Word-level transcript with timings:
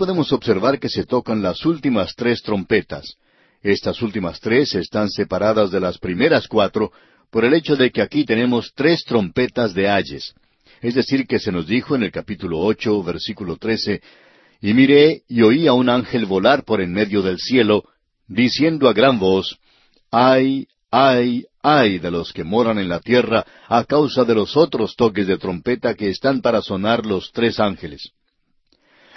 podemos 0.00 0.32
observar 0.32 0.80
que 0.80 0.88
se 0.88 1.04
tocan 1.04 1.42
las 1.42 1.66
últimas 1.66 2.14
tres 2.16 2.40
trompetas. 2.40 3.16
Estas 3.62 4.00
últimas 4.00 4.40
tres 4.40 4.74
están 4.74 5.10
separadas 5.10 5.70
de 5.70 5.78
las 5.78 5.98
primeras 5.98 6.48
cuatro 6.48 6.90
por 7.30 7.44
el 7.44 7.52
hecho 7.52 7.76
de 7.76 7.90
que 7.90 8.00
aquí 8.00 8.24
tenemos 8.24 8.72
tres 8.74 9.04
trompetas 9.04 9.74
de 9.74 9.90
ayes. 9.90 10.32
Es 10.80 10.94
decir, 10.94 11.26
que 11.26 11.38
se 11.38 11.52
nos 11.52 11.66
dijo 11.66 11.96
en 11.96 12.04
el 12.04 12.12
capítulo 12.12 12.60
ocho, 12.60 13.02
versículo 13.02 13.58
trece, 13.58 14.00
Y 14.62 14.72
miré 14.72 15.20
y 15.28 15.42
oí 15.42 15.66
a 15.66 15.74
un 15.74 15.90
ángel 15.90 16.24
volar 16.24 16.64
por 16.64 16.80
en 16.80 16.94
medio 16.94 17.20
del 17.20 17.38
cielo, 17.38 17.84
diciendo 18.26 18.88
a 18.88 18.94
gran 18.94 19.18
voz, 19.18 19.58
Ay, 20.10 20.66
ay, 20.90 21.44
ay 21.62 21.98
de 21.98 22.10
los 22.10 22.32
que 22.32 22.42
moran 22.42 22.78
en 22.78 22.88
la 22.88 23.00
tierra 23.00 23.44
a 23.68 23.84
causa 23.84 24.24
de 24.24 24.34
los 24.34 24.56
otros 24.56 24.96
toques 24.96 25.26
de 25.26 25.36
trompeta 25.36 25.94
que 25.94 26.08
están 26.08 26.40
para 26.40 26.62
sonar 26.62 27.04
los 27.04 27.32
tres 27.32 27.60
ángeles. 27.60 28.12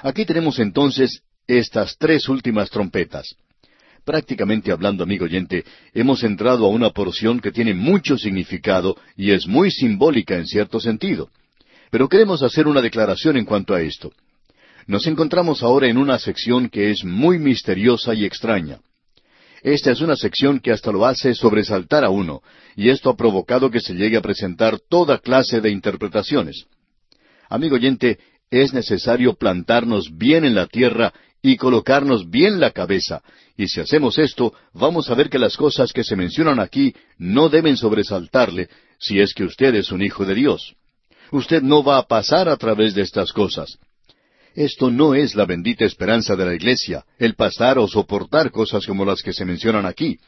Aquí 0.04 0.26
tenemos 0.26 0.60
entonces 0.60 1.22
estas 1.48 1.98
tres 1.98 2.28
últimas 2.28 2.70
trompetas. 2.70 3.36
Prácticamente 4.04 4.74
hablando, 4.74 5.02
amigo 5.02 5.24
oyente, 5.24 5.64
hemos 5.94 6.24
entrado 6.24 6.66
a 6.66 6.70
una 6.70 6.90
porción 6.90 7.40
que 7.40 7.54
tiene 7.54 7.74
mucho 7.74 8.18
significado 8.18 8.98
y 9.16 9.32
es 9.32 9.48
muy 9.48 9.72
simbólica 9.72 10.36
en 10.36 10.46
cierto 10.46 10.82
sentido. 10.82 11.30
Pero 11.90 12.10
queremos 12.10 12.44
hacer 12.44 12.68
una 12.68 12.82
declaración 12.82 13.38
en 13.38 13.46
cuanto 13.46 13.74
a 13.74 13.82
esto. 13.82 14.12
Nos 14.88 15.08
encontramos 15.08 15.64
ahora 15.64 15.88
en 15.88 15.98
una 15.98 16.20
sección 16.20 16.68
que 16.68 16.92
es 16.92 17.06
muy 17.06 17.40
misteriosa 17.40 18.14
y 18.14 18.26
extraña. 18.26 18.80
Esta 19.62 19.92
es 19.92 20.02
una 20.02 20.18
sección 20.18 20.60
que 20.60 20.74
hasta 20.74 20.92
lo 20.92 21.06
hace 21.06 21.34
sobresaltar 21.34 22.04
a 22.04 22.10
uno, 22.10 22.42
y 22.76 22.90
esto 22.90 23.10
ha 23.10 23.16
provocado 23.16 23.72
que 23.72 23.80
se 23.80 23.94
llegue 23.94 24.18
a 24.18 24.22
presentar 24.22 24.80
toda 24.90 25.20
clase 25.20 25.62
de 25.62 25.70
interpretaciones. 25.70 26.66
Amigo 27.48 27.76
oyente, 27.76 28.18
es 28.62 28.72
necesario 28.72 29.34
plantarnos 29.34 30.16
bien 30.16 30.46
en 30.46 30.54
la 30.54 30.68
tierra 30.68 31.12
y 31.42 31.58
colocarnos 31.58 32.30
bien 32.30 32.60
la 32.60 32.70
cabeza, 32.70 33.24
y 33.58 33.68
si 33.68 33.82
hacemos 33.82 34.20
esto, 34.20 34.54
vamos 34.74 35.10
a 35.10 35.16
ver 35.16 35.30
que 35.30 35.40
las 35.40 35.58
cosas 35.58 35.92
que 35.92 36.04
se 36.04 36.16
mencionan 36.16 36.60
aquí 36.60 36.94
no 37.18 37.50
deben 37.50 37.78
sobresaltarle 37.78 38.70
si 39.00 39.20
es 39.20 39.34
que 39.34 39.44
usted 39.44 39.74
es 39.74 39.92
un 39.92 40.04
hijo 40.04 40.24
de 40.24 40.36
Dios. 40.36 40.76
Usted 41.32 41.64
no 41.64 41.84
va 41.84 41.98
a 41.98 42.08
pasar 42.08 42.48
a 42.48 42.56
través 42.58 42.94
de 42.94 43.02
estas 43.02 43.32
cosas. 43.32 43.80
Esto 44.54 44.92
no 44.92 45.16
es 45.16 45.34
la 45.34 45.46
bendita 45.46 45.84
esperanza 45.84 46.36
de 46.36 46.46
la 46.46 46.54
Iglesia, 46.54 47.06
el 47.18 47.34
pasar 47.34 47.80
o 47.80 47.88
soportar 47.88 48.52
cosas 48.52 48.86
como 48.86 49.04
las 49.04 49.24
que 49.24 49.34
se 49.34 49.46
mencionan 49.46 49.88
aquí. 49.88 50.20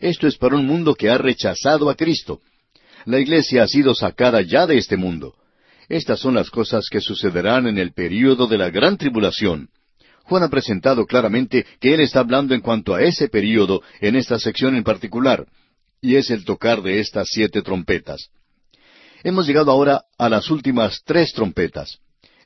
Esto 0.00 0.28
es 0.28 0.36
para 0.36 0.54
un 0.54 0.66
mundo 0.66 0.94
que 0.94 1.10
ha 1.10 1.18
rechazado 1.18 1.90
a 1.90 1.96
Cristo. 1.96 2.40
La 3.06 3.18
Iglesia 3.18 3.64
ha 3.64 3.66
sido 3.66 3.92
sacada 3.92 4.40
ya 4.40 4.68
de 4.68 4.78
este 4.78 4.96
mundo. 4.96 5.34
Estas 5.92 6.20
son 6.20 6.34
las 6.36 6.48
cosas 6.48 6.88
que 6.90 7.02
sucederán 7.02 7.66
en 7.66 7.76
el 7.76 7.92
período 7.92 8.46
de 8.46 8.56
la 8.56 8.70
gran 8.70 8.96
tribulación. 8.96 9.68
Juan 10.22 10.42
ha 10.42 10.48
presentado 10.48 11.04
claramente 11.04 11.66
que 11.80 11.92
él 11.92 12.00
está 12.00 12.20
hablando 12.20 12.54
en 12.54 12.62
cuanto 12.62 12.94
a 12.94 13.02
ese 13.02 13.28
período 13.28 13.82
en 14.00 14.16
esta 14.16 14.38
sección 14.38 14.74
en 14.74 14.84
particular, 14.84 15.46
y 16.00 16.14
es 16.16 16.30
el 16.30 16.46
tocar 16.46 16.80
de 16.80 17.00
estas 17.00 17.28
siete 17.30 17.60
trompetas. 17.60 18.30
Hemos 19.22 19.46
llegado 19.46 19.70
ahora 19.70 20.04
a 20.16 20.30
las 20.30 20.50
últimas 20.50 21.02
tres 21.04 21.34
trompetas. 21.34 21.98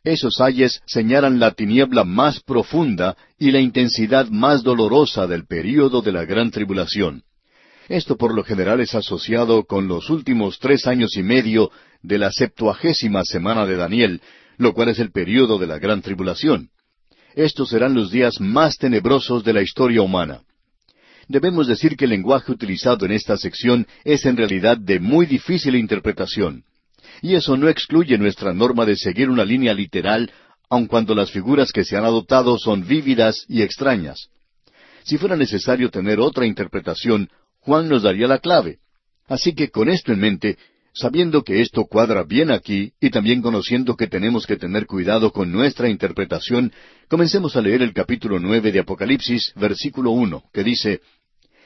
Esos 0.02 0.40
ayes 0.40 0.82
señalan 0.84 1.38
la 1.38 1.52
tiniebla 1.52 2.02
más 2.02 2.40
profunda 2.40 3.16
y 3.38 3.52
la 3.52 3.60
intensidad 3.60 4.26
más 4.26 4.64
dolorosa 4.64 5.28
del 5.28 5.46
período 5.46 6.02
de 6.02 6.10
la 6.10 6.24
gran 6.24 6.50
tribulación. 6.50 7.22
Esto 7.88 8.16
por 8.16 8.34
lo 8.34 8.42
general 8.42 8.80
es 8.80 8.94
asociado 8.94 9.64
con 9.64 9.86
los 9.86 10.10
últimos 10.10 10.58
tres 10.58 10.86
años 10.86 11.16
y 11.16 11.22
medio 11.22 11.70
de 12.02 12.18
la 12.18 12.32
septuagésima 12.32 13.22
semana 13.24 13.64
de 13.64 13.76
Daniel, 13.76 14.20
lo 14.58 14.74
cual 14.74 14.88
es 14.88 14.98
el 14.98 15.12
período 15.12 15.58
de 15.58 15.68
la 15.68 15.78
gran 15.78 16.02
tribulación. 16.02 16.70
Estos 17.34 17.68
serán 17.68 17.94
los 17.94 18.10
días 18.10 18.40
más 18.40 18.76
tenebrosos 18.78 19.44
de 19.44 19.52
la 19.52 19.62
historia 19.62 20.02
humana. 20.02 20.40
Debemos 21.28 21.66
decir 21.66 21.96
que 21.96 22.04
el 22.04 22.10
lenguaje 22.10 22.50
utilizado 22.50 23.04
en 23.04 23.12
esta 23.12 23.36
sección 23.36 23.86
es 24.04 24.24
en 24.26 24.36
realidad 24.36 24.78
de 24.78 24.98
muy 24.98 25.26
difícil 25.26 25.76
interpretación. 25.76 26.64
Y 27.22 27.34
eso 27.34 27.56
no 27.56 27.68
excluye 27.68 28.18
nuestra 28.18 28.52
norma 28.52 28.84
de 28.84 28.96
seguir 28.96 29.30
una 29.30 29.44
línea 29.44 29.74
literal, 29.74 30.30
aun 30.68 30.86
cuando 30.86 31.14
las 31.14 31.30
figuras 31.30 31.72
que 31.72 31.84
se 31.84 31.96
han 31.96 32.04
adoptado 32.04 32.58
son 32.58 32.86
vívidas 32.86 33.44
y 33.48 33.62
extrañas. 33.62 34.28
Si 35.04 35.18
fuera 35.18 35.36
necesario 35.36 35.90
tener 35.90 36.18
otra 36.18 36.46
interpretación, 36.46 37.28
Juan 37.66 37.88
nos 37.88 38.04
daría 38.04 38.28
la 38.28 38.38
clave. 38.38 38.78
Así 39.26 39.52
que 39.52 39.70
con 39.70 39.88
esto 39.88 40.12
en 40.12 40.20
mente, 40.20 40.56
sabiendo 40.94 41.42
que 41.42 41.60
esto 41.60 41.84
cuadra 41.86 42.22
bien 42.22 42.52
aquí 42.52 42.92
y 43.00 43.10
también 43.10 43.42
conociendo 43.42 43.96
que 43.96 44.06
tenemos 44.06 44.46
que 44.46 44.56
tener 44.56 44.86
cuidado 44.86 45.32
con 45.32 45.50
nuestra 45.50 45.88
interpretación, 45.88 46.72
comencemos 47.08 47.56
a 47.56 47.60
leer 47.60 47.82
el 47.82 47.92
capítulo 47.92 48.38
nueve 48.38 48.70
de 48.70 48.78
Apocalipsis, 48.78 49.52
versículo 49.56 50.12
uno, 50.12 50.44
que 50.52 50.62
dice 50.62 51.00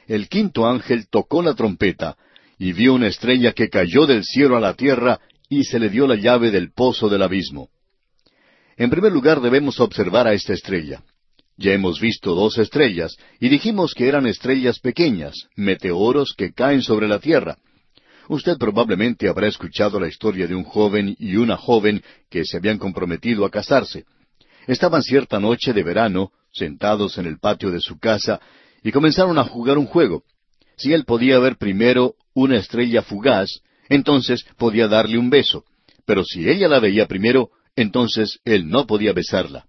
El 0.06 0.30
quinto 0.30 0.66
ángel 0.66 1.06
tocó 1.10 1.42
la 1.42 1.52
trompeta, 1.54 2.16
y 2.58 2.72
vio 2.72 2.94
una 2.94 3.08
estrella 3.08 3.52
que 3.52 3.68
cayó 3.68 4.06
del 4.06 4.24
cielo 4.24 4.56
a 4.56 4.60
la 4.60 4.72
tierra, 4.72 5.20
y 5.50 5.64
se 5.64 5.78
le 5.78 5.90
dio 5.90 6.06
la 6.06 6.14
llave 6.14 6.50
del 6.50 6.72
pozo 6.72 7.10
del 7.10 7.22
abismo. 7.22 7.68
En 8.78 8.88
primer 8.88 9.12
lugar 9.12 9.42
debemos 9.42 9.78
observar 9.80 10.26
a 10.26 10.32
esta 10.32 10.54
estrella. 10.54 11.02
Ya 11.60 11.74
hemos 11.74 12.00
visto 12.00 12.34
dos 12.34 12.56
estrellas, 12.56 13.18
y 13.38 13.50
dijimos 13.50 13.92
que 13.92 14.08
eran 14.08 14.26
estrellas 14.26 14.78
pequeñas, 14.78 15.34
meteoros 15.56 16.32
que 16.34 16.54
caen 16.54 16.80
sobre 16.80 17.06
la 17.06 17.18
tierra. 17.18 17.58
Usted 18.30 18.56
probablemente 18.56 19.28
habrá 19.28 19.46
escuchado 19.46 20.00
la 20.00 20.08
historia 20.08 20.46
de 20.46 20.54
un 20.54 20.64
joven 20.64 21.14
y 21.18 21.36
una 21.36 21.58
joven 21.58 22.02
que 22.30 22.46
se 22.46 22.56
habían 22.56 22.78
comprometido 22.78 23.44
a 23.44 23.50
casarse. 23.50 24.06
Estaban 24.66 25.02
cierta 25.02 25.38
noche 25.38 25.74
de 25.74 25.82
verano, 25.82 26.32
sentados 26.50 27.18
en 27.18 27.26
el 27.26 27.38
patio 27.38 27.70
de 27.70 27.80
su 27.80 27.98
casa, 27.98 28.40
y 28.82 28.90
comenzaron 28.90 29.38
a 29.38 29.44
jugar 29.44 29.76
un 29.76 29.84
juego. 29.84 30.22
Si 30.78 30.94
él 30.94 31.04
podía 31.04 31.38
ver 31.40 31.58
primero 31.58 32.14
una 32.32 32.56
estrella 32.56 33.02
fugaz, 33.02 33.60
entonces 33.90 34.46
podía 34.56 34.88
darle 34.88 35.18
un 35.18 35.28
beso. 35.28 35.64
Pero 36.06 36.24
si 36.24 36.48
ella 36.48 36.68
la 36.68 36.80
veía 36.80 37.06
primero, 37.06 37.50
entonces 37.76 38.38
él 38.46 38.70
no 38.70 38.86
podía 38.86 39.12
besarla. 39.12 39.66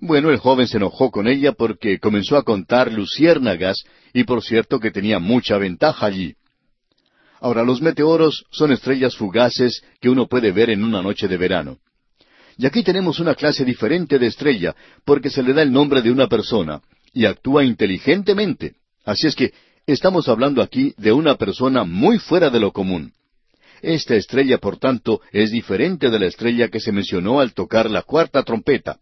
Bueno, 0.00 0.30
el 0.30 0.38
joven 0.38 0.68
se 0.68 0.76
enojó 0.76 1.10
con 1.10 1.26
ella 1.26 1.52
porque 1.52 1.98
comenzó 1.98 2.36
a 2.36 2.44
contar 2.44 2.92
luciérnagas 2.92 3.84
y 4.12 4.24
por 4.24 4.42
cierto 4.42 4.78
que 4.78 4.90
tenía 4.90 5.18
mucha 5.18 5.58
ventaja 5.58 6.06
allí. 6.06 6.34
Ahora, 7.40 7.64
los 7.64 7.80
meteoros 7.80 8.44
son 8.50 8.72
estrellas 8.72 9.16
fugaces 9.16 9.82
que 10.00 10.08
uno 10.08 10.26
puede 10.26 10.52
ver 10.52 10.70
en 10.70 10.82
una 10.82 11.02
noche 11.02 11.28
de 11.28 11.36
verano. 11.36 11.78
Y 12.56 12.66
aquí 12.66 12.82
tenemos 12.82 13.20
una 13.20 13.34
clase 13.34 13.64
diferente 13.64 14.18
de 14.18 14.26
estrella, 14.26 14.74
porque 15.04 15.30
se 15.30 15.42
le 15.44 15.52
da 15.52 15.62
el 15.62 15.72
nombre 15.72 16.02
de 16.02 16.10
una 16.10 16.26
persona, 16.26 16.80
y 17.12 17.24
actúa 17.24 17.64
inteligentemente. 17.64 18.74
Así 19.04 19.28
es 19.28 19.36
que 19.36 19.52
estamos 19.86 20.28
hablando 20.28 20.60
aquí 20.62 20.92
de 20.96 21.12
una 21.12 21.36
persona 21.36 21.84
muy 21.84 22.18
fuera 22.18 22.50
de 22.50 22.58
lo 22.58 22.72
común. 22.72 23.12
Esta 23.80 24.16
estrella, 24.16 24.58
por 24.58 24.78
tanto, 24.78 25.20
es 25.32 25.52
diferente 25.52 26.10
de 26.10 26.18
la 26.18 26.26
estrella 26.26 26.68
que 26.68 26.80
se 26.80 26.90
mencionó 26.90 27.38
al 27.38 27.54
tocar 27.54 27.88
la 27.88 28.02
cuarta 28.02 28.42
trompeta. 28.42 28.98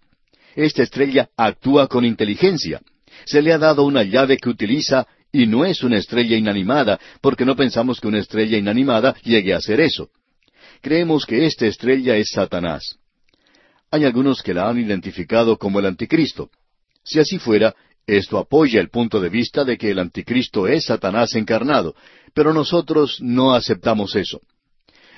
Esta 0.56 0.82
estrella 0.82 1.28
actúa 1.36 1.86
con 1.86 2.06
inteligencia. 2.06 2.80
Se 3.26 3.42
le 3.42 3.52
ha 3.52 3.58
dado 3.58 3.84
una 3.84 4.02
llave 4.02 4.38
que 4.38 4.48
utiliza 4.48 5.06
y 5.30 5.46
no 5.46 5.66
es 5.66 5.82
una 5.82 5.98
estrella 5.98 6.34
inanimada, 6.34 6.98
porque 7.20 7.44
no 7.44 7.54
pensamos 7.54 8.00
que 8.00 8.08
una 8.08 8.20
estrella 8.20 8.56
inanimada 8.56 9.14
llegue 9.22 9.52
a 9.52 9.60
ser 9.60 9.80
eso. 9.80 10.08
Creemos 10.80 11.26
que 11.26 11.44
esta 11.44 11.66
estrella 11.66 12.16
es 12.16 12.30
Satanás. 12.30 12.96
Hay 13.90 14.04
algunos 14.04 14.42
que 14.42 14.54
la 14.54 14.68
han 14.68 14.78
identificado 14.78 15.58
como 15.58 15.78
el 15.78 15.86
anticristo. 15.86 16.50
Si 17.04 17.20
así 17.20 17.38
fuera, 17.38 17.74
esto 18.06 18.38
apoya 18.38 18.80
el 18.80 18.88
punto 18.88 19.20
de 19.20 19.28
vista 19.28 19.62
de 19.62 19.76
que 19.76 19.90
el 19.90 19.98
anticristo 19.98 20.66
es 20.66 20.86
Satanás 20.86 21.34
encarnado, 21.34 21.94
pero 22.32 22.54
nosotros 22.54 23.18
no 23.20 23.52
aceptamos 23.54 24.16
eso. 24.16 24.40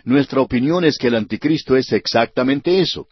Nuestra 0.04 0.40
opinión 0.40 0.84
es 0.84 0.98
que 0.98 1.08
el 1.08 1.14
anticristo 1.14 1.76
es 1.76 1.92
exactamente 1.92 2.80
eso. 2.80 3.06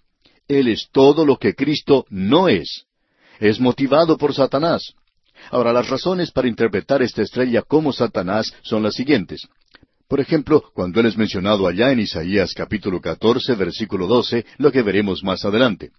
Él 0.49 0.69
es 0.69 0.89
todo 0.93 1.25
lo 1.25 1.37
que 1.39 1.55
Cristo 1.55 2.05
no 2.09 2.49
es. 2.49 2.87
Es 3.41 3.61
motivado 3.61 4.17
por 4.17 4.35
Satanás. 4.35 4.95
Ahora, 5.51 5.73
las 5.73 5.89
razones 5.89 6.31
para 6.31 6.49
interpretar 6.49 7.03
esta 7.03 7.23
estrella 7.23 7.63
como 7.63 7.93
Satanás 7.93 8.53
son 8.63 8.83
las 8.83 8.95
siguientes. 8.95 9.47
Por 10.09 10.21
ejemplo, 10.21 10.63
cuando 10.73 11.01
él 11.01 11.07
es 11.07 11.17
mencionado 11.17 11.67
allá 11.67 11.91
en 11.91 12.01
Isaías 12.01 12.53
capítulo 12.55 13.01
14, 13.01 13.55
versículo 13.57 14.07
12, 14.07 14.47
lo 14.59 14.71
que 14.71 14.83
veremos 14.83 15.23
más 15.25 15.45
adelante. 15.45 15.91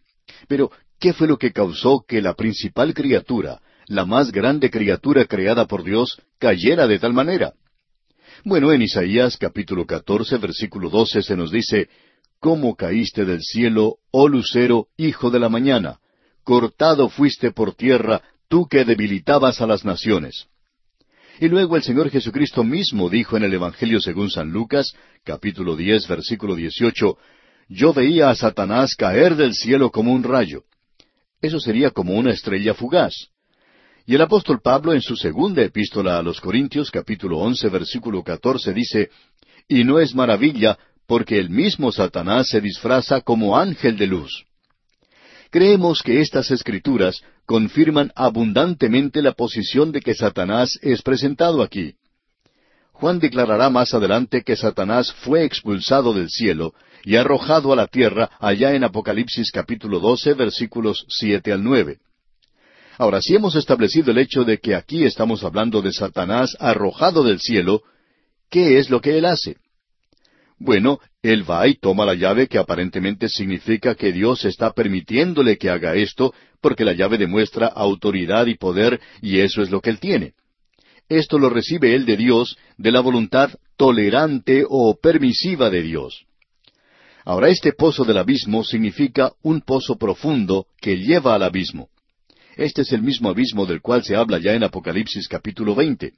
Pero, 0.47 0.71
¿qué 0.99 1.13
fue 1.13 1.27
lo 1.27 1.37
que 1.37 1.51
causó 1.51 2.05
que 2.07 2.21
la 2.21 2.33
principal 2.33 2.93
criatura, 2.93 3.59
la 3.87 4.05
más 4.05 4.31
grande 4.31 4.69
criatura 4.69 5.25
creada 5.25 5.65
por 5.65 5.83
Dios, 5.83 6.21
cayera 6.39 6.87
de 6.87 6.99
tal 6.99 7.13
manera? 7.13 7.53
Bueno, 8.45 8.71
en 8.71 8.81
Isaías 8.81 9.35
capítulo 9.37 9.85
14, 9.85 10.37
versículo 10.37 10.89
12 10.89 11.21
se 11.21 11.35
nos 11.35 11.51
dice, 11.51 11.89
¿Cómo 12.39 12.75
caíste 12.75 13.25
del 13.25 13.41
cielo, 13.41 13.97
oh 14.11 14.27
lucero, 14.27 14.87
hijo 14.95 15.31
de 15.31 15.39
la 15.39 15.49
mañana? 15.49 15.99
Cortado 16.43 17.09
fuiste 17.09 17.51
por 17.51 17.73
tierra, 17.73 18.21
tú 18.47 18.67
que 18.67 18.85
debilitabas 18.85 19.59
a 19.59 19.67
las 19.67 19.83
naciones. 19.83 20.47
Y 21.39 21.49
luego 21.49 21.75
el 21.75 21.83
Señor 21.83 22.09
Jesucristo 22.09 22.63
mismo 22.63 23.09
dijo 23.09 23.37
en 23.37 23.43
el 23.43 23.53
Evangelio 23.53 23.99
según 23.99 24.29
San 24.29 24.51
Lucas, 24.51 24.93
capítulo 25.23 25.75
10, 25.75 26.07
versículo 26.07 26.55
18, 26.55 27.17
Yo 27.69 27.93
veía 27.93 28.29
a 28.29 28.35
Satanás 28.35 28.95
caer 28.95 29.35
del 29.35 29.53
cielo 29.53 29.91
como 29.91 30.13
un 30.13 30.23
rayo. 30.23 30.63
Eso 31.41 31.59
sería 31.59 31.89
como 31.91 32.13
una 32.13 32.31
estrella 32.31 32.73
fugaz. 32.73 33.29
Y 34.05 34.15
el 34.15 34.21
apóstol 34.21 34.61
Pablo 34.61 34.93
en 34.93 35.01
su 35.01 35.15
segunda 35.15 35.63
epístola 35.63 36.17
a 36.17 36.23
los 36.23 36.39
Corintios 36.39 36.91
capítulo 36.91 37.39
once 37.39 37.67
versículo 37.67 38.23
catorce 38.23 38.73
dice, 38.73 39.09
Y 39.67 39.83
no 39.83 39.99
es 39.99 40.15
maravilla, 40.15 40.77
porque 41.07 41.39
el 41.39 41.49
mismo 41.49 41.91
Satanás 41.91 42.49
se 42.49 42.61
disfraza 42.61 43.21
como 43.21 43.57
ángel 43.57 43.97
de 43.97 44.07
luz. 44.07 44.45
Creemos 45.49 46.03
que 46.03 46.21
estas 46.21 46.51
escrituras 46.51 47.21
confirman 47.45 48.11
abundantemente 48.15 49.21
la 49.21 49.31
posición 49.31 49.93
de 49.93 50.01
que 50.01 50.13
Satanás 50.13 50.77
es 50.81 51.01
presentado 51.01 51.63
aquí. 51.63 51.95
Juan 52.91 53.19
declarará 53.19 53.69
más 53.69 53.93
adelante 53.93 54.43
que 54.43 54.57
Satanás 54.57 55.13
fue 55.13 55.45
expulsado 55.45 56.13
del 56.13 56.29
cielo 56.29 56.73
y 57.05 57.15
arrojado 57.15 57.71
a 57.71 57.75
la 57.75 57.87
tierra 57.87 58.29
allá 58.39 58.73
en 58.73 58.83
Apocalipsis 58.83 59.51
capítulo 59.51 59.99
12 59.99 60.33
versículos 60.33 61.05
siete 61.07 61.53
al 61.53 61.63
nueve. 61.63 61.99
Ahora, 62.97 63.21
si 63.21 63.35
hemos 63.35 63.55
establecido 63.55 64.11
el 64.11 64.17
hecho 64.17 64.43
de 64.43 64.57
que 64.57 64.75
aquí 64.75 65.05
estamos 65.05 65.43
hablando 65.43 65.81
de 65.81 65.93
Satanás 65.93 66.57
arrojado 66.59 67.23
del 67.23 67.39
cielo, 67.39 67.83
¿qué 68.49 68.79
es 68.79 68.89
lo 68.89 68.99
que 68.99 69.19
él 69.19 69.25
hace? 69.25 69.57
Bueno, 70.59 70.99
él 71.21 71.49
va 71.49 71.67
y 71.67 71.75
toma 71.75 72.05
la 72.05 72.15
llave 72.15 72.47
que 72.47 72.57
aparentemente 72.57 73.29
significa 73.29 73.95
que 73.95 74.11
Dios 74.11 74.43
está 74.45 74.71
permitiéndole 74.71 75.57
que 75.57 75.69
haga 75.69 75.95
esto, 75.95 76.33
porque 76.61 76.83
la 76.83 76.93
llave 76.93 77.17
demuestra 77.17 77.67
autoridad 77.67 78.47
y 78.47 78.55
poder, 78.55 78.99
y 79.21 79.39
eso 79.39 79.61
es 79.61 79.69
lo 79.69 79.81
que 79.81 79.91
él 79.91 79.99
tiene. 79.99 80.33
Esto 81.09 81.37
lo 81.37 81.49
recibe 81.49 81.93
él 81.93 82.05
de 82.05 82.17
Dios, 82.17 82.57
de 82.77 82.91
la 82.91 83.01
voluntad 83.01 83.51
tolerante 83.77 84.65
o 84.67 84.97
permisiva 84.99 85.69
de 85.69 85.83
Dios. 85.83 86.25
Ahora 87.23 87.49
este 87.49 87.73
pozo 87.73 88.03
del 88.03 88.17
abismo 88.17 88.63
significa 88.63 89.33
un 89.43 89.61
pozo 89.61 89.97
profundo 89.97 90.65
que 90.81 90.97
lleva 90.97 91.35
al 91.35 91.43
abismo. 91.43 91.89
Este 92.55 92.81
es 92.81 92.91
el 92.91 93.03
mismo 93.03 93.29
abismo 93.29 93.65
del 93.65 93.81
cual 93.81 94.03
se 94.03 94.15
habla 94.15 94.39
ya 94.39 94.53
en 94.53 94.63
Apocalipsis 94.63 95.27
capítulo 95.27 95.75
20. 95.75 96.13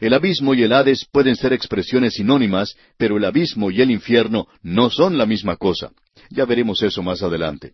El 0.00 0.12
abismo 0.12 0.54
y 0.54 0.62
el 0.62 0.72
Hades 0.72 1.06
pueden 1.10 1.36
ser 1.36 1.52
expresiones 1.52 2.14
sinónimas, 2.14 2.76
pero 2.98 3.16
el 3.16 3.24
abismo 3.24 3.70
y 3.70 3.80
el 3.80 3.90
infierno 3.90 4.46
no 4.62 4.90
son 4.90 5.16
la 5.16 5.26
misma 5.26 5.56
cosa. 5.56 5.90
Ya 6.30 6.44
veremos 6.44 6.82
eso 6.82 7.02
más 7.02 7.22
adelante. 7.22 7.72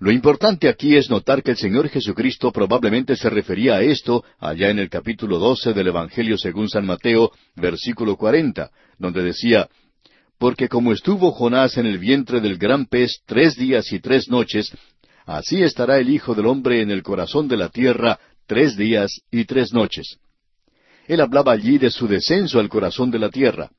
Lo 0.00 0.12
importante 0.12 0.68
aquí 0.68 0.96
es 0.96 1.10
notar 1.10 1.42
que 1.42 1.50
el 1.50 1.56
Señor 1.56 1.88
Jesucristo 1.88 2.52
probablemente 2.52 3.16
se 3.16 3.28
refería 3.28 3.76
a 3.76 3.82
esto 3.82 4.24
allá 4.38 4.70
en 4.70 4.78
el 4.78 4.88
capítulo 4.88 5.38
12 5.38 5.72
del 5.72 5.88
Evangelio 5.88 6.38
según 6.38 6.68
San 6.68 6.86
Mateo, 6.86 7.32
versículo 7.56 8.16
40, 8.16 8.70
donde 8.98 9.24
decía, 9.24 9.68
Porque 10.38 10.68
como 10.68 10.92
estuvo 10.92 11.32
Jonás 11.32 11.78
en 11.78 11.86
el 11.86 11.98
vientre 11.98 12.40
del 12.40 12.58
gran 12.58 12.86
pez 12.86 13.22
tres 13.26 13.56
días 13.56 13.92
y 13.92 13.98
tres 13.98 14.28
noches, 14.28 14.70
así 15.26 15.62
estará 15.62 15.98
el 15.98 16.10
Hijo 16.10 16.34
del 16.34 16.46
Hombre 16.46 16.80
en 16.80 16.92
el 16.92 17.02
corazón 17.02 17.48
de 17.48 17.56
la 17.56 17.68
tierra 17.68 18.20
tres 18.46 18.76
días 18.76 19.20
y 19.32 19.46
tres 19.46 19.72
noches. 19.72 20.18
Él 21.08 21.22
hablaba 21.22 21.52
allí 21.52 21.78
de 21.78 21.90
su 21.90 22.06
descenso 22.06 22.60
al 22.60 22.68
corazón 22.68 23.10
de 23.10 23.18
la 23.18 23.30
tierra. 23.30 23.70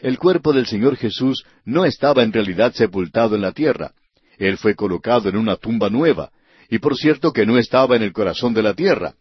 El 0.00 0.18
cuerpo 0.18 0.52
del 0.52 0.66
Señor 0.66 0.96
Jesús 0.96 1.44
no 1.64 1.84
estaba 1.84 2.22
en 2.22 2.32
realidad 2.32 2.72
sepultado 2.72 3.34
en 3.34 3.42
la 3.42 3.52
tierra. 3.52 3.92
Él 4.38 4.56
fue 4.56 4.76
colocado 4.76 5.28
en 5.28 5.36
una 5.36 5.56
tumba 5.56 5.90
nueva, 5.90 6.30
y 6.70 6.78
por 6.78 6.96
cierto 6.96 7.32
que 7.32 7.44
no 7.44 7.58
estaba 7.58 7.96
en 7.96 8.02
el 8.02 8.12
corazón 8.12 8.54
de 8.54 8.62
la 8.62 8.74
tierra. 8.74 9.14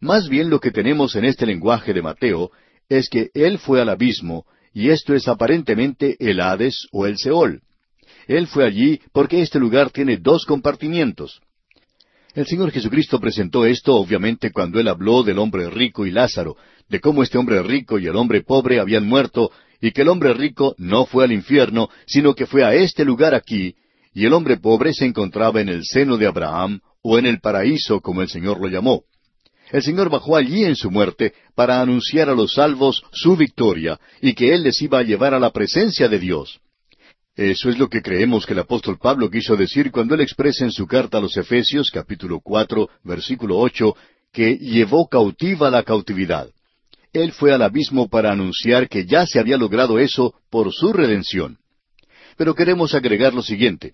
Más 0.00 0.28
bien 0.28 0.48
lo 0.48 0.60
que 0.60 0.70
tenemos 0.70 1.14
en 1.14 1.26
este 1.26 1.44
lenguaje 1.44 1.92
de 1.92 2.00
Mateo 2.00 2.50
es 2.88 3.10
que 3.10 3.28
Él 3.34 3.58
fue 3.58 3.82
al 3.82 3.90
abismo, 3.90 4.46
y 4.72 4.88
esto 4.88 5.14
es 5.14 5.28
aparentemente 5.28 6.16
el 6.18 6.40
Hades 6.40 6.88
o 6.90 7.06
el 7.06 7.18
Seol. 7.18 7.60
Él 8.26 8.46
fue 8.46 8.64
allí 8.64 9.00
porque 9.12 9.42
este 9.42 9.58
lugar 9.58 9.90
tiene 9.90 10.16
dos 10.16 10.46
compartimientos. 10.46 11.40
El 12.34 12.46
Señor 12.46 12.70
Jesucristo 12.70 13.18
presentó 13.18 13.64
esto 13.64 13.96
obviamente 13.96 14.52
cuando 14.52 14.78
Él 14.78 14.88
habló 14.88 15.22
del 15.22 15.38
hombre 15.38 15.68
rico 15.70 16.06
y 16.06 16.10
Lázaro, 16.10 16.56
de 16.88 17.00
cómo 17.00 17.22
este 17.22 17.38
hombre 17.38 17.62
rico 17.62 17.98
y 17.98 18.06
el 18.06 18.16
hombre 18.16 18.42
pobre 18.42 18.80
habían 18.80 19.06
muerto, 19.06 19.50
y 19.80 19.92
que 19.92 20.02
el 20.02 20.08
hombre 20.08 20.34
rico 20.34 20.74
no 20.78 21.06
fue 21.06 21.24
al 21.24 21.32
infierno, 21.32 21.88
sino 22.06 22.34
que 22.34 22.46
fue 22.46 22.64
a 22.64 22.74
este 22.74 23.04
lugar 23.04 23.34
aquí, 23.34 23.74
y 24.12 24.24
el 24.24 24.32
hombre 24.32 24.56
pobre 24.56 24.92
se 24.92 25.04
encontraba 25.04 25.60
en 25.60 25.68
el 25.68 25.84
seno 25.84 26.16
de 26.16 26.26
Abraham, 26.26 26.80
o 27.02 27.18
en 27.18 27.26
el 27.26 27.40
paraíso, 27.40 28.00
como 28.00 28.22
el 28.22 28.28
Señor 28.28 28.60
lo 28.60 28.68
llamó. 28.68 29.04
El 29.70 29.82
Señor 29.82 30.10
bajó 30.10 30.36
allí 30.36 30.64
en 30.64 30.76
su 30.76 30.90
muerte 30.90 31.34
para 31.54 31.80
anunciar 31.80 32.28
a 32.30 32.34
los 32.34 32.54
salvos 32.54 33.02
su 33.12 33.36
victoria, 33.36 34.00
y 34.20 34.34
que 34.34 34.52
Él 34.54 34.62
les 34.62 34.80
iba 34.82 34.98
a 34.98 35.02
llevar 35.02 35.34
a 35.34 35.38
la 35.38 35.50
presencia 35.52 36.08
de 36.08 36.18
Dios. 36.18 36.60
Eso 37.38 37.68
es 37.68 37.78
lo 37.78 37.88
que 37.88 38.02
creemos 38.02 38.46
que 38.46 38.52
el 38.52 38.58
apóstol 38.58 38.98
Pablo 38.98 39.30
quiso 39.30 39.54
decir 39.54 39.92
cuando 39.92 40.16
él 40.16 40.22
expresa 40.22 40.64
en 40.64 40.72
su 40.72 40.88
carta 40.88 41.18
a 41.18 41.20
los 41.20 41.36
Efesios 41.36 41.88
capítulo 41.88 42.40
cuatro 42.40 42.88
versículo 43.04 43.58
ocho 43.58 43.94
que 44.32 44.56
llevó 44.56 45.06
cautiva 45.06 45.70
la 45.70 45.84
cautividad. 45.84 46.48
Él 47.18 47.32
fue 47.32 47.52
al 47.52 47.62
abismo 47.62 48.08
para 48.08 48.30
anunciar 48.30 48.88
que 48.88 49.04
ya 49.04 49.26
se 49.26 49.40
había 49.40 49.56
logrado 49.56 49.98
eso 49.98 50.34
por 50.50 50.72
su 50.72 50.92
redención. 50.92 51.58
Pero 52.36 52.54
queremos 52.54 52.94
agregar 52.94 53.34
lo 53.34 53.42
siguiente. 53.42 53.92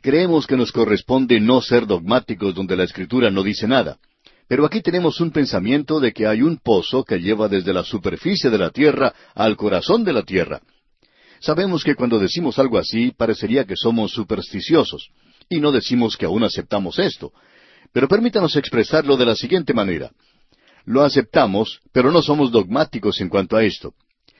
Creemos 0.00 0.46
que 0.46 0.56
nos 0.56 0.70
corresponde 0.70 1.40
no 1.40 1.60
ser 1.60 1.88
dogmáticos 1.88 2.54
donde 2.54 2.76
la 2.76 2.84
Escritura 2.84 3.32
no 3.32 3.42
dice 3.42 3.66
nada. 3.66 3.98
Pero 4.46 4.64
aquí 4.64 4.80
tenemos 4.80 5.20
un 5.20 5.32
pensamiento 5.32 5.98
de 5.98 6.12
que 6.12 6.28
hay 6.28 6.42
un 6.42 6.58
pozo 6.58 7.02
que 7.02 7.18
lleva 7.18 7.48
desde 7.48 7.72
la 7.72 7.82
superficie 7.82 8.48
de 8.48 8.58
la 8.58 8.70
tierra 8.70 9.12
al 9.34 9.56
corazón 9.56 10.04
de 10.04 10.12
la 10.12 10.22
tierra. 10.22 10.60
Sabemos 11.40 11.82
que 11.82 11.96
cuando 11.96 12.20
decimos 12.20 12.60
algo 12.60 12.78
así 12.78 13.10
parecería 13.10 13.64
que 13.64 13.74
somos 13.76 14.12
supersticiosos, 14.12 15.08
y 15.48 15.58
no 15.58 15.72
decimos 15.72 16.16
que 16.16 16.26
aún 16.26 16.44
aceptamos 16.44 17.00
esto. 17.00 17.32
Pero 17.92 18.06
permítanos 18.06 18.54
expresarlo 18.54 19.16
de 19.16 19.26
la 19.26 19.34
siguiente 19.34 19.74
manera. 19.74 20.12
Lo 20.84 21.02
aceptamos, 21.02 21.80
pero 21.92 22.10
no 22.10 22.22
somos 22.22 22.50
dogmáticos 22.50 23.20
en 23.20 23.28
cuanto 23.28 23.56
a 23.56 23.64
esto. 23.64 23.94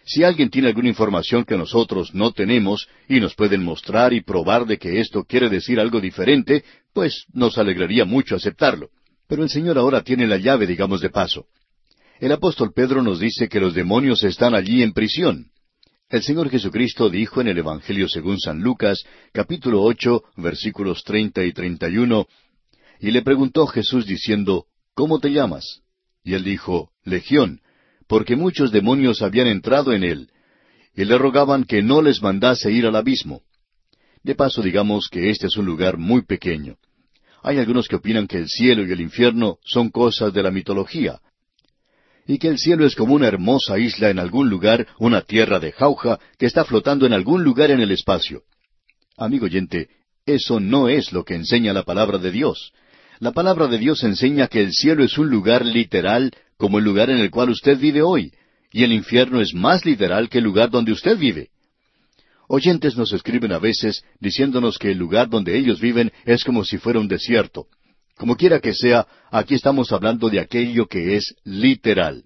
Si 0.04 0.24
alguien 0.24 0.50
tiene 0.50 0.68
alguna 0.68 0.88
información 0.88 1.44
que 1.44 1.56
nosotros 1.56 2.12
no 2.12 2.32
tenemos 2.32 2.88
y 3.08 3.20
nos 3.20 3.34
pueden 3.34 3.62
mostrar 3.62 4.12
y 4.12 4.20
probar 4.20 4.66
de 4.66 4.78
que 4.78 5.00
esto 5.00 5.24
quiere 5.24 5.48
decir 5.48 5.78
algo 5.78 6.00
diferente, 6.00 6.64
pues 6.92 7.24
nos 7.32 7.56
alegraría 7.56 8.04
mucho 8.04 8.34
aceptarlo. 8.34 8.88
Pero 9.28 9.44
el 9.44 9.48
Señor 9.48 9.78
ahora 9.78 10.02
tiene 10.02 10.26
la 10.26 10.38
llave, 10.38 10.66
digamos 10.66 11.00
de 11.00 11.10
paso. 11.10 11.46
El 12.18 12.32
apóstol 12.32 12.72
Pedro 12.74 13.02
nos 13.02 13.20
dice 13.20 13.48
que 13.48 13.60
los 13.60 13.74
demonios 13.74 14.24
están 14.24 14.54
allí 14.54 14.82
en 14.82 14.92
prisión. 14.92 15.52
El 16.08 16.22
Señor 16.22 16.50
Jesucristo 16.50 17.08
dijo 17.08 17.40
en 17.40 17.48
el 17.48 17.58
Evangelio 17.58 18.08
según 18.08 18.38
San 18.38 18.60
Lucas, 18.60 19.02
capítulo 19.32 19.82
ocho, 19.82 20.24
versículos 20.36 21.04
treinta 21.04 21.44
y 21.44 21.52
treinta 21.52 21.88
y 21.88 21.96
uno, 21.96 22.26
y 23.00 23.10
le 23.10 23.22
preguntó 23.22 23.66
Jesús 23.66 24.06
diciendo, 24.06 24.66
¿Cómo 24.94 25.20
te 25.20 25.30
llamas? 25.30 25.81
Y 26.24 26.34
él 26.34 26.44
dijo, 26.44 26.90
Legión, 27.04 27.60
porque 28.06 28.36
muchos 28.36 28.70
demonios 28.70 29.22
habían 29.22 29.46
entrado 29.46 29.92
en 29.92 30.04
él, 30.04 30.30
y 30.94 31.04
le 31.04 31.18
rogaban 31.18 31.64
que 31.64 31.82
no 31.82 32.02
les 32.02 32.22
mandase 32.22 32.70
ir 32.70 32.86
al 32.86 32.96
abismo. 32.96 33.42
De 34.22 34.34
paso 34.34 34.62
digamos 34.62 35.08
que 35.08 35.30
este 35.30 35.46
es 35.46 35.56
un 35.56 35.66
lugar 35.66 35.96
muy 35.96 36.22
pequeño. 36.22 36.76
Hay 37.42 37.58
algunos 37.58 37.88
que 37.88 37.96
opinan 37.96 38.28
que 38.28 38.38
el 38.38 38.48
cielo 38.48 38.86
y 38.86 38.92
el 38.92 39.00
infierno 39.00 39.58
son 39.64 39.90
cosas 39.90 40.32
de 40.32 40.42
la 40.42 40.50
mitología, 40.50 41.20
y 42.26 42.38
que 42.38 42.48
el 42.48 42.58
cielo 42.58 42.86
es 42.86 42.94
como 42.94 43.14
una 43.14 43.26
hermosa 43.26 43.78
isla 43.78 44.10
en 44.10 44.18
algún 44.18 44.48
lugar, 44.48 44.86
una 44.98 45.22
tierra 45.22 45.58
de 45.58 45.72
jauja 45.72 46.20
que 46.38 46.46
está 46.46 46.64
flotando 46.64 47.06
en 47.06 47.12
algún 47.12 47.42
lugar 47.42 47.70
en 47.70 47.80
el 47.80 47.90
espacio. 47.90 48.42
Amigo 49.16 49.46
oyente, 49.46 49.88
eso 50.24 50.60
no 50.60 50.88
es 50.88 51.12
lo 51.12 51.24
que 51.24 51.34
enseña 51.34 51.72
la 51.72 51.82
palabra 51.82 52.18
de 52.18 52.30
Dios. 52.30 52.72
La 53.22 53.30
palabra 53.30 53.68
de 53.68 53.78
Dios 53.78 54.02
enseña 54.02 54.48
que 54.48 54.60
el 54.60 54.72
cielo 54.72 55.04
es 55.04 55.16
un 55.16 55.30
lugar 55.30 55.64
literal 55.64 56.32
como 56.56 56.78
el 56.78 56.84
lugar 56.84 57.08
en 57.08 57.18
el 57.18 57.30
cual 57.30 57.50
usted 57.50 57.78
vive 57.78 58.02
hoy, 58.02 58.32
y 58.72 58.82
el 58.82 58.92
infierno 58.92 59.40
es 59.40 59.54
más 59.54 59.84
literal 59.84 60.28
que 60.28 60.38
el 60.38 60.44
lugar 60.44 60.70
donde 60.70 60.90
usted 60.90 61.16
vive. 61.16 61.50
Oyentes 62.48 62.96
nos 62.96 63.12
escriben 63.12 63.52
a 63.52 63.60
veces 63.60 64.02
diciéndonos 64.18 64.76
que 64.76 64.90
el 64.90 64.98
lugar 64.98 65.28
donde 65.28 65.56
ellos 65.56 65.80
viven 65.80 66.10
es 66.24 66.42
como 66.42 66.64
si 66.64 66.78
fuera 66.78 66.98
un 66.98 67.06
desierto. 67.06 67.66
Como 68.16 68.34
quiera 68.34 68.58
que 68.58 68.74
sea, 68.74 69.06
aquí 69.30 69.54
estamos 69.54 69.92
hablando 69.92 70.28
de 70.28 70.40
aquello 70.40 70.88
que 70.88 71.14
es 71.14 71.32
literal. 71.44 72.24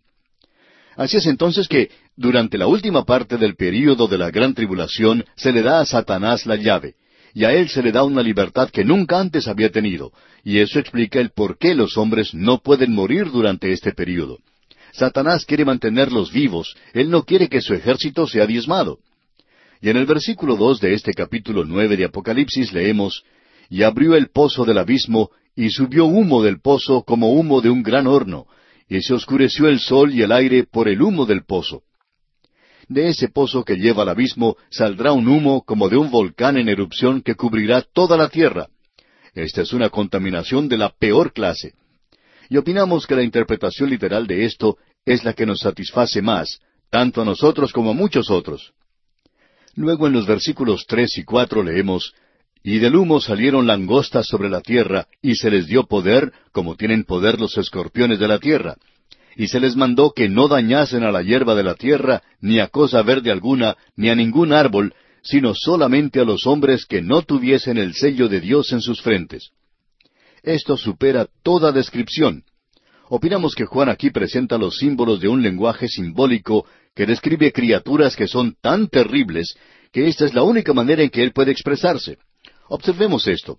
Así 0.96 1.18
es 1.18 1.26
entonces 1.26 1.68
que, 1.68 1.90
durante 2.16 2.56
la 2.56 2.68
última 2.68 3.04
parte 3.04 3.36
del 3.36 3.54
período 3.54 4.08
de 4.08 4.16
la 4.16 4.30
gran 4.30 4.54
tribulación, 4.54 5.26
se 5.36 5.52
le 5.52 5.60
da 5.60 5.80
a 5.80 5.84
Satanás 5.84 6.46
la 6.46 6.56
llave, 6.56 6.94
y 7.36 7.44
a 7.44 7.52
él 7.52 7.68
se 7.68 7.82
le 7.82 7.92
da 7.92 8.02
una 8.02 8.22
libertad 8.22 8.70
que 8.70 8.82
nunca 8.82 9.20
antes 9.20 9.46
había 9.46 9.70
tenido, 9.70 10.10
y 10.42 10.56
eso 10.56 10.78
explica 10.78 11.20
el 11.20 11.32
por 11.32 11.58
qué 11.58 11.74
los 11.74 11.98
hombres 11.98 12.32
no 12.32 12.62
pueden 12.62 12.94
morir 12.94 13.30
durante 13.30 13.72
este 13.72 13.92
período. 13.92 14.38
Satanás 14.94 15.44
quiere 15.44 15.66
mantenerlos 15.66 16.32
vivos, 16.32 16.74
él 16.94 17.10
no 17.10 17.24
quiere 17.24 17.50
que 17.50 17.60
su 17.60 17.74
ejército 17.74 18.26
sea 18.26 18.46
diezmado. 18.46 19.00
Y 19.82 19.90
en 19.90 19.98
el 19.98 20.06
versículo 20.06 20.56
dos 20.56 20.80
de 20.80 20.94
este 20.94 21.12
capítulo 21.12 21.66
nueve 21.66 21.98
de 21.98 22.06
Apocalipsis 22.06 22.72
leemos, 22.72 23.22
Y 23.68 23.82
abrió 23.82 24.14
el 24.14 24.30
pozo 24.30 24.64
del 24.64 24.78
abismo, 24.78 25.28
y 25.54 25.68
subió 25.68 26.06
humo 26.06 26.42
del 26.42 26.62
pozo 26.62 27.02
como 27.02 27.34
humo 27.34 27.60
de 27.60 27.68
un 27.68 27.82
gran 27.82 28.06
horno, 28.06 28.46
y 28.88 29.02
se 29.02 29.12
oscureció 29.12 29.68
el 29.68 29.80
sol 29.80 30.14
y 30.14 30.22
el 30.22 30.32
aire 30.32 30.64
por 30.64 30.88
el 30.88 31.02
humo 31.02 31.26
del 31.26 31.44
pozo. 31.44 31.82
De 32.88 33.08
ese 33.08 33.28
pozo 33.28 33.64
que 33.64 33.76
lleva 33.76 34.02
al 34.02 34.10
abismo 34.10 34.56
saldrá 34.70 35.12
un 35.12 35.26
humo 35.26 35.62
como 35.62 35.88
de 35.88 35.96
un 35.96 36.10
volcán 36.10 36.56
en 36.56 36.68
erupción 36.68 37.20
que 37.20 37.34
cubrirá 37.34 37.82
toda 37.82 38.16
la 38.16 38.28
tierra. 38.28 38.68
Esta 39.34 39.62
es 39.62 39.72
una 39.72 39.90
contaminación 39.90 40.68
de 40.68 40.78
la 40.78 40.90
peor 40.90 41.32
clase. 41.32 41.74
Y 42.48 42.56
opinamos 42.56 43.06
que 43.06 43.16
la 43.16 43.22
interpretación 43.22 43.90
literal 43.90 44.26
de 44.26 44.44
esto 44.44 44.78
es 45.04 45.24
la 45.24 45.32
que 45.32 45.46
nos 45.46 45.60
satisface 45.60 46.22
más, 46.22 46.60
tanto 46.90 47.22
a 47.22 47.24
nosotros 47.24 47.72
como 47.72 47.90
a 47.90 47.94
muchos 47.94 48.30
otros. 48.30 48.72
Luego 49.74 50.06
en 50.06 50.12
los 50.12 50.26
versículos 50.26 50.86
tres 50.86 51.18
y 51.18 51.24
cuatro 51.24 51.62
leemos 51.62 52.14
Y 52.62 52.78
del 52.78 52.96
humo 52.96 53.20
salieron 53.20 53.66
langostas 53.66 54.26
sobre 54.26 54.48
la 54.48 54.60
tierra, 54.60 55.06
y 55.22 55.36
se 55.36 55.50
les 55.50 55.66
dio 55.66 55.84
poder, 55.84 56.32
como 56.50 56.74
tienen 56.74 57.04
poder 57.04 57.38
los 57.38 57.56
escorpiones 57.58 58.18
de 58.18 58.26
la 58.26 58.38
tierra. 58.38 58.76
Y 59.36 59.48
se 59.48 59.60
les 59.60 59.76
mandó 59.76 60.12
que 60.12 60.28
no 60.28 60.48
dañasen 60.48 61.04
a 61.04 61.12
la 61.12 61.22
hierba 61.22 61.54
de 61.54 61.62
la 61.62 61.74
tierra, 61.74 62.22
ni 62.40 62.58
a 62.58 62.68
cosa 62.68 63.02
verde 63.02 63.30
alguna, 63.30 63.76
ni 63.94 64.08
a 64.08 64.14
ningún 64.14 64.52
árbol, 64.52 64.94
sino 65.22 65.54
solamente 65.54 66.20
a 66.20 66.24
los 66.24 66.46
hombres 66.46 66.86
que 66.86 67.02
no 67.02 67.22
tuviesen 67.22 67.76
el 67.76 67.94
sello 67.94 68.28
de 68.28 68.40
Dios 68.40 68.72
en 68.72 68.80
sus 68.80 69.02
frentes. 69.02 69.50
Esto 70.42 70.76
supera 70.76 71.28
toda 71.42 71.72
descripción. 71.72 72.44
Opinamos 73.08 73.54
que 73.54 73.66
Juan 73.66 73.88
aquí 73.88 74.10
presenta 74.10 74.56
los 74.56 74.78
símbolos 74.78 75.20
de 75.20 75.28
un 75.28 75.42
lenguaje 75.42 75.86
simbólico 75.86 76.66
que 76.94 77.06
describe 77.06 77.52
criaturas 77.52 78.16
que 78.16 78.26
son 78.26 78.56
tan 78.60 78.88
terribles 78.88 79.54
que 79.92 80.08
esta 80.08 80.24
es 80.24 80.34
la 80.34 80.42
única 80.42 80.72
manera 80.72 81.02
en 81.02 81.10
que 81.10 81.22
él 81.22 81.32
puede 81.32 81.52
expresarse. 81.52 82.18
Observemos 82.68 83.26
esto. 83.28 83.58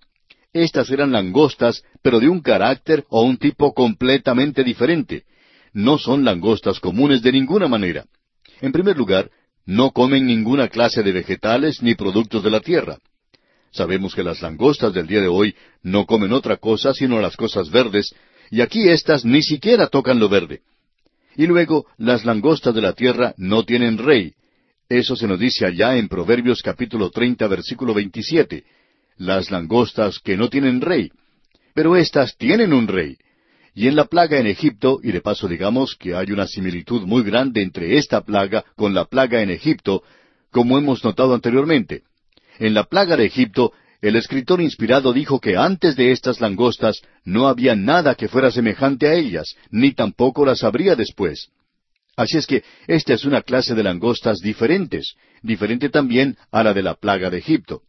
Estas 0.53 0.89
eran 0.89 1.11
langostas, 1.11 1.83
pero 2.01 2.19
de 2.19 2.29
un 2.29 2.41
carácter 2.41 3.05
o 3.09 3.21
un 3.21 3.37
tipo 3.37 3.73
completamente 3.73 4.63
diferente. 4.63 5.23
No 5.77 5.99
son 5.99 6.25
langostas 6.25 6.79
comunes 6.79 7.21
de 7.21 7.31
ninguna 7.31 7.67
manera. 7.67 8.07
En 8.61 8.71
primer 8.71 8.97
lugar, 8.97 9.29
no 9.63 9.91
comen 9.91 10.25
ninguna 10.25 10.69
clase 10.69 11.03
de 11.03 11.11
vegetales 11.11 11.83
ni 11.83 11.93
productos 11.93 12.41
de 12.41 12.49
la 12.49 12.61
tierra. 12.61 12.97
Sabemos 13.71 14.15
que 14.15 14.23
las 14.23 14.41
langostas 14.41 14.91
del 14.91 15.05
día 15.05 15.21
de 15.21 15.27
hoy 15.27 15.53
no 15.83 16.07
comen 16.07 16.33
otra 16.33 16.57
cosa 16.57 16.95
sino 16.95 17.21
las 17.21 17.37
cosas 17.37 17.69
verdes, 17.69 18.15
y 18.49 18.61
aquí 18.61 18.89
éstas 18.89 19.23
ni 19.23 19.43
siquiera 19.43 19.85
tocan 19.85 20.17
lo 20.19 20.29
verde. 20.29 20.61
Y 21.35 21.45
luego, 21.45 21.85
las 21.99 22.25
langostas 22.25 22.73
de 22.73 22.81
la 22.81 22.93
tierra 22.93 23.35
no 23.37 23.63
tienen 23.63 23.99
rey. 23.99 24.33
Eso 24.89 25.15
se 25.15 25.27
nos 25.27 25.39
dice 25.39 25.67
allá 25.67 25.95
en 25.95 26.07
Proverbios 26.07 26.63
capítulo 26.63 27.11
treinta, 27.11 27.45
versículo 27.45 27.93
veintisiete. 27.93 28.63
Las 29.17 29.51
langostas 29.51 30.17
que 30.17 30.37
no 30.37 30.49
tienen 30.49 30.81
rey. 30.81 31.11
Pero 31.75 31.95
éstas 31.95 32.35
tienen 32.35 32.73
un 32.73 32.87
rey. 32.87 33.15
Y 33.77 33.87
en 33.87 33.95
la 33.95 34.05
plaga 34.05 34.39
en 34.39 34.47
Egipto, 34.47 34.99
y 35.03 35.11
de 35.11 35.21
paso 35.21 35.47
digamos 35.47 35.95
que 35.95 36.15
hay 36.15 36.31
una 36.31 36.47
similitud 36.47 37.03
muy 37.03 37.21
grande 37.21 37.61
entre 37.61 37.99
esta 37.99 38.21
plaga 38.21 38.65
con 38.75 38.95
la 38.95 39.05
plaga 39.05 39.43
en 39.43 39.51
Egipto, 39.51 40.01
como 40.49 40.79
hemos 40.79 41.03
notado 41.03 41.35
anteriormente. 41.35 42.01
En 42.57 42.73
la 42.73 42.85
plaga 42.85 43.15
de 43.15 43.27
Egipto, 43.27 43.73
el 44.01 44.15
escritor 44.15 44.61
inspirado 44.61 45.13
dijo 45.13 45.39
que 45.39 45.57
antes 45.57 45.95
de 45.95 46.11
estas 46.11 46.41
langostas 46.41 47.03
no 47.23 47.47
había 47.47 47.75
nada 47.75 48.15
que 48.15 48.27
fuera 48.27 48.49
semejante 48.49 49.09
a 49.09 49.13
ellas, 49.13 49.55
ni 49.69 49.91
tampoco 49.91 50.43
las 50.43 50.63
habría 50.63 50.95
después. 50.95 51.49
Así 52.15 52.35
es 52.35 52.47
que 52.47 52.63
esta 52.87 53.13
es 53.13 53.25
una 53.25 53.43
clase 53.43 53.75
de 53.75 53.83
langostas 53.83 54.39
diferentes, 54.39 55.13
diferente 55.43 55.89
también 55.89 56.35
a 56.51 56.63
la 56.63 56.73
de 56.73 56.81
la 56.81 56.95
plaga 56.95 57.29
de 57.29 57.37
Egipto. 57.37 57.83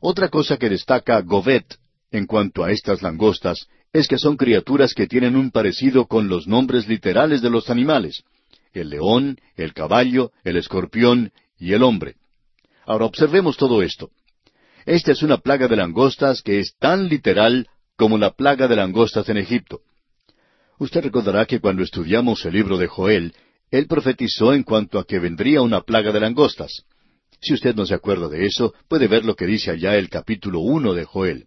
Otra 0.00 0.30
cosa 0.30 0.56
que 0.56 0.68
destaca 0.68 1.20
Govet 1.20 1.78
en 2.10 2.26
cuanto 2.26 2.64
a 2.64 2.72
estas 2.72 3.02
langostas 3.02 3.68
es 3.94 4.08
que 4.08 4.18
son 4.18 4.36
criaturas 4.36 4.92
que 4.92 5.06
tienen 5.06 5.36
un 5.36 5.52
parecido 5.52 6.06
con 6.06 6.28
los 6.28 6.48
nombres 6.48 6.88
literales 6.88 7.40
de 7.40 7.48
los 7.48 7.70
animales, 7.70 8.24
el 8.72 8.90
león, 8.90 9.38
el 9.54 9.72
caballo, 9.72 10.32
el 10.42 10.56
escorpión 10.56 11.30
y 11.60 11.74
el 11.74 11.84
hombre. 11.84 12.16
Ahora 12.86 13.04
observemos 13.04 13.56
todo 13.56 13.82
esto. 13.82 14.10
Esta 14.84 15.12
es 15.12 15.22
una 15.22 15.38
plaga 15.38 15.68
de 15.68 15.76
langostas 15.76 16.42
que 16.42 16.58
es 16.58 16.74
tan 16.76 17.08
literal 17.08 17.68
como 17.96 18.18
la 18.18 18.32
plaga 18.32 18.66
de 18.66 18.74
langostas 18.74 19.28
en 19.28 19.36
Egipto. 19.36 19.82
Usted 20.80 21.04
recordará 21.04 21.46
que 21.46 21.60
cuando 21.60 21.84
estudiamos 21.84 22.44
el 22.44 22.54
libro 22.54 22.76
de 22.76 22.88
Joel, 22.88 23.32
él 23.70 23.86
profetizó 23.86 24.52
en 24.52 24.64
cuanto 24.64 24.98
a 24.98 25.04
que 25.04 25.20
vendría 25.20 25.62
una 25.62 25.82
plaga 25.82 26.10
de 26.10 26.18
langostas. 26.18 26.82
Si 27.40 27.54
usted 27.54 27.76
no 27.76 27.86
se 27.86 27.94
acuerda 27.94 28.28
de 28.28 28.44
eso, 28.44 28.74
puede 28.88 29.06
ver 29.06 29.24
lo 29.24 29.36
que 29.36 29.46
dice 29.46 29.70
allá 29.70 29.94
el 29.94 30.08
capítulo 30.08 30.58
uno 30.58 30.94
de 30.94 31.04
Joel. 31.04 31.46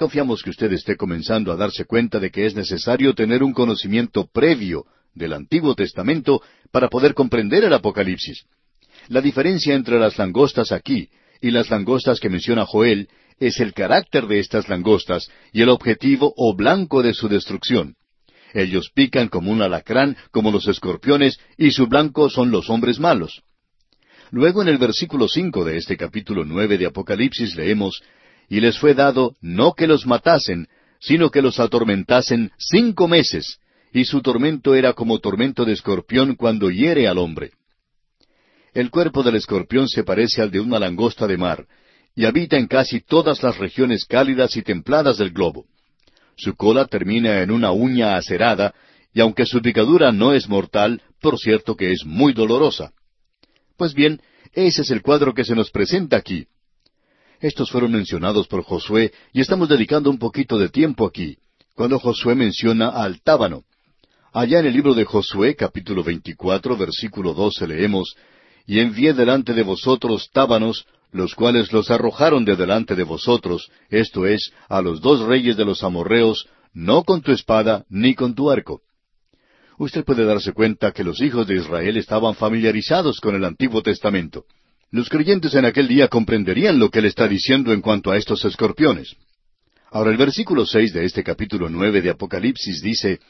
Confiamos 0.00 0.42
que 0.42 0.48
usted 0.48 0.72
esté 0.72 0.96
comenzando 0.96 1.52
a 1.52 1.56
darse 1.56 1.84
cuenta 1.84 2.18
de 2.18 2.30
que 2.30 2.46
es 2.46 2.54
necesario 2.54 3.12
tener 3.12 3.42
un 3.42 3.52
conocimiento 3.52 4.26
previo 4.32 4.86
del 5.14 5.34
Antiguo 5.34 5.74
Testamento 5.74 6.40
para 6.72 6.88
poder 6.88 7.12
comprender 7.12 7.64
el 7.64 7.74
Apocalipsis. 7.74 8.46
La 9.08 9.20
diferencia 9.20 9.74
entre 9.74 9.98
las 9.98 10.16
langostas 10.16 10.72
aquí 10.72 11.10
y 11.42 11.50
las 11.50 11.68
langostas 11.68 12.18
que 12.18 12.30
menciona 12.30 12.64
Joel 12.64 13.10
es 13.38 13.60
el 13.60 13.74
carácter 13.74 14.26
de 14.26 14.38
estas 14.38 14.70
langostas 14.70 15.30
y 15.52 15.60
el 15.60 15.68
objetivo 15.68 16.32
o 16.34 16.56
blanco 16.56 17.02
de 17.02 17.12
su 17.12 17.28
destrucción. 17.28 17.96
Ellos 18.54 18.90
pican 18.94 19.28
como 19.28 19.50
un 19.50 19.60
alacrán, 19.60 20.16
como 20.30 20.50
los 20.50 20.66
escorpiones, 20.66 21.38
y 21.58 21.72
su 21.72 21.88
blanco 21.88 22.30
son 22.30 22.50
los 22.50 22.70
hombres 22.70 22.98
malos. 22.98 23.42
Luego 24.30 24.62
en 24.62 24.68
el 24.68 24.78
versículo 24.78 25.28
cinco 25.28 25.62
de 25.62 25.76
este 25.76 25.98
capítulo 25.98 26.46
nueve 26.46 26.78
de 26.78 26.86
Apocalipsis 26.86 27.54
leemos 27.54 28.00
Y 28.50 28.60
les 28.60 28.78
fue 28.78 28.94
dado 28.94 29.36
no 29.40 29.72
que 29.74 29.86
los 29.86 30.06
matasen, 30.06 30.66
sino 30.98 31.30
que 31.30 31.40
los 31.40 31.60
atormentasen 31.60 32.50
cinco 32.58 33.08
meses, 33.08 33.60
y 33.92 34.04
su 34.04 34.20
tormento 34.20 34.74
era 34.74 34.92
como 34.92 35.20
tormento 35.20 35.64
de 35.64 35.72
escorpión 35.72 36.34
cuando 36.34 36.68
hiere 36.68 37.08
al 37.08 37.18
hombre. 37.18 37.52
El 38.74 38.90
cuerpo 38.90 39.22
del 39.22 39.36
escorpión 39.36 39.88
se 39.88 40.02
parece 40.02 40.42
al 40.42 40.50
de 40.50 40.60
una 40.60 40.80
langosta 40.80 41.26
de 41.28 41.36
mar, 41.36 41.66
y 42.14 42.24
habita 42.24 42.56
en 42.56 42.66
casi 42.66 43.00
todas 43.00 43.42
las 43.42 43.56
regiones 43.56 44.04
cálidas 44.04 44.56
y 44.56 44.62
templadas 44.62 45.16
del 45.18 45.30
globo. 45.30 45.64
Su 46.36 46.54
cola 46.56 46.86
termina 46.86 47.42
en 47.42 47.52
una 47.52 47.70
uña 47.70 48.16
acerada, 48.16 48.74
y 49.14 49.20
aunque 49.20 49.46
su 49.46 49.62
picadura 49.62 50.10
no 50.10 50.32
es 50.32 50.48
mortal, 50.48 51.02
por 51.20 51.38
cierto 51.38 51.76
que 51.76 51.92
es 51.92 52.04
muy 52.04 52.32
dolorosa. 52.32 52.92
Pues 53.76 53.94
bien, 53.94 54.20
ese 54.52 54.82
es 54.82 54.90
el 54.90 55.02
cuadro 55.02 55.34
que 55.34 55.44
se 55.44 55.54
nos 55.54 55.70
presenta 55.70 56.16
aquí. 56.16 56.46
Estos 57.40 57.70
fueron 57.70 57.92
mencionados 57.92 58.46
por 58.48 58.62
Josué, 58.62 59.12
y 59.32 59.40
estamos 59.40 59.68
dedicando 59.68 60.10
un 60.10 60.18
poquito 60.18 60.58
de 60.58 60.68
tiempo 60.68 61.06
aquí, 61.06 61.38
cuando 61.74 61.98
Josué 61.98 62.34
menciona 62.34 62.90
al 62.90 63.22
tábano. 63.22 63.62
Allá 64.32 64.60
en 64.60 64.66
el 64.66 64.74
libro 64.74 64.92
de 64.92 65.06
Josué, 65.06 65.56
capítulo 65.56 66.04
24, 66.04 66.76
versículo 66.76 67.32
12, 67.32 67.66
leemos, 67.66 68.14
y 68.66 68.80
envié 68.80 69.14
delante 69.14 69.54
de 69.54 69.62
vosotros 69.62 70.28
tábanos, 70.32 70.84
los 71.12 71.34
cuales 71.34 71.72
los 71.72 71.90
arrojaron 71.90 72.44
de 72.44 72.56
delante 72.56 72.94
de 72.94 73.04
vosotros, 73.04 73.70
esto 73.88 74.26
es, 74.26 74.52
a 74.68 74.82
los 74.82 75.00
dos 75.00 75.20
reyes 75.20 75.56
de 75.56 75.64
los 75.64 75.82
amorreos, 75.82 76.46
no 76.74 77.04
con 77.04 77.22
tu 77.22 77.32
espada 77.32 77.86
ni 77.88 78.14
con 78.14 78.34
tu 78.34 78.50
arco. 78.50 78.82
Usted 79.78 80.04
puede 80.04 80.26
darse 80.26 80.52
cuenta 80.52 80.92
que 80.92 81.02
los 81.02 81.22
hijos 81.22 81.46
de 81.46 81.56
Israel 81.56 81.96
estaban 81.96 82.34
familiarizados 82.34 83.18
con 83.18 83.34
el 83.34 83.46
Antiguo 83.46 83.82
Testamento. 83.82 84.44
Los 84.92 85.08
creyentes 85.08 85.54
en 85.54 85.64
aquel 85.64 85.86
día 85.86 86.08
comprenderían 86.08 86.80
lo 86.80 86.90
que 86.90 86.98
él 86.98 87.04
está 87.04 87.28
diciendo 87.28 87.72
en 87.72 87.80
cuanto 87.80 88.10
a 88.10 88.16
estos 88.16 88.44
escorpiones. 88.44 89.14
Ahora 89.92 90.10
el 90.10 90.16
versículo 90.16 90.66
seis 90.66 90.92
de 90.92 91.04
este 91.04 91.22
capítulo 91.22 91.68
nueve 91.68 92.02
de 92.02 92.10
Apocalipsis 92.10 92.82
dice 92.82 93.20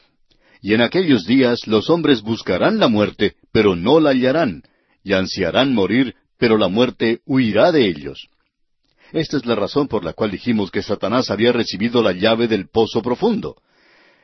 Y 0.61 0.73
en 0.73 0.81
aquellos 0.81 1.25
días 1.25 1.67
los 1.67 1.89
hombres 1.91 2.23
buscarán 2.23 2.79
la 2.79 2.87
muerte, 2.87 3.35
pero 3.51 3.75
no 3.75 3.99
la 3.99 4.09
hallarán, 4.09 4.63
y 5.03 5.13
ansiarán 5.13 5.73
morir, 5.73 6.15
pero 6.39 6.57
la 6.57 6.67
muerte 6.67 7.21
huirá 7.25 7.71
de 7.71 7.85
ellos. 7.87 8.27
Esta 9.11 9.37
es 9.37 9.45
la 9.45 9.55
razón 9.55 9.87
por 9.87 10.03
la 10.03 10.13
cual 10.13 10.31
dijimos 10.31 10.71
que 10.71 10.81
Satanás 10.81 11.29
había 11.29 11.51
recibido 11.51 12.01
la 12.01 12.11
llave 12.11 12.47
del 12.47 12.69
pozo 12.69 13.03
profundo. 13.03 13.57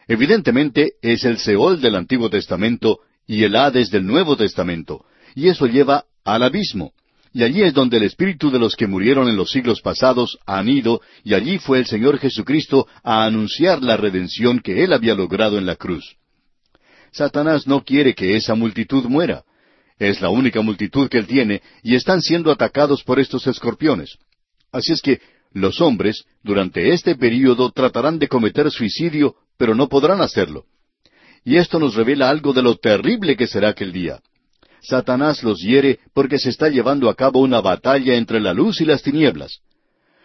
Evidentemente 0.08 0.94
es 1.04 1.24
el 1.24 1.38
Seol 1.38 1.82
del 1.82 1.96
Antiguo 1.96 2.32
Testamento 2.32 3.02
y 3.28 3.44
el 3.44 3.56
Hades 3.56 3.92
del 3.92 4.08
Nuevo 4.08 4.38
Testamento, 4.38 5.06
y 5.36 5.50
eso 5.50 5.68
lleva 5.68 6.06
al 6.24 6.42
abismo. 6.42 6.94
Y 7.38 7.44
allí 7.44 7.62
es 7.62 7.72
donde 7.72 7.98
el 7.98 8.04
espíritu 8.04 8.50
de 8.50 8.58
los 8.58 8.76
que 8.76 8.88
murieron 8.88 9.30
en 9.30 9.36
los 9.36 9.52
siglos 9.52 9.80
pasados 9.80 10.40
han 10.48 10.68
ido, 10.68 11.02
y 11.24 11.36
allí 11.36 11.60
fue 11.60 11.78
el 11.78 11.86
Señor 11.86 12.18
Jesucristo 12.18 12.88
a 13.04 13.26
anunciar 13.26 13.84
la 13.84 13.96
redención 13.96 14.60
que 14.60 14.84
Él 14.84 14.92
había 14.92 15.14
logrado 15.14 15.60
en 15.60 15.68
la 15.68 15.76
cruz. 15.76 16.16
Satanás 17.12 17.68
no 17.68 17.84
quiere 17.84 18.16
que 18.16 18.36
esa 18.36 18.56
multitud 18.56 19.04
muera. 19.04 19.44
Es 20.00 20.20
la 20.20 20.30
única 20.30 20.62
multitud 20.62 21.10
que 21.10 21.20
él 21.20 21.28
tiene 21.28 21.62
y 21.84 21.94
están 21.94 22.24
siendo 22.24 22.52
atacados 22.52 23.04
por 23.04 23.20
estos 23.20 23.46
escorpiones. 23.46 24.18
Así 24.72 24.94
es 24.94 25.02
que 25.04 25.22
los 25.54 25.80
hombres 25.80 26.26
durante 26.42 26.90
este 26.90 27.14
período 27.14 27.72
tratarán 27.72 28.18
de 28.18 28.28
cometer 28.28 28.72
suicidio, 28.72 29.36
pero 29.60 29.76
no 29.76 29.88
podrán 29.90 30.22
hacerlo. 30.22 30.66
Y 31.46 31.58
esto 31.58 31.78
nos 31.78 31.94
revela 31.94 32.32
algo 32.32 32.52
de 32.52 32.64
lo 32.64 32.78
terrible 32.78 33.38
que 33.38 33.46
será 33.46 33.70
aquel 33.70 33.94
día. 33.94 34.22
Satanás 34.82 35.44
los 35.44 35.60
hiere 35.60 36.00
porque 36.14 36.38
se 36.38 36.50
está 36.50 36.70
llevando 36.70 37.10
a 37.10 37.16
cabo 37.16 37.40
una 37.40 37.62
batalla 37.62 38.16
entre 38.16 38.40
la 38.40 38.54
luz 38.54 38.82
y 38.82 38.86
las 38.86 39.02
tinieblas. 39.02 39.60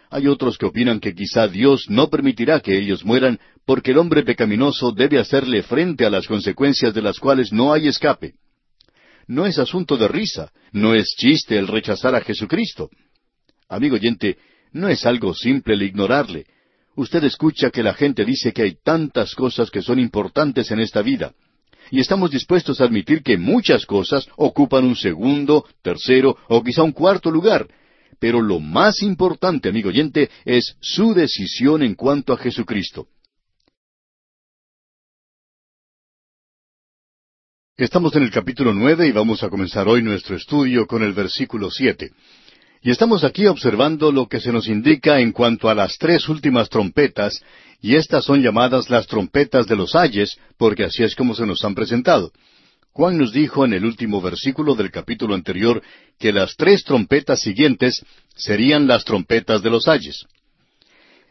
Hay 0.09 0.27
otros 0.27 0.57
que 0.57 0.67
opinan 0.67 0.99
que 0.99 1.15
quizá 1.15 1.47
Dios 1.47 1.85
no 1.89 2.09
permitirá 2.09 2.59
que 2.59 2.77
ellos 2.77 3.03
mueran 3.03 3.39
porque 3.65 3.91
el 3.91 3.97
hombre 3.97 4.23
pecaminoso 4.23 4.91
debe 4.91 5.19
hacerle 5.19 5.63
frente 5.63 6.05
a 6.05 6.09
las 6.09 6.27
consecuencias 6.27 6.93
de 6.93 7.01
las 7.01 7.19
cuales 7.19 7.51
no 7.51 7.73
hay 7.73 7.87
escape 7.87 8.35
no 9.27 9.45
es 9.45 9.57
asunto 9.59 9.97
de 9.97 10.07
risa, 10.07 10.51
no 10.71 10.93
es 10.93 11.15
chiste 11.17 11.57
el 11.57 11.67
rechazar 11.67 12.15
a 12.15 12.21
Jesucristo. 12.21 12.89
Amigo 13.69 13.95
oyente, 13.95 14.37
no 14.71 14.89
es 14.89 15.05
algo 15.05 15.33
simple 15.33 15.75
el 15.75 15.83
ignorarle. 15.83 16.45
Usted 16.95 17.23
escucha 17.23 17.71
que 17.71 17.83
la 17.83 17.93
gente 17.93 18.25
dice 18.25 18.53
que 18.53 18.63
hay 18.63 18.77
tantas 18.83 19.33
cosas 19.33 19.71
que 19.71 19.81
son 19.81 19.99
importantes 19.99 20.69
en 20.71 20.79
esta 20.79 21.01
vida. 21.01 21.33
Y 21.93 21.99
estamos 21.99 22.31
dispuestos 22.31 22.81
a 22.81 22.85
admitir 22.85 23.21
que 23.21 23.37
muchas 23.37 23.85
cosas 23.85 24.27
ocupan 24.35 24.83
un 24.83 24.95
segundo, 24.95 25.63
tercero 25.83 26.35
o 26.47 26.63
quizá 26.63 26.81
un 26.81 26.91
cuarto 26.91 27.29
lugar. 27.29 27.67
Pero 28.19 28.41
lo 28.41 28.59
más 28.59 29.03
importante, 29.03 29.69
amigo 29.69 29.89
oyente, 29.89 30.31
es 30.43 30.75
su 30.81 31.13
decisión 31.13 31.83
en 31.83 31.93
cuanto 31.93 32.33
a 32.33 32.37
Jesucristo. 32.37 33.09
Estamos 37.77 38.15
en 38.15 38.23
el 38.23 38.31
capítulo 38.31 38.73
nueve 38.73 39.07
y 39.07 39.11
vamos 39.11 39.43
a 39.43 39.49
comenzar 39.49 39.87
hoy 39.87 40.01
nuestro 40.01 40.35
estudio 40.35 40.87
con 40.87 41.03
el 41.03 41.13
versículo 41.13 41.69
siete. 41.69 42.09
Y 42.85 42.91
estamos 42.91 43.23
aquí 43.23 43.47
observando 43.47 44.11
lo 44.11 44.27
que 44.27 44.41
se 44.41 44.51
nos 44.51 44.67
indica 44.67 45.21
en 45.21 45.31
cuanto 45.31 45.69
a 45.69 45.73
las 45.73 45.97
tres 45.97 46.27
últimas 46.27 46.67
trompetas, 46.67 47.41
y 47.81 47.95
estas 47.95 48.25
son 48.25 48.41
llamadas 48.41 48.89
las 48.89 49.07
trompetas 49.07 49.67
de 49.67 49.77
los 49.77 49.95
ayes, 49.95 50.37
porque 50.57 50.83
así 50.83 51.01
es 51.01 51.15
como 51.15 51.33
se 51.33 51.45
nos 51.45 51.63
han 51.63 51.75
presentado. 51.75 52.33
Juan 52.91 53.17
nos 53.17 53.31
dijo 53.31 53.63
en 53.63 53.71
el 53.71 53.85
último 53.85 54.21
versículo 54.21 54.75
del 54.75 54.91
capítulo 54.91 55.33
anterior 55.33 55.81
que 56.19 56.33
las 56.33 56.57
tres 56.57 56.83
trompetas 56.83 57.39
siguientes 57.39 58.05
serían 58.35 58.85
las 58.85 59.05
trompetas 59.05 59.63
de 59.63 59.69
los 59.69 59.87
ayes. 59.87 60.25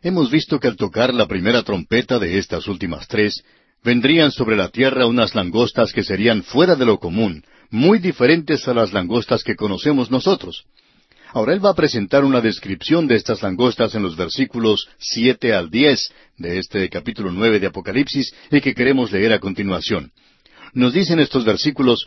Hemos 0.02 0.30
visto 0.30 0.58
que 0.58 0.68
al 0.68 0.76
tocar 0.76 1.12
la 1.12 1.28
primera 1.28 1.62
trompeta 1.62 2.18
de 2.18 2.38
estas 2.38 2.66
últimas 2.66 3.06
tres, 3.08 3.44
vendrían 3.84 4.32
sobre 4.32 4.56
la 4.56 4.70
tierra 4.70 5.04
unas 5.04 5.34
langostas 5.34 5.92
que 5.92 6.02
serían 6.02 6.44
fuera 6.44 6.76
de 6.76 6.86
lo 6.86 6.98
común, 6.98 7.44
muy 7.68 7.98
diferentes 7.98 8.66
a 8.68 8.74
las 8.74 8.94
langostas 8.94 9.44
que 9.44 9.54
conocemos 9.54 10.10
nosotros. 10.10 10.64
Ahora 11.32 11.54
él 11.54 11.64
va 11.64 11.70
a 11.70 11.74
presentar 11.74 12.24
una 12.24 12.42
descripción 12.42 13.06
de 13.06 13.14
estas 13.14 13.42
langostas 13.42 13.94
en 13.94 14.02
los 14.02 14.16
versículos 14.16 14.86
siete 14.98 15.54
al 15.54 15.70
diez 15.70 16.12
de 16.36 16.58
este 16.58 16.90
capítulo 16.90 17.32
nueve 17.32 17.58
de 17.58 17.68
Apocalipsis 17.68 18.34
y 18.50 18.60
que 18.60 18.74
queremos 18.74 19.10
leer 19.12 19.32
a 19.32 19.38
continuación. 19.38 20.12
Nos 20.74 20.92
dicen 20.92 21.20
estos 21.20 21.46
versículos 21.46 22.06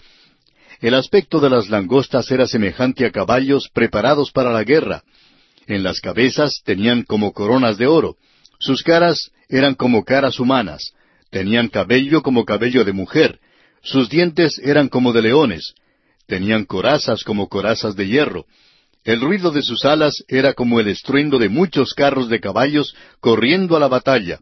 El 0.79 0.93
aspecto 0.93 1.39
de 1.39 1.49
las 1.49 1.69
langostas 1.69 2.29
era 2.29 2.45
semejante 2.45 3.03
a 3.05 3.11
caballos 3.11 3.67
preparados 3.73 4.31
para 4.31 4.51
la 4.51 4.63
guerra. 4.63 5.01
En 5.65 5.81
las 5.81 6.01
cabezas 6.01 6.61
tenían 6.63 7.01
como 7.01 7.33
coronas 7.33 7.79
de 7.79 7.87
oro. 7.87 8.17
Sus 8.59 8.83
caras 8.83 9.31
eran 9.49 9.73
como 9.73 10.03
caras 10.03 10.39
humanas. 10.39 10.91
Tenían 11.31 11.69
cabello 11.69 12.21
como 12.21 12.45
cabello 12.45 12.83
de 12.83 12.93
mujer. 12.93 13.39
Sus 13.81 14.07
dientes 14.07 14.59
eran 14.63 14.87
como 14.87 15.13
de 15.13 15.23
leones. 15.23 15.73
Tenían 16.27 16.65
corazas 16.65 17.23
como 17.23 17.49
corazas 17.49 17.95
de 17.95 18.07
hierro 18.07 18.45
el 19.05 19.21
ruido 19.21 19.51
de 19.51 19.61
sus 19.61 19.85
alas 19.85 20.23
era 20.27 20.53
como 20.53 20.79
el 20.79 20.87
estruendo 20.87 21.37
de 21.37 21.47
muchos 21.47 21.93
carros 21.93 22.27
de 22.27 22.39
caballos 22.39 22.95
corriendo 23.19 23.77
a 23.77 23.79
la 23.79 23.87
batalla. 23.87 24.39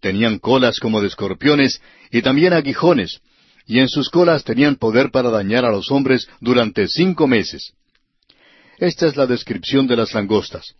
Tenían 0.00 0.40
colas 0.40 0.80
como 0.80 1.00
de 1.00 1.06
escorpiones 1.06 1.80
y 2.10 2.20
también 2.20 2.52
aguijones, 2.52 3.20
y 3.66 3.78
en 3.78 3.88
sus 3.88 4.10
colas 4.10 4.42
tenían 4.42 4.74
poder 4.74 5.12
para 5.12 5.30
dañar 5.30 5.64
a 5.64 5.70
los 5.70 5.92
hombres 5.92 6.28
durante 6.40 6.88
cinco 6.88 7.28
meses. 7.28 7.72
Esta 8.78 9.06
es 9.06 9.16
la 9.16 9.26
descripción 9.26 9.86
de 9.86 9.96
las 9.96 10.12
langostas. 10.12 10.74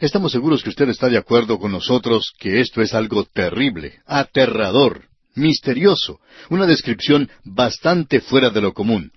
Estamos 0.00 0.32
seguros 0.32 0.64
que 0.64 0.70
usted 0.70 0.88
está 0.88 1.08
de 1.08 1.18
acuerdo 1.18 1.60
con 1.60 1.70
nosotros 1.70 2.32
que 2.36 2.60
esto 2.60 2.82
es 2.82 2.94
algo 2.94 3.24
terrible, 3.24 4.00
aterrador, 4.06 5.04
misterioso, 5.36 6.18
una 6.50 6.66
descripción 6.66 7.30
bastante 7.44 8.20
fuera 8.20 8.50
de 8.50 8.60
lo 8.60 8.72
común. 8.72 9.12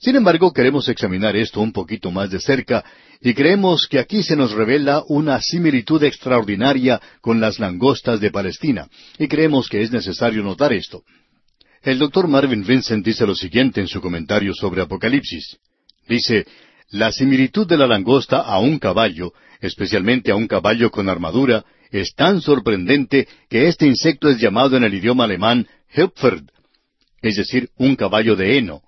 Sin 0.00 0.16
embargo, 0.16 0.54
queremos 0.54 0.88
examinar 0.88 1.36
esto 1.36 1.60
un 1.60 1.72
poquito 1.72 2.10
más 2.10 2.30
de 2.30 2.40
cerca 2.40 2.82
y 3.20 3.34
creemos 3.34 3.86
que 3.86 3.98
aquí 3.98 4.22
se 4.22 4.34
nos 4.34 4.52
revela 4.52 5.04
una 5.08 5.42
similitud 5.42 6.02
extraordinaria 6.02 6.98
con 7.20 7.38
las 7.38 7.58
langostas 7.58 8.18
de 8.18 8.30
Palestina, 8.30 8.88
y 9.18 9.28
creemos 9.28 9.68
que 9.68 9.82
es 9.82 9.92
necesario 9.92 10.42
notar 10.42 10.72
esto. 10.72 11.02
El 11.82 11.98
doctor 11.98 12.28
Marvin 12.28 12.64
Vincent 12.64 13.04
dice 13.04 13.26
lo 13.26 13.34
siguiente 13.34 13.82
en 13.82 13.88
su 13.88 14.00
comentario 14.00 14.54
sobre 14.54 14.80
Apocalipsis. 14.80 15.58
Dice, 16.08 16.46
la 16.88 17.12
similitud 17.12 17.66
de 17.66 17.76
la 17.76 17.86
langosta 17.86 18.38
a 18.40 18.58
un 18.58 18.78
caballo, 18.78 19.34
especialmente 19.60 20.30
a 20.30 20.34
un 20.34 20.46
caballo 20.46 20.90
con 20.90 21.10
armadura, 21.10 21.62
es 21.90 22.14
tan 22.14 22.40
sorprendente 22.40 23.28
que 23.50 23.68
este 23.68 23.86
insecto 23.86 24.30
es 24.30 24.38
llamado 24.38 24.78
en 24.78 24.84
el 24.84 24.94
idioma 24.94 25.24
alemán 25.24 25.68
Hepferd, 25.92 26.44
es 27.20 27.36
decir, 27.36 27.68
un 27.76 27.96
caballo 27.96 28.34
de 28.34 28.56
heno 28.56 28.82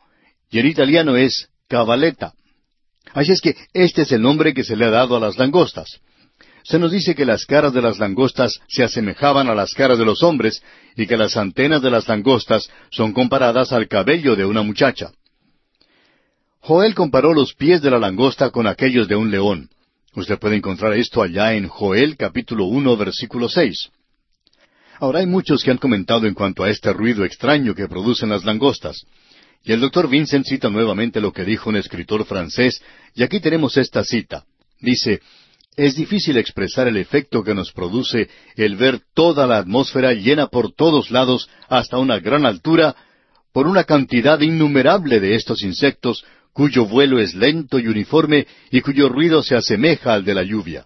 y 0.52 0.60
en 0.60 0.66
italiano 0.66 1.16
es 1.16 1.48
cabaleta. 1.66 2.34
Así 3.14 3.32
es 3.32 3.40
que 3.40 3.56
este 3.72 4.02
es 4.02 4.12
el 4.12 4.22
nombre 4.22 4.54
que 4.54 4.62
se 4.62 4.76
le 4.76 4.84
ha 4.84 4.90
dado 4.90 5.16
a 5.16 5.20
las 5.20 5.38
langostas. 5.38 6.00
Se 6.62 6.78
nos 6.78 6.92
dice 6.92 7.16
que 7.16 7.24
las 7.24 7.46
caras 7.46 7.72
de 7.72 7.82
las 7.82 7.98
langostas 7.98 8.60
se 8.68 8.84
asemejaban 8.84 9.48
a 9.48 9.54
las 9.54 9.74
caras 9.74 9.98
de 9.98 10.04
los 10.04 10.22
hombres 10.22 10.62
y 10.94 11.06
que 11.06 11.16
las 11.16 11.36
antenas 11.36 11.82
de 11.82 11.90
las 11.90 12.06
langostas 12.06 12.70
son 12.90 13.12
comparadas 13.12 13.72
al 13.72 13.88
cabello 13.88 14.36
de 14.36 14.44
una 14.44 14.62
muchacha. 14.62 15.10
Joel 16.60 16.94
comparó 16.94 17.32
los 17.32 17.54
pies 17.54 17.82
de 17.82 17.90
la 17.90 17.98
langosta 17.98 18.50
con 18.50 18.68
aquellos 18.68 19.08
de 19.08 19.16
un 19.16 19.30
león. 19.30 19.70
Usted 20.14 20.38
puede 20.38 20.56
encontrar 20.56 20.92
esto 20.92 21.22
allá 21.22 21.54
en 21.54 21.66
Joel 21.66 22.16
capítulo 22.16 22.66
uno 22.66 22.96
versículo 22.96 23.48
seis. 23.48 23.88
Ahora 25.00 25.20
hay 25.20 25.26
muchos 25.26 25.64
que 25.64 25.70
han 25.70 25.78
comentado 25.78 26.26
en 26.26 26.34
cuanto 26.34 26.62
a 26.62 26.70
este 26.70 26.92
ruido 26.92 27.24
extraño 27.24 27.74
que 27.74 27.88
producen 27.88 28.28
las 28.28 28.44
langostas. 28.44 29.04
Y 29.64 29.72
el 29.72 29.80
doctor 29.80 30.08
Vincent 30.08 30.46
cita 30.46 30.68
nuevamente 30.68 31.20
lo 31.20 31.32
que 31.32 31.44
dijo 31.44 31.70
un 31.70 31.76
escritor 31.76 32.24
francés, 32.24 32.82
y 33.14 33.22
aquí 33.22 33.40
tenemos 33.40 33.76
esta 33.76 34.02
cita. 34.02 34.44
Dice, 34.80 35.20
es 35.76 35.94
difícil 35.94 36.36
expresar 36.36 36.88
el 36.88 36.96
efecto 36.96 37.42
que 37.42 37.54
nos 37.54 37.72
produce 37.72 38.28
el 38.56 38.76
ver 38.76 39.00
toda 39.14 39.46
la 39.46 39.58
atmósfera 39.58 40.12
llena 40.12 40.48
por 40.48 40.72
todos 40.72 41.10
lados 41.10 41.48
hasta 41.68 41.98
una 41.98 42.18
gran 42.18 42.44
altura 42.44 42.94
por 43.52 43.66
una 43.66 43.84
cantidad 43.84 44.40
innumerable 44.40 45.20
de 45.20 45.34
estos 45.34 45.62
insectos 45.62 46.24
cuyo 46.52 46.86
vuelo 46.86 47.20
es 47.20 47.34
lento 47.34 47.78
y 47.78 47.86
uniforme 47.86 48.46
y 48.70 48.80
cuyo 48.80 49.08
ruido 49.08 49.42
se 49.42 49.54
asemeja 49.54 50.12
al 50.12 50.24
de 50.24 50.34
la 50.34 50.42
lluvia. 50.42 50.84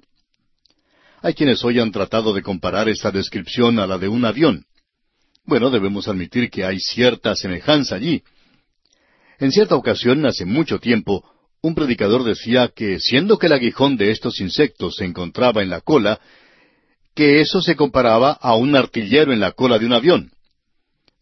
Hay 1.22 1.34
quienes 1.34 1.64
hoy 1.64 1.80
han 1.80 1.90
tratado 1.90 2.32
de 2.32 2.42
comparar 2.42 2.88
esta 2.88 3.10
descripción 3.10 3.78
a 3.78 3.86
la 3.86 3.98
de 3.98 4.08
un 4.08 4.24
avión. 4.24 4.64
Bueno, 5.44 5.70
debemos 5.70 6.06
admitir 6.06 6.50
que 6.50 6.64
hay 6.64 6.78
cierta 6.78 7.34
semejanza 7.34 7.96
allí. 7.96 8.22
En 9.38 9.52
cierta 9.52 9.76
ocasión, 9.76 10.24
hace 10.26 10.46
mucho 10.46 10.78
tiempo, 10.78 11.22
un 11.62 11.74
predicador 11.74 12.24
decía 12.24 12.70
que, 12.74 12.98
siendo 13.00 13.38
que 13.38 13.46
el 13.46 13.52
aguijón 13.52 13.96
de 13.96 14.10
estos 14.10 14.40
insectos 14.40 14.96
se 14.96 15.04
encontraba 15.04 15.62
en 15.62 15.68
la 15.68 15.80
cola, 15.80 16.20
que 17.14 17.40
eso 17.40 17.60
se 17.60 17.76
comparaba 17.76 18.32
a 18.32 18.54
un 18.54 18.74
artillero 18.76 19.32
en 19.32 19.40
la 19.40 19.52
cola 19.52 19.78
de 19.78 19.86
un 19.86 19.92
avión. 19.92 20.30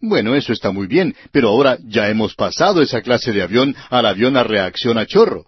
Bueno, 0.00 0.34
eso 0.34 0.52
está 0.52 0.70
muy 0.70 0.86
bien, 0.86 1.14
pero 1.32 1.48
ahora 1.48 1.78
ya 1.84 2.08
hemos 2.08 2.34
pasado 2.34 2.82
esa 2.82 3.00
clase 3.00 3.32
de 3.32 3.42
avión 3.42 3.74
al 3.90 4.06
avión 4.06 4.36
a 4.36 4.44
reacción 4.44 4.98
a 4.98 5.06
chorro. 5.06 5.46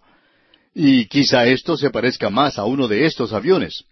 Y 0.74 1.06
quizá 1.06 1.46
esto 1.46 1.76
se 1.76 1.90
parezca 1.90 2.30
más 2.30 2.58
a 2.58 2.64
uno 2.64 2.88
de 2.88 3.06
estos 3.06 3.32
aviones. 3.32 3.84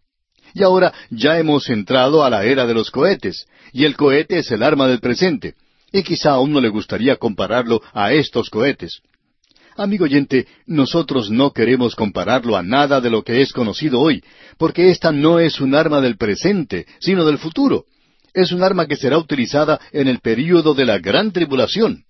Y 0.55 0.63
ahora 0.63 0.93
ya 1.11 1.39
hemos 1.39 1.69
entrado 1.69 2.25
a 2.25 2.31
la 2.31 2.45
era 2.45 2.67
de 2.67 2.75
los 2.75 2.91
cohetes, 2.91 3.47
y 3.73 3.85
el 3.85 3.97
cohete 3.97 4.39
es 4.39 4.51
el 4.51 4.63
arma 4.63 4.89
del 4.89 5.01
presente 5.01 5.55
y 5.95 6.03
quizá 6.03 6.33
a 6.33 6.41
uno 6.41 6.61
le 6.61 6.71
gustaría 6.71 7.17
compararlo 7.17 7.81
a 7.93 8.13
estos 8.13 8.51
cohetes. 8.51 9.01
Amigo 9.77 10.05
oyente, 10.05 10.49
nosotros 10.67 11.31
no 11.31 11.53
queremos 11.53 11.95
compararlo 11.95 12.57
a 12.57 12.65
nada 12.65 13.01
de 13.01 13.11
lo 13.11 13.23
que 13.23 13.41
es 13.43 13.53
conocido 13.53 14.01
hoy, 14.01 14.23
porque 14.59 14.91
esta 14.91 15.13
no 15.13 15.39
es 15.39 15.61
un 15.61 15.73
arma 15.73 16.01
del 16.01 16.17
presente, 16.17 16.87
sino 16.99 17.25
del 17.25 17.39
futuro. 17.39 17.85
Es 18.33 18.51
un 18.51 18.65
arma 18.65 18.89
que 18.89 18.97
será 18.97 19.19
utilizada 19.19 19.81
en 19.93 20.09
el 20.09 20.19
período 20.19 20.75
de 20.75 20.85
la 20.85 20.99
gran 20.99 21.31
tribulación. 21.31 22.03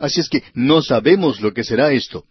Así 0.00 0.20
es 0.20 0.30
que 0.30 0.42
no 0.54 0.80
sabemos 0.80 1.42
lo 1.42 1.52
que 1.52 1.64
será 1.64 1.92
esto. 1.92 2.24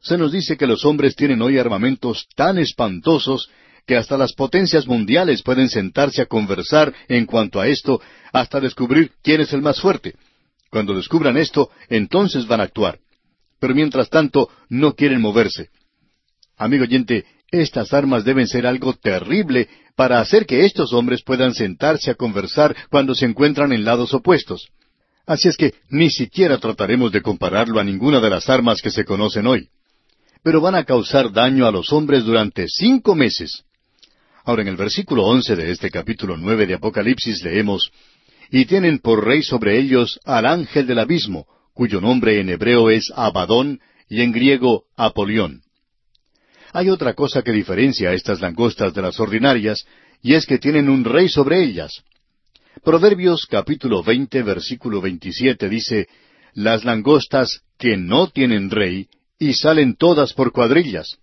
Se 0.00 0.16
nos 0.16 0.32
dice 0.32 0.56
que 0.56 0.66
los 0.66 0.86
hombres 0.86 1.14
tienen 1.14 1.42
hoy 1.42 1.58
armamentos 1.58 2.26
tan 2.34 2.56
espantosos 2.56 3.50
que 3.86 3.96
hasta 3.96 4.18
las 4.18 4.32
potencias 4.32 4.86
mundiales 4.86 5.42
pueden 5.42 5.68
sentarse 5.68 6.22
a 6.22 6.26
conversar 6.26 6.92
en 7.08 7.24
cuanto 7.24 7.60
a 7.60 7.68
esto 7.68 8.00
hasta 8.32 8.60
descubrir 8.60 9.12
quién 9.22 9.40
es 9.40 9.52
el 9.52 9.62
más 9.62 9.80
fuerte. 9.80 10.14
Cuando 10.70 10.94
descubran 10.94 11.36
esto, 11.36 11.70
entonces 11.88 12.46
van 12.46 12.60
a 12.60 12.64
actuar. 12.64 12.98
Pero 13.60 13.74
mientras 13.74 14.10
tanto, 14.10 14.50
no 14.68 14.94
quieren 14.94 15.20
moverse. 15.20 15.70
Amigo 16.56 16.84
oyente, 16.84 17.24
estas 17.50 17.92
armas 17.92 18.24
deben 18.24 18.48
ser 18.48 18.66
algo 18.66 18.94
terrible 18.94 19.68
para 19.94 20.20
hacer 20.20 20.46
que 20.46 20.64
estos 20.66 20.92
hombres 20.92 21.22
puedan 21.22 21.54
sentarse 21.54 22.10
a 22.10 22.14
conversar 22.14 22.76
cuando 22.90 23.14
se 23.14 23.24
encuentran 23.24 23.72
en 23.72 23.84
lados 23.84 24.12
opuestos. 24.12 24.68
Así 25.26 25.48
es 25.48 25.56
que 25.56 25.74
ni 25.88 26.10
siquiera 26.10 26.58
trataremos 26.58 27.12
de 27.12 27.22
compararlo 27.22 27.80
a 27.80 27.84
ninguna 27.84 28.20
de 28.20 28.30
las 28.30 28.48
armas 28.48 28.80
que 28.82 28.90
se 28.90 29.04
conocen 29.04 29.46
hoy. 29.46 29.68
Pero 30.42 30.60
van 30.60 30.74
a 30.74 30.84
causar 30.84 31.32
daño 31.32 31.66
a 31.66 31.72
los 31.72 31.92
hombres 31.92 32.24
durante 32.24 32.66
cinco 32.68 33.14
meses. 33.14 33.64
Ahora 34.46 34.62
en 34.62 34.68
el 34.68 34.76
versículo 34.76 35.24
once 35.24 35.56
de 35.56 35.72
este 35.72 35.90
capítulo 35.90 36.36
nueve 36.36 36.66
de 36.66 36.74
Apocalipsis 36.74 37.42
leemos 37.42 37.90
Y 38.48 38.64
tienen 38.66 39.00
por 39.00 39.26
rey 39.26 39.42
sobre 39.42 39.76
ellos 39.76 40.20
al 40.24 40.46
ángel 40.46 40.86
del 40.86 41.00
abismo, 41.00 41.48
cuyo 41.74 42.00
nombre 42.00 42.38
en 42.38 42.50
hebreo 42.50 42.88
es 42.88 43.12
Abadón 43.16 43.80
y 44.08 44.20
en 44.20 44.30
griego 44.30 44.84
Apolión. 44.96 45.62
Hay 46.72 46.90
otra 46.90 47.14
cosa 47.14 47.42
que 47.42 47.50
diferencia 47.50 48.10
a 48.10 48.14
estas 48.14 48.40
langostas 48.40 48.94
de 48.94 49.02
las 49.02 49.18
ordinarias, 49.18 49.84
y 50.22 50.34
es 50.34 50.46
que 50.46 50.58
tienen 50.58 50.88
un 50.88 51.02
rey 51.02 51.28
sobre 51.28 51.64
ellas. 51.64 52.04
Proverbios 52.84 53.46
capítulo 53.46 54.04
20, 54.04 54.44
versículo 54.44 55.00
27 55.00 55.68
dice, 55.68 56.06
Las 56.54 56.84
langostas 56.84 57.62
que 57.76 57.96
no 57.96 58.28
tienen 58.28 58.70
rey, 58.70 59.08
y 59.40 59.54
salen 59.54 59.96
todas 59.96 60.34
por 60.34 60.52
cuadrillas. 60.52 61.18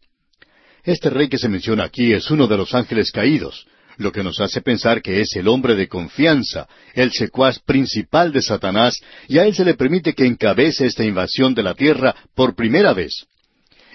Este 0.83 1.09
rey 1.09 1.29
que 1.29 1.37
se 1.37 1.47
menciona 1.47 1.85
aquí 1.85 2.11
es 2.11 2.29
uno 2.29 2.47
de 2.47 2.57
los 2.57 2.73
ángeles 2.73 3.11
caídos, 3.11 3.65
lo 3.97 4.11
que 4.11 4.23
nos 4.23 4.41
hace 4.41 4.61
pensar 4.61 5.01
que 5.01 5.21
es 5.21 5.35
el 5.35 5.47
hombre 5.47 5.75
de 5.75 5.87
confianza, 5.87 6.67
el 6.93 7.11
secuaz 7.11 7.59
principal 7.59 8.33
de 8.33 8.41
Satanás, 8.41 8.95
y 9.29 9.37
a 9.37 9.45
él 9.45 9.55
se 9.55 9.63
le 9.63 9.75
permite 9.75 10.13
que 10.13 10.25
encabece 10.25 10.85
esta 10.85 11.05
invasión 11.05 11.53
de 11.53 11.63
la 11.63 11.73
tierra 11.73 12.13
por 12.35 12.55
primera 12.55 12.93
vez. 12.93 13.25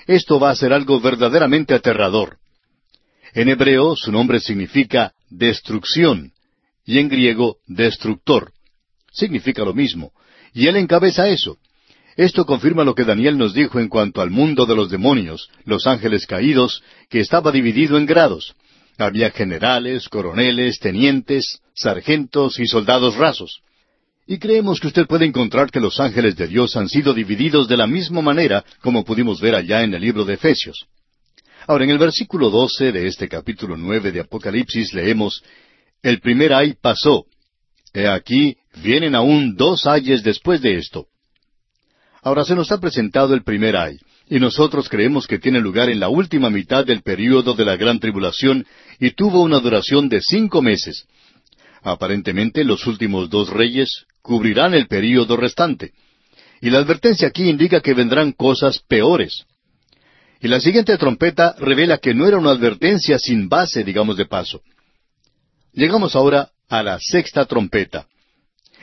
Esto 0.07 0.41
va 0.41 0.51
a 0.51 0.57
ser 0.57 0.73
algo 0.73 0.99
verdaderamente 1.01 1.75
aterrador. 1.75 2.39
En 3.35 3.51
hebreo 3.51 3.95
su 3.95 4.11
nombre 4.11 4.41
significa 4.41 5.13
destrucción, 5.29 6.33
y 6.87 6.99
en 6.99 7.11
griego 7.11 7.59
destructor. 7.67 8.53
Significa 9.13 9.63
lo 9.63 9.75
mismo, 9.75 10.13
y 10.55 10.69
él 10.69 10.77
encabeza 10.77 11.29
eso. 11.29 11.59
Esto 12.19 12.45
confirma 12.45 12.83
lo 12.83 12.97
que 12.97 13.05
Daniel 13.05 13.39
nos 13.39 13.55
dijo 13.55 13.79
en 13.79 13.89
cuanto 13.89 14.21
al 14.21 14.31
mundo 14.31 14.67
de 14.67 14.75
los 14.75 14.91
demonios, 14.91 15.51
los 15.65 15.87
ángeles 15.87 16.27
caídos, 16.27 16.83
que 17.09 17.21
estaba 17.21 17.53
dividido 17.53 17.97
en 17.97 18.07
grados. 18.07 18.57
Había 18.99 19.31
generales, 19.31 20.09
coroneles, 20.09 20.81
tenientes, 20.81 21.61
sargentos 21.77 22.59
y 22.59 22.67
soldados 22.67 23.15
rasos. 23.15 23.61
Y 24.27 24.39
creemos 24.39 24.81
que 24.81 24.89
usted 24.89 25.07
puede 25.07 25.27
encontrar 25.27 25.71
que 25.71 25.79
los 25.79 26.01
ángeles 26.01 26.35
de 26.35 26.49
Dios 26.49 26.77
han 26.77 26.89
sido 26.89 27.15
divididos 27.15 27.69
de 27.69 27.77
la 27.77 27.87
misma 27.87 28.21
manera 28.21 28.65
como 28.83 29.05
pudimos 29.05 29.41
ver 29.41 29.55
allá 29.55 29.85
en 29.85 29.95
el 29.95 30.03
libro 30.03 30.25
de 30.25 30.35
Efesios. 30.35 30.87
Ahora, 31.69 31.85
en 31.85 31.91
el 31.91 31.99
versículo 31.99 32.51
doce 32.51 32.91
de 32.91 33.07
este 33.07 33.29
capítulo 33.29 33.77
nueve 33.77 34.11
de 34.11 34.19
Apocalipsis 34.19 34.93
leemos, 34.93 35.41
El 36.03 36.19
primer 36.19 36.53
ay 36.53 36.75
pasó. 36.83 37.27
He 37.95 38.09
aquí, 38.09 38.57
vienen 38.83 39.15
aún 39.15 39.55
dos 39.55 39.87
ayes 39.87 40.25
después 40.25 40.61
de 40.61 40.79
esto. 40.79 41.07
Ahora 42.23 42.45
se 42.45 42.55
nos 42.55 42.73
ha 42.73 42.79
presentado 42.79 43.35
el 43.35 43.43
primer 43.43 43.77
ay, 43.77 43.99
y 44.29 44.39
nosotros 44.39 44.89
creemos 44.89 45.27
que 45.27 45.39
tiene 45.39 45.61
lugar 45.61 45.89
en 45.89 46.01
la 46.01 46.09
última 46.09 46.51
mitad 46.51 46.85
del 46.85 47.03
período 47.03 47.55
de 47.55 47.65
la 47.65 47.77
gran 47.77 48.01
tribulación 48.01 48.67
y 48.99 49.13
tuvo 49.13 49.43
una 49.43 49.61
duración 49.61 50.09
de 50.09 50.21
cinco 50.21 50.61
meses. 50.61 51.07
Aparentemente 51.83 52.65
los 52.65 52.87
últimos 52.87 53.31
dos 53.31 53.49
reyes 53.51 54.05
cubrirán 54.21 54.75
el 54.75 54.89
período 54.89 55.37
restante. 55.37 55.93
Y 56.61 56.71
la 56.71 56.79
advertencia 56.79 57.29
aquí 57.29 57.49
indica 57.49 57.81
que 57.81 57.95
vendrán 57.95 58.33
cosas 58.33 58.81
peores. 58.81 59.45
Y 60.41 60.49
la 60.49 60.61
siguiente 60.61 60.97
trompeta 60.99 61.55
revela 61.59 61.99
que 61.99 62.15
no 62.15 62.27
era 62.27 62.39
una 62.39 62.51
advertencia 62.51 63.19
sin 63.19 63.49
base, 63.49 63.85
digamos 63.85 64.17
de 64.17 64.27
paso. 64.27 64.61
Llegamos 65.73 66.15
ahora 66.17 66.51
a 66.69 66.83
la 66.83 66.99
sexta 67.01 67.45
trompeta. 67.47 68.07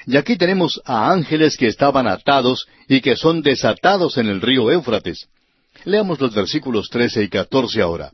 Y 0.05 0.17
aquí 0.17 0.37
tenemos 0.37 0.81
a 0.85 1.11
ángeles 1.11 1.57
que 1.57 1.67
estaban 1.67 2.07
atados 2.07 2.67
y 2.87 3.01
que 3.01 3.15
son 3.15 3.41
desatados 3.41 4.17
en 4.17 4.27
el 4.27 4.41
río 4.41 4.71
Éufrates. 4.71 5.27
Leamos 5.83 6.19
los 6.19 6.33
versículos 6.33 6.89
trece 6.89 7.23
y 7.23 7.29
catorce 7.29 7.81
ahora. 7.81 8.11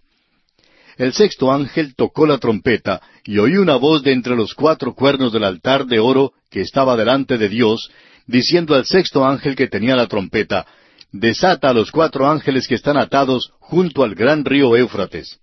El 0.97 1.13
sexto 1.13 1.51
ángel 1.51 1.95
tocó 1.95 2.25
la 2.25 2.37
trompeta, 2.37 3.01
y 3.23 3.37
oí 3.37 3.57
una 3.57 3.75
voz 3.75 4.03
de 4.03 4.11
entre 4.11 4.35
los 4.35 4.53
cuatro 4.53 4.93
cuernos 4.93 5.31
del 5.33 5.43
altar 5.43 5.85
de 5.85 5.99
oro 5.99 6.33
que 6.49 6.61
estaba 6.61 6.95
delante 6.95 7.37
de 7.37 7.49
Dios, 7.49 7.89
diciendo 8.27 8.75
al 8.75 8.85
sexto 8.85 9.25
ángel 9.25 9.55
que 9.55 9.67
tenía 9.67 9.95
la 9.95 10.07
trompeta, 10.07 10.65
Desata 11.11 11.69
a 11.69 11.73
los 11.73 11.91
cuatro 11.91 12.29
ángeles 12.29 12.67
que 12.67 12.75
están 12.75 12.95
atados 12.95 13.51
junto 13.59 14.03
al 14.03 14.15
gran 14.15 14.45
río 14.45 14.77
Éufrates. 14.77 15.39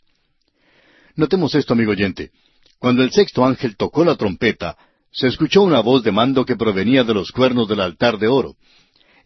Notemos 1.14 1.54
esto, 1.54 1.74
amigo 1.74 1.92
oyente. 1.92 2.30
Cuando 2.78 3.02
el 3.02 3.10
sexto 3.10 3.44
ángel 3.44 3.76
tocó 3.76 4.02
la 4.02 4.16
trompeta, 4.16 4.78
se 5.12 5.26
escuchó 5.26 5.62
una 5.62 5.80
voz 5.80 6.02
de 6.02 6.12
mando 6.12 6.44
que 6.44 6.56
provenía 6.56 7.04
de 7.04 7.14
los 7.14 7.30
cuernos 7.32 7.68
del 7.68 7.80
altar 7.80 8.18
de 8.18 8.28
oro. 8.28 8.54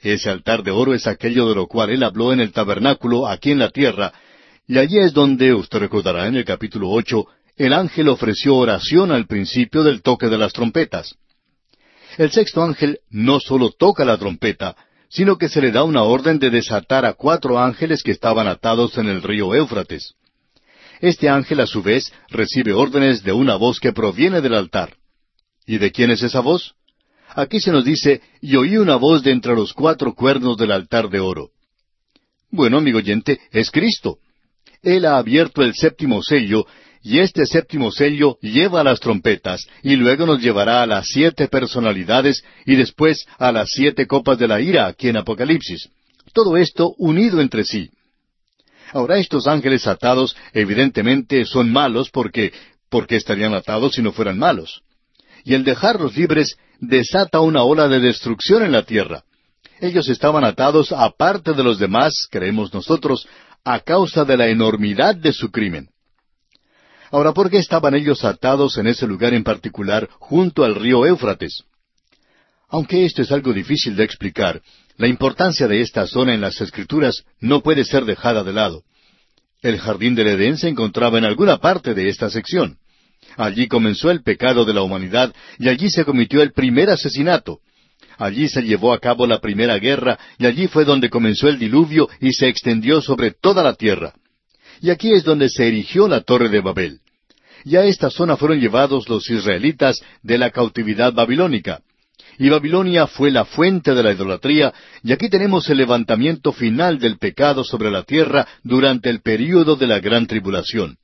Ese 0.00 0.30
altar 0.30 0.62
de 0.62 0.70
oro 0.70 0.94
es 0.94 1.06
aquello 1.06 1.48
de 1.48 1.54
lo 1.54 1.66
cual 1.66 1.90
él 1.90 2.02
habló 2.02 2.32
en 2.32 2.40
el 2.40 2.52
tabernáculo 2.52 3.28
aquí 3.28 3.50
en 3.50 3.58
la 3.58 3.70
tierra, 3.70 4.12
y 4.66 4.78
allí 4.78 4.98
es 4.98 5.12
donde, 5.12 5.54
usted 5.54 5.78
recordará 5.78 6.26
en 6.26 6.36
el 6.36 6.44
capítulo 6.44 6.90
ocho, 6.90 7.26
el 7.56 7.72
ángel 7.72 8.08
ofreció 8.08 8.56
oración 8.56 9.12
al 9.12 9.26
principio 9.26 9.82
del 9.82 10.02
toque 10.02 10.28
de 10.28 10.38
las 10.38 10.52
trompetas. 10.52 11.14
El 12.18 12.30
sexto 12.30 12.62
ángel 12.62 12.98
no 13.10 13.40
solo 13.40 13.70
toca 13.70 14.04
la 14.04 14.18
trompeta, 14.18 14.76
sino 15.08 15.36
que 15.36 15.48
se 15.48 15.60
le 15.60 15.70
da 15.70 15.84
una 15.84 16.02
orden 16.02 16.38
de 16.38 16.50
desatar 16.50 17.04
a 17.04 17.12
cuatro 17.12 17.58
ángeles 17.58 18.02
que 18.02 18.12
estaban 18.12 18.48
atados 18.48 18.96
en 18.98 19.08
el 19.08 19.22
río 19.22 19.54
Éufrates. 19.54 20.14
Este 21.00 21.28
ángel, 21.28 21.60
a 21.60 21.66
su 21.66 21.82
vez, 21.82 22.12
recibe 22.30 22.72
órdenes 22.72 23.22
de 23.22 23.32
una 23.32 23.56
voz 23.56 23.78
que 23.78 23.92
proviene 23.92 24.40
del 24.40 24.54
altar. 24.54 24.94
¿Y 25.66 25.78
de 25.78 25.92
quién 25.92 26.10
es 26.10 26.22
esa 26.22 26.40
voz? 26.40 26.74
Aquí 27.34 27.60
se 27.60 27.72
nos 27.72 27.84
dice, 27.84 28.20
y 28.40 28.56
oí 28.56 28.76
una 28.76 28.96
voz 28.96 29.22
de 29.22 29.30
entre 29.30 29.54
los 29.54 29.72
cuatro 29.72 30.14
cuernos 30.14 30.56
del 30.56 30.72
altar 30.72 31.08
de 31.08 31.20
oro. 31.20 31.50
Bueno, 32.50 32.78
amigo 32.78 32.98
oyente, 32.98 33.40
es 33.50 33.70
Cristo. 33.70 34.18
Él 34.82 35.06
ha 35.06 35.16
abierto 35.16 35.62
el 35.62 35.74
séptimo 35.74 36.22
sello, 36.22 36.66
y 37.02 37.20
este 37.20 37.46
séptimo 37.46 37.90
sello 37.90 38.38
lleva 38.42 38.84
las 38.84 39.00
trompetas, 39.00 39.66
y 39.82 39.96
luego 39.96 40.26
nos 40.26 40.42
llevará 40.42 40.82
a 40.82 40.86
las 40.86 41.06
siete 41.06 41.48
personalidades, 41.48 42.44
y 42.66 42.76
después 42.76 43.24
a 43.38 43.50
las 43.50 43.70
siete 43.70 44.06
copas 44.06 44.38
de 44.38 44.48
la 44.48 44.60
ira 44.60 44.86
aquí 44.86 45.08
en 45.08 45.16
Apocalipsis. 45.16 45.88
Todo 46.34 46.56
esto 46.56 46.94
unido 46.98 47.40
entre 47.40 47.64
sí. 47.64 47.90
Ahora 48.92 49.18
estos 49.18 49.46
ángeles 49.46 49.86
atados 49.86 50.36
evidentemente 50.52 51.46
son 51.46 51.72
malos 51.72 52.10
porque, 52.10 52.52
porque 52.90 53.16
estarían 53.16 53.54
atados 53.54 53.94
si 53.94 54.02
no 54.02 54.12
fueran 54.12 54.38
malos 54.38 54.82
y 55.44 55.54
el 55.54 55.64
dejarlos 55.64 56.16
libres 56.16 56.56
desata 56.80 57.40
una 57.40 57.62
ola 57.62 57.88
de 57.88 58.00
destrucción 58.00 58.62
en 58.62 58.72
la 58.72 58.82
tierra. 58.84 59.24
Ellos 59.80 60.08
estaban 60.08 60.44
atados 60.44 60.92
aparte 60.92 61.54
de 61.54 61.62
los 61.62 61.78
demás, 61.78 62.28
creemos 62.30 62.72
nosotros, 62.72 63.26
a 63.64 63.80
causa 63.80 64.24
de 64.24 64.36
la 64.36 64.48
enormidad 64.48 65.14
de 65.14 65.32
su 65.32 65.50
crimen. 65.50 65.88
Ahora, 67.10 67.32
¿por 67.32 67.50
qué 67.50 67.58
estaban 67.58 67.94
ellos 67.94 68.24
atados 68.24 68.78
en 68.78 68.86
ese 68.86 69.06
lugar 69.06 69.34
en 69.34 69.44
particular, 69.44 70.08
junto 70.18 70.64
al 70.64 70.74
río 70.74 71.04
Éufrates? 71.04 71.64
Aunque 72.68 73.04
esto 73.04 73.22
es 73.22 73.30
algo 73.30 73.52
difícil 73.52 73.94
de 73.96 74.04
explicar, 74.04 74.62
la 74.96 75.08
importancia 75.08 75.68
de 75.68 75.80
esta 75.80 76.06
zona 76.06 76.32
en 76.32 76.40
las 76.40 76.60
Escrituras 76.60 77.24
no 77.38 77.62
puede 77.62 77.84
ser 77.84 78.04
dejada 78.04 78.42
de 78.44 78.52
lado. 78.52 78.82
El 79.60 79.78
jardín 79.78 80.14
del 80.14 80.28
Edén 80.28 80.56
se 80.56 80.68
encontraba 80.68 81.18
en 81.18 81.24
alguna 81.24 81.58
parte 81.58 81.92
de 81.94 82.08
esta 82.08 82.30
sección. 82.30 82.78
Allí 83.36 83.68
comenzó 83.68 84.10
el 84.10 84.22
pecado 84.22 84.64
de 84.64 84.74
la 84.74 84.82
humanidad 84.82 85.32
y 85.58 85.68
allí 85.68 85.90
se 85.90 86.04
cometió 86.04 86.42
el 86.42 86.52
primer 86.52 86.90
asesinato. 86.90 87.60
Allí 88.18 88.48
se 88.48 88.62
llevó 88.62 88.92
a 88.92 89.00
cabo 89.00 89.26
la 89.26 89.40
primera 89.40 89.78
guerra 89.78 90.18
y 90.38 90.46
allí 90.46 90.68
fue 90.68 90.84
donde 90.84 91.10
comenzó 91.10 91.48
el 91.48 91.58
diluvio 91.58 92.08
y 92.20 92.32
se 92.32 92.48
extendió 92.48 93.00
sobre 93.00 93.32
toda 93.32 93.62
la 93.62 93.74
tierra. 93.74 94.14
Y 94.80 94.90
aquí 94.90 95.12
es 95.12 95.24
donde 95.24 95.48
se 95.48 95.66
erigió 95.68 96.08
la 96.08 96.20
torre 96.20 96.48
de 96.48 96.60
Babel. 96.60 97.00
Y 97.64 97.76
a 97.76 97.84
esta 97.84 98.10
zona 98.10 98.36
fueron 98.36 98.60
llevados 98.60 99.08
los 99.08 99.30
israelitas 99.30 100.02
de 100.22 100.38
la 100.38 100.50
cautividad 100.50 101.12
babilónica. 101.12 101.80
Y 102.38 102.48
Babilonia 102.48 103.06
fue 103.06 103.30
la 103.30 103.44
fuente 103.44 103.94
de 103.94 104.02
la 104.02 104.12
idolatría, 104.12 104.72
y 105.02 105.12
aquí 105.12 105.28
tenemos 105.28 105.68
el 105.68 105.78
levantamiento 105.78 106.52
final 106.52 106.98
del 106.98 107.18
pecado 107.18 107.62
sobre 107.62 107.90
la 107.90 108.02
tierra 108.02 108.46
durante 108.64 109.10
el 109.10 109.20
período 109.20 109.76
de 109.76 109.86
la 109.86 110.00
gran 110.00 110.26
tribulación. 110.26 110.96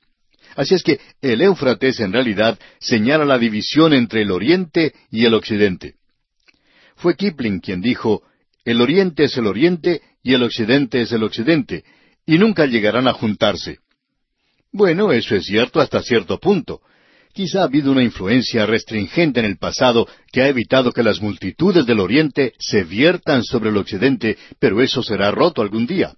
Así 0.59 0.75
es 0.75 0.83
que 0.83 0.99
el 1.21 1.39
Éufrates 1.39 2.01
en 2.01 2.11
realidad 2.11 2.59
señala 2.81 3.23
la 3.23 3.39
división 3.39 3.93
entre 3.93 4.23
el 4.23 4.31
oriente 4.31 4.93
y 5.09 5.23
el 5.23 5.33
occidente. 5.33 5.93
Fue 6.97 7.15
Kipling 7.15 7.61
quien 7.61 7.79
dijo, 7.79 8.23
el 8.65 8.81
oriente 8.81 9.23
es 9.23 9.37
el 9.37 9.47
oriente 9.47 10.01
y 10.21 10.33
el 10.33 10.43
occidente 10.43 11.01
es 11.01 11.13
el 11.13 11.23
occidente, 11.23 11.85
y 12.25 12.37
nunca 12.37 12.65
llegarán 12.65 13.07
a 13.07 13.13
juntarse. 13.13 13.77
Bueno, 14.73 15.13
eso 15.13 15.33
es 15.33 15.45
cierto 15.45 15.79
hasta 15.79 16.01
cierto 16.01 16.37
punto. 16.41 16.81
Quizá 17.31 17.61
ha 17.61 17.63
habido 17.63 17.93
una 17.93 18.03
influencia 18.03 18.65
restringente 18.65 19.39
en 19.39 19.45
el 19.45 19.57
pasado 19.57 20.09
que 20.29 20.41
ha 20.41 20.49
evitado 20.49 20.91
que 20.91 21.03
las 21.03 21.21
multitudes 21.21 21.85
del 21.85 22.01
Oriente 22.01 22.51
se 22.59 22.83
viertan 22.83 23.45
sobre 23.45 23.69
el 23.69 23.77
Occidente, 23.77 24.37
pero 24.59 24.81
eso 24.81 25.03
será 25.03 25.31
roto 25.31 25.61
algún 25.61 25.87
día. 25.87 26.15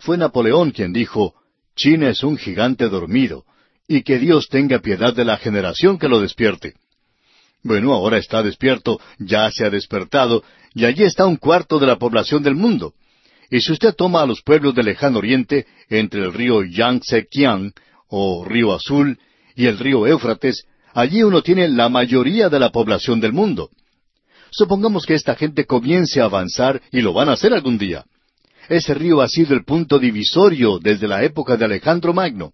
Fue 0.00 0.18
Napoleón 0.18 0.72
quien 0.72 0.92
dijo, 0.92 1.36
China 1.76 2.08
es 2.08 2.22
un 2.22 2.36
gigante 2.36 2.88
dormido, 2.88 3.44
y 3.88 4.02
que 4.02 4.18
Dios 4.18 4.48
tenga 4.48 4.78
piedad 4.78 5.14
de 5.14 5.24
la 5.24 5.36
generación 5.36 5.98
que 5.98 6.08
lo 6.08 6.20
despierte. 6.20 6.74
Bueno, 7.62 7.92
ahora 7.92 8.18
está 8.18 8.42
despierto, 8.42 9.00
ya 9.18 9.50
se 9.50 9.64
ha 9.64 9.70
despertado, 9.70 10.44
y 10.74 10.84
allí 10.84 11.02
está 11.02 11.26
un 11.26 11.36
cuarto 11.36 11.78
de 11.78 11.86
la 11.86 11.98
población 11.98 12.42
del 12.42 12.54
mundo. 12.54 12.94
Y 13.50 13.60
si 13.60 13.72
usted 13.72 13.94
toma 13.94 14.22
a 14.22 14.26
los 14.26 14.42
pueblos 14.42 14.74
del 14.74 14.86
lejano 14.86 15.18
oriente, 15.18 15.66
entre 15.88 16.22
el 16.24 16.32
río 16.32 16.62
Yangtze-Kiang, 16.62 17.72
o 18.08 18.44
río 18.44 18.74
Azul, 18.74 19.18
y 19.56 19.66
el 19.66 19.78
río 19.78 20.06
Éufrates, 20.06 20.64
allí 20.92 21.22
uno 21.22 21.42
tiene 21.42 21.68
la 21.68 21.88
mayoría 21.88 22.48
de 22.48 22.58
la 22.58 22.70
población 22.70 23.20
del 23.20 23.32
mundo. 23.32 23.70
Supongamos 24.50 25.04
que 25.06 25.14
esta 25.14 25.34
gente 25.34 25.64
comience 25.64 26.20
a 26.20 26.24
avanzar, 26.24 26.80
y 26.92 27.00
lo 27.00 27.12
van 27.12 27.28
a 27.28 27.32
hacer 27.32 27.52
algún 27.52 27.78
día. 27.78 28.04
Ese 28.68 28.94
río 28.94 29.20
ha 29.20 29.28
sido 29.28 29.54
el 29.54 29.64
punto 29.64 29.98
divisorio 29.98 30.78
desde 30.78 31.08
la 31.08 31.22
época 31.22 31.56
de 31.56 31.64
Alejandro 31.64 32.12
Magno. 32.12 32.52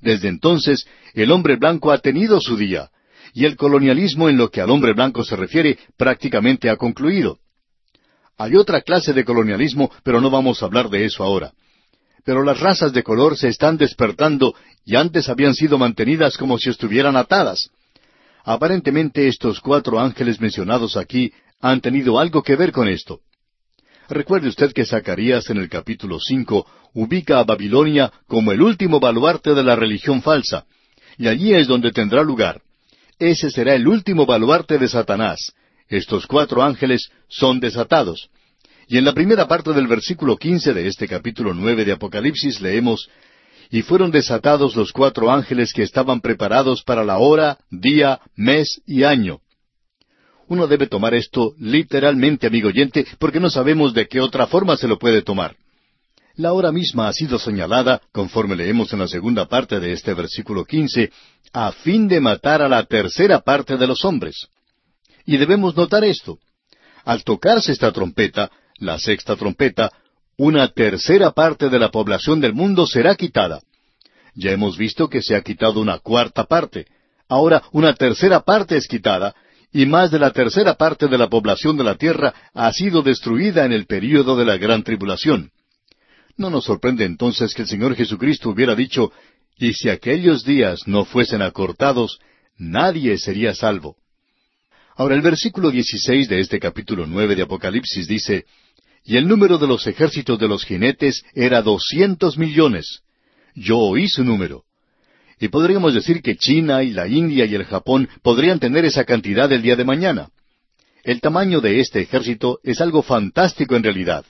Desde 0.00 0.28
entonces, 0.28 0.86
el 1.14 1.30
hombre 1.30 1.56
blanco 1.56 1.90
ha 1.90 1.98
tenido 1.98 2.40
su 2.40 2.56
día, 2.56 2.90
y 3.32 3.44
el 3.44 3.56
colonialismo 3.56 4.28
en 4.28 4.36
lo 4.36 4.50
que 4.50 4.60
al 4.60 4.70
hombre 4.70 4.92
blanco 4.92 5.24
se 5.24 5.36
refiere 5.36 5.78
prácticamente 5.96 6.70
ha 6.70 6.76
concluido. 6.76 7.38
Hay 8.38 8.54
otra 8.56 8.82
clase 8.82 9.12
de 9.12 9.24
colonialismo, 9.24 9.90
pero 10.02 10.20
no 10.20 10.30
vamos 10.30 10.62
a 10.62 10.66
hablar 10.66 10.90
de 10.90 11.04
eso 11.04 11.22
ahora. 11.22 11.52
Pero 12.24 12.42
las 12.42 12.60
razas 12.60 12.92
de 12.92 13.02
color 13.02 13.36
se 13.36 13.48
están 13.48 13.76
despertando 13.76 14.54
y 14.84 14.96
antes 14.96 15.28
habían 15.28 15.54
sido 15.54 15.78
mantenidas 15.78 16.36
como 16.36 16.58
si 16.58 16.70
estuvieran 16.70 17.16
atadas. 17.16 17.70
Aparentemente 18.44 19.26
estos 19.28 19.60
cuatro 19.60 19.98
ángeles 19.98 20.40
mencionados 20.40 20.96
aquí 20.96 21.32
han 21.60 21.80
tenido 21.80 22.18
algo 22.18 22.42
que 22.42 22.56
ver 22.56 22.72
con 22.72 22.88
esto. 22.88 23.20
Recuerde 24.08 24.48
usted 24.48 24.72
que 24.72 24.84
Zacarías 24.84 25.50
en 25.50 25.58
el 25.58 25.68
capítulo 25.68 26.18
cinco 26.20 26.66
ubica 26.94 27.40
a 27.40 27.44
Babilonia 27.44 28.12
como 28.26 28.52
el 28.52 28.62
último 28.62 29.00
baluarte 29.00 29.54
de 29.54 29.62
la 29.62 29.76
religión 29.76 30.22
falsa, 30.22 30.64
y 31.18 31.28
allí 31.28 31.54
es 31.54 31.66
donde 31.66 31.90
tendrá 31.90 32.22
lugar. 32.22 32.60
Ese 33.18 33.50
será 33.50 33.74
el 33.74 33.88
último 33.88 34.26
baluarte 34.26 34.78
de 34.78 34.88
Satanás. 34.88 35.52
Estos 35.88 36.26
cuatro 36.26 36.62
ángeles 36.62 37.10
son 37.28 37.60
desatados. 37.60 38.28
Y 38.88 38.98
en 38.98 39.04
la 39.04 39.12
primera 39.12 39.48
parte 39.48 39.72
del 39.72 39.86
versículo 39.86 40.36
quince 40.36 40.72
de 40.72 40.86
este 40.86 41.08
capítulo 41.08 41.54
nueve 41.54 41.84
de 41.84 41.92
Apocalipsis 41.92 42.60
leemos 42.60 43.08
Y 43.70 43.82
fueron 43.82 44.12
desatados 44.12 44.76
los 44.76 44.92
cuatro 44.92 45.30
ángeles 45.30 45.72
que 45.72 45.82
estaban 45.82 46.20
preparados 46.20 46.82
para 46.84 47.04
la 47.04 47.18
hora, 47.18 47.58
día, 47.70 48.20
mes 48.36 48.80
y 48.86 49.02
año. 49.02 49.40
Uno 50.48 50.66
debe 50.66 50.86
tomar 50.86 51.14
esto 51.14 51.54
literalmente, 51.58 52.46
amigo 52.46 52.68
oyente, 52.68 53.06
porque 53.18 53.40
no 53.40 53.50
sabemos 53.50 53.94
de 53.94 54.06
qué 54.06 54.20
otra 54.20 54.46
forma 54.46 54.76
se 54.76 54.86
lo 54.86 54.98
puede 54.98 55.22
tomar. 55.22 55.56
La 56.36 56.52
hora 56.52 56.70
misma 56.70 57.08
ha 57.08 57.12
sido 57.12 57.38
señalada, 57.38 58.02
conforme 58.12 58.56
leemos 58.56 58.92
en 58.92 59.00
la 59.00 59.08
segunda 59.08 59.46
parte 59.46 59.80
de 59.80 59.92
este 59.92 60.12
versículo 60.14 60.64
quince, 60.64 61.10
a 61.52 61.72
fin 61.72 62.08
de 62.08 62.20
matar 62.20 62.60
a 62.60 62.68
la 62.68 62.84
tercera 62.84 63.40
parte 63.40 63.76
de 63.76 63.86
los 63.86 64.04
hombres. 64.04 64.46
Y 65.24 65.38
debemos 65.38 65.74
notar 65.74 66.04
esto. 66.04 66.38
Al 67.04 67.24
tocarse 67.24 67.72
esta 67.72 67.90
trompeta, 67.90 68.50
la 68.78 68.98
sexta 68.98 69.34
trompeta, 69.34 69.90
una 70.36 70.68
tercera 70.68 71.30
parte 71.30 71.70
de 71.70 71.78
la 71.78 71.90
población 71.90 72.40
del 72.40 72.52
mundo 72.52 72.86
será 72.86 73.14
quitada. 73.14 73.62
Ya 74.34 74.52
hemos 74.52 74.76
visto 74.76 75.08
que 75.08 75.22
se 75.22 75.34
ha 75.34 75.40
quitado 75.40 75.80
una 75.80 75.98
cuarta 75.98 76.44
parte. 76.44 76.86
Ahora 77.28 77.62
una 77.72 77.94
tercera 77.94 78.40
parte 78.40 78.76
es 78.76 78.86
quitada, 78.86 79.34
y 79.72 79.86
más 79.86 80.10
de 80.10 80.18
la 80.18 80.30
tercera 80.30 80.74
parte 80.74 81.08
de 81.08 81.18
la 81.18 81.28
población 81.28 81.76
de 81.76 81.84
la 81.84 81.96
tierra 81.96 82.34
ha 82.54 82.72
sido 82.72 83.02
destruida 83.02 83.64
en 83.64 83.72
el 83.72 83.86
período 83.86 84.36
de 84.36 84.44
la 84.44 84.56
gran 84.56 84.82
tribulación. 84.82 85.50
No 86.36 86.50
nos 86.50 86.64
sorprende 86.64 87.04
entonces 87.04 87.54
que 87.54 87.62
el 87.62 87.68
Señor 87.68 87.94
Jesucristo 87.94 88.50
hubiera 88.50 88.74
dicho, 88.74 89.12
y 89.58 89.72
si 89.72 89.88
aquellos 89.88 90.44
días 90.44 90.86
no 90.86 91.04
fuesen 91.04 91.42
acortados, 91.42 92.18
nadie 92.58 93.16
sería 93.18 93.54
salvo. 93.54 93.96
Ahora 94.96 95.14
el 95.14 95.22
versículo 95.22 95.70
16 95.70 96.28
de 96.28 96.40
este 96.40 96.58
capítulo 96.58 97.06
nueve 97.06 97.36
de 97.36 97.42
Apocalipsis 97.42 98.06
dice, 98.06 98.46
Y 99.04 99.16
el 99.16 99.28
número 99.28 99.58
de 99.58 99.66
los 99.66 99.86
ejércitos 99.86 100.38
de 100.38 100.48
los 100.48 100.64
jinetes 100.64 101.22
era 101.34 101.62
doscientos 101.62 102.38
millones. 102.38 103.00
Yo 103.54 103.78
oí 103.78 104.08
su 104.08 104.24
número. 104.24 104.64
Y 105.38 105.48
podríamos 105.48 105.94
decir 105.94 106.22
que 106.22 106.36
China 106.36 106.82
y 106.82 106.90
la 106.90 107.06
India 107.06 107.44
y 107.44 107.54
el 107.54 107.64
Japón 107.64 108.08
podrían 108.22 108.58
tener 108.58 108.84
esa 108.84 109.04
cantidad 109.04 109.50
el 109.52 109.62
día 109.62 109.76
de 109.76 109.84
mañana. 109.84 110.30
El 111.04 111.20
tamaño 111.20 111.60
de 111.60 111.80
este 111.80 112.00
ejército 112.00 112.58
es 112.64 112.80
algo 112.80 113.02
fantástico 113.02 113.76
en 113.76 113.82
realidad. 113.82 114.24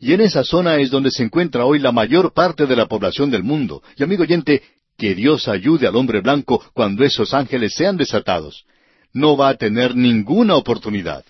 Y 0.00 0.12
en 0.12 0.22
esa 0.22 0.44
zona 0.44 0.76
es 0.76 0.90
donde 0.90 1.10
se 1.10 1.22
encuentra 1.22 1.64
hoy 1.64 1.78
la 1.78 1.92
mayor 1.92 2.32
parte 2.32 2.66
de 2.66 2.74
la 2.74 2.86
población 2.86 3.30
del 3.30 3.42
mundo. 3.42 3.82
Y 3.96 4.02
amigo 4.02 4.22
oyente, 4.22 4.62
que 4.98 5.14
Dios 5.14 5.46
ayude 5.46 5.86
al 5.86 5.96
hombre 5.96 6.20
blanco 6.20 6.62
cuando 6.74 7.04
esos 7.04 7.32
ángeles 7.32 7.74
sean 7.74 7.96
desatados. 7.96 8.64
No 9.12 9.36
va 9.36 9.50
a 9.50 9.56
tener 9.56 9.94
ninguna 9.94 10.56
oportunidad. 10.56 11.24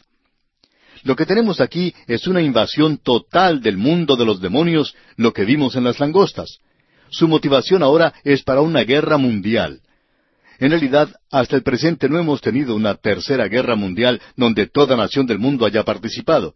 Lo 1.02 1.16
que 1.16 1.26
tenemos 1.26 1.60
aquí 1.60 1.94
es 2.06 2.26
una 2.26 2.42
invasión 2.42 2.98
total 2.98 3.60
del 3.60 3.76
mundo 3.76 4.16
de 4.16 4.24
los 4.24 4.40
demonios, 4.40 4.94
lo 5.16 5.32
que 5.32 5.44
vimos 5.44 5.76
en 5.76 5.84
las 5.84 5.98
langostas. 5.98 6.58
Su 7.10 7.28
motivación 7.28 7.82
ahora 7.82 8.14
es 8.24 8.42
para 8.42 8.60
una 8.60 8.82
guerra 8.82 9.16
mundial. 9.16 9.80
En 10.58 10.70
realidad, 10.70 11.08
hasta 11.30 11.56
el 11.56 11.62
presente 11.62 12.08
no 12.08 12.18
hemos 12.18 12.40
tenido 12.40 12.76
una 12.76 12.94
tercera 12.94 13.48
guerra 13.48 13.76
mundial 13.76 14.20
donde 14.36 14.66
toda 14.66 14.96
nación 14.96 15.26
del 15.26 15.38
mundo 15.38 15.64
haya 15.64 15.84
participado. 15.84 16.54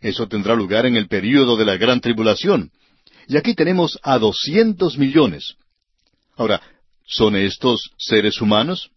Eso 0.00 0.28
tendrá 0.28 0.54
lugar 0.54 0.84
en 0.86 0.96
el 0.96 1.08
período 1.08 1.56
de 1.56 1.64
la 1.64 1.76
gran 1.76 2.00
tribulación. 2.00 2.70
Y 3.28 3.36
aquí 3.36 3.54
tenemos 3.54 3.98
a 4.02 4.18
doscientos 4.18 4.98
millones. 4.98 5.54
Ahora, 6.36 6.60
¿son 7.06 7.36
estos 7.36 7.92
seres 7.96 8.40
humanos? 8.40 8.90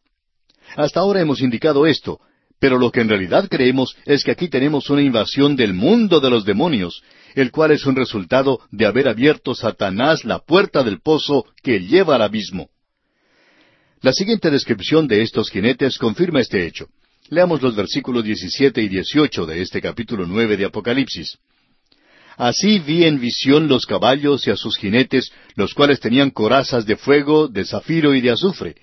Hasta 0.76 1.00
ahora 1.00 1.22
hemos 1.22 1.42
indicado 1.42 1.86
esto, 1.86 2.20
pero 2.60 2.78
lo 2.78 2.92
que 2.92 3.02
en 3.02 3.10
realidad 3.10 3.48
creemos 3.50 3.96
es 4.06 4.24
que 4.24 4.32
aquí 4.32 4.48
tenemos 4.48 4.90
una 4.90 5.02
invasión 5.02 5.56
del 5.56 5.74
mundo 5.74 6.20
de 6.20 6.30
los 6.30 6.46
demonios, 6.46 7.04
el 7.36 7.52
cual 7.52 7.72
es 7.72 7.86
un 7.86 7.96
resultado 7.96 8.60
de 8.72 8.86
haber 8.86 9.08
abierto 9.08 9.54
Satanás 9.54 10.24
la 10.26 10.40
puerta 10.40 10.84
del 10.84 11.02
pozo 11.02 11.46
que 11.62 11.80
lleva 11.80 12.16
al 12.16 12.22
abismo. 12.22 12.70
La 14.02 14.14
siguiente 14.14 14.52
descripción 14.52 15.08
de 15.08 15.22
estos 15.22 15.50
jinetes 15.50 15.98
confirma 15.98 16.40
este 16.40 16.66
hecho. 16.66 16.88
Leamos 17.30 17.62
los 17.62 17.76
versículos 17.76 18.24
17 18.24 18.82
y 18.82 18.88
18 18.88 19.46
de 19.48 19.62
este 19.62 19.82
capítulo 19.82 20.26
9 20.28 20.58
de 20.58 20.66
Apocalipsis. 20.66 21.38
Así 22.38 22.80
vi 22.80 23.06
en 23.06 23.20
visión 23.20 23.68
los 23.68 23.86
caballos 23.86 24.46
y 24.46 24.52
a 24.52 24.58
sus 24.58 24.78
jinetes, 24.78 25.32
los 25.56 25.74
cuales 25.74 26.00
tenían 26.00 26.32
corazas 26.32 26.86
de 26.86 26.98
fuego, 26.98 27.48
de 27.48 27.66
zafiro 27.66 28.14
y 28.14 28.22
de 28.22 28.32
azufre. 28.32 28.76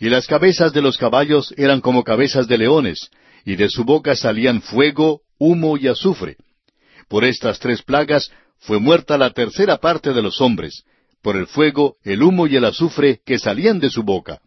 Y 0.00 0.08
las 0.08 0.26
cabezas 0.26 0.72
de 0.72 0.82
los 0.82 0.98
caballos 0.98 1.54
eran 1.56 1.80
como 1.80 2.04
cabezas 2.04 2.48
de 2.48 2.58
leones, 2.58 3.10
y 3.44 3.56
de 3.56 3.68
su 3.68 3.84
boca 3.84 4.16
salían 4.16 4.62
fuego, 4.62 5.22
humo 5.38 5.76
y 5.76 5.88
azufre. 5.88 6.36
Por 7.08 7.24
estas 7.24 7.58
tres 7.58 7.82
plagas 7.82 8.30
fue 8.58 8.78
muerta 8.78 9.18
la 9.18 9.30
tercera 9.30 9.78
parte 9.78 10.12
de 10.12 10.22
los 10.22 10.40
hombres, 10.40 10.84
por 11.22 11.36
el 11.36 11.46
fuego, 11.46 11.96
el 12.04 12.22
humo 12.22 12.46
y 12.46 12.56
el 12.56 12.64
azufre 12.64 13.20
que 13.24 13.38
salían 13.38 13.78
de 13.78 13.90
su 13.90 14.02
boca. 14.02 14.40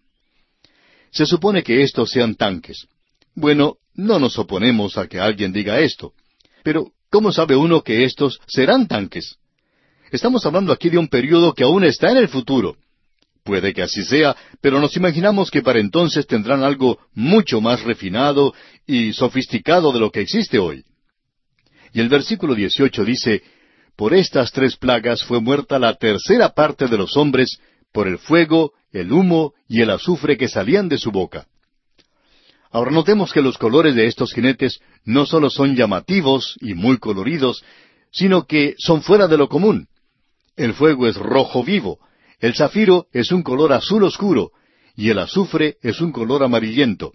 Se 1.11 1.25
supone 1.25 1.63
que 1.63 1.83
estos 1.83 2.09
sean 2.11 2.35
tanques. 2.35 2.87
Bueno, 3.33 3.77
no 3.93 4.19
nos 4.19 4.37
oponemos 4.37 4.97
a 4.97 5.07
que 5.07 5.19
alguien 5.19 5.53
diga 5.53 5.79
esto. 5.79 6.13
Pero, 6.63 6.91
¿cómo 7.09 7.31
sabe 7.31 7.55
uno 7.55 7.81
que 7.81 8.03
estos 8.03 8.39
serán 8.47 8.87
tanques? 8.87 9.37
Estamos 10.11 10.45
hablando 10.45 10.73
aquí 10.73 10.89
de 10.89 10.97
un 10.97 11.07
periodo 11.07 11.53
que 11.53 11.63
aún 11.63 11.83
está 11.83 12.11
en 12.11 12.17
el 12.17 12.27
futuro. 12.27 12.77
Puede 13.45 13.75
que 13.75 13.83
así 13.83 14.03
sea, 14.03 14.35
pero 14.59 14.81
nos 14.81 14.97
imaginamos 14.97 15.51
que 15.51 15.61
para 15.61 15.79
entonces 15.79 16.25
tendrán 16.25 16.63
algo 16.63 16.97
mucho 17.13 17.61
más 17.61 17.83
refinado 17.83 18.55
y 18.87 19.13
sofisticado 19.13 19.91
de 19.91 19.99
lo 19.99 20.09
que 20.11 20.21
existe 20.21 20.57
hoy. 20.57 20.83
Y 21.93 21.99
el 21.99 22.09
versículo 22.09 22.55
18 22.55 23.05
dice, 23.05 23.43
Por 23.95 24.15
estas 24.15 24.51
tres 24.51 24.75
plagas 24.77 25.23
fue 25.23 25.39
muerta 25.41 25.77
la 25.77 25.93
tercera 25.93 26.55
parte 26.55 26.87
de 26.87 26.97
los 26.97 27.15
hombres, 27.17 27.59
por 27.93 28.07
el 28.07 28.17
fuego, 28.17 28.73
el 28.91 29.13
humo 29.13 29.53
y 29.69 29.81
el 29.81 29.91
azufre 29.91 30.37
que 30.37 30.47
salían 30.47 30.89
de 30.89 30.97
su 30.97 31.11
boca. 31.11 31.45
Ahora 32.71 32.89
notemos 32.89 33.31
que 33.31 33.43
los 33.43 33.59
colores 33.59 33.93
de 33.93 34.07
estos 34.07 34.33
jinetes 34.33 34.79
no 35.03 35.27
solo 35.27 35.51
son 35.51 35.75
llamativos 35.75 36.57
y 36.61 36.73
muy 36.73 36.97
coloridos, 36.97 37.63
sino 38.11 38.47
que 38.47 38.73
son 38.79 39.03
fuera 39.03 39.27
de 39.27 39.37
lo 39.37 39.47
común. 39.49 39.87
El 40.57 40.73
fuego 40.73 41.07
es 41.07 41.15
rojo 41.15 41.63
vivo, 41.63 41.99
el 42.39 42.55
zafiro 42.55 43.07
es 43.11 43.31
un 43.31 43.43
color 43.43 43.73
azul 43.73 44.03
oscuro, 44.03 44.51
y 44.95 45.09
el 45.09 45.19
azufre 45.19 45.77
es 45.81 46.01
un 46.01 46.11
color 46.11 46.43
amarillento. 46.43 47.13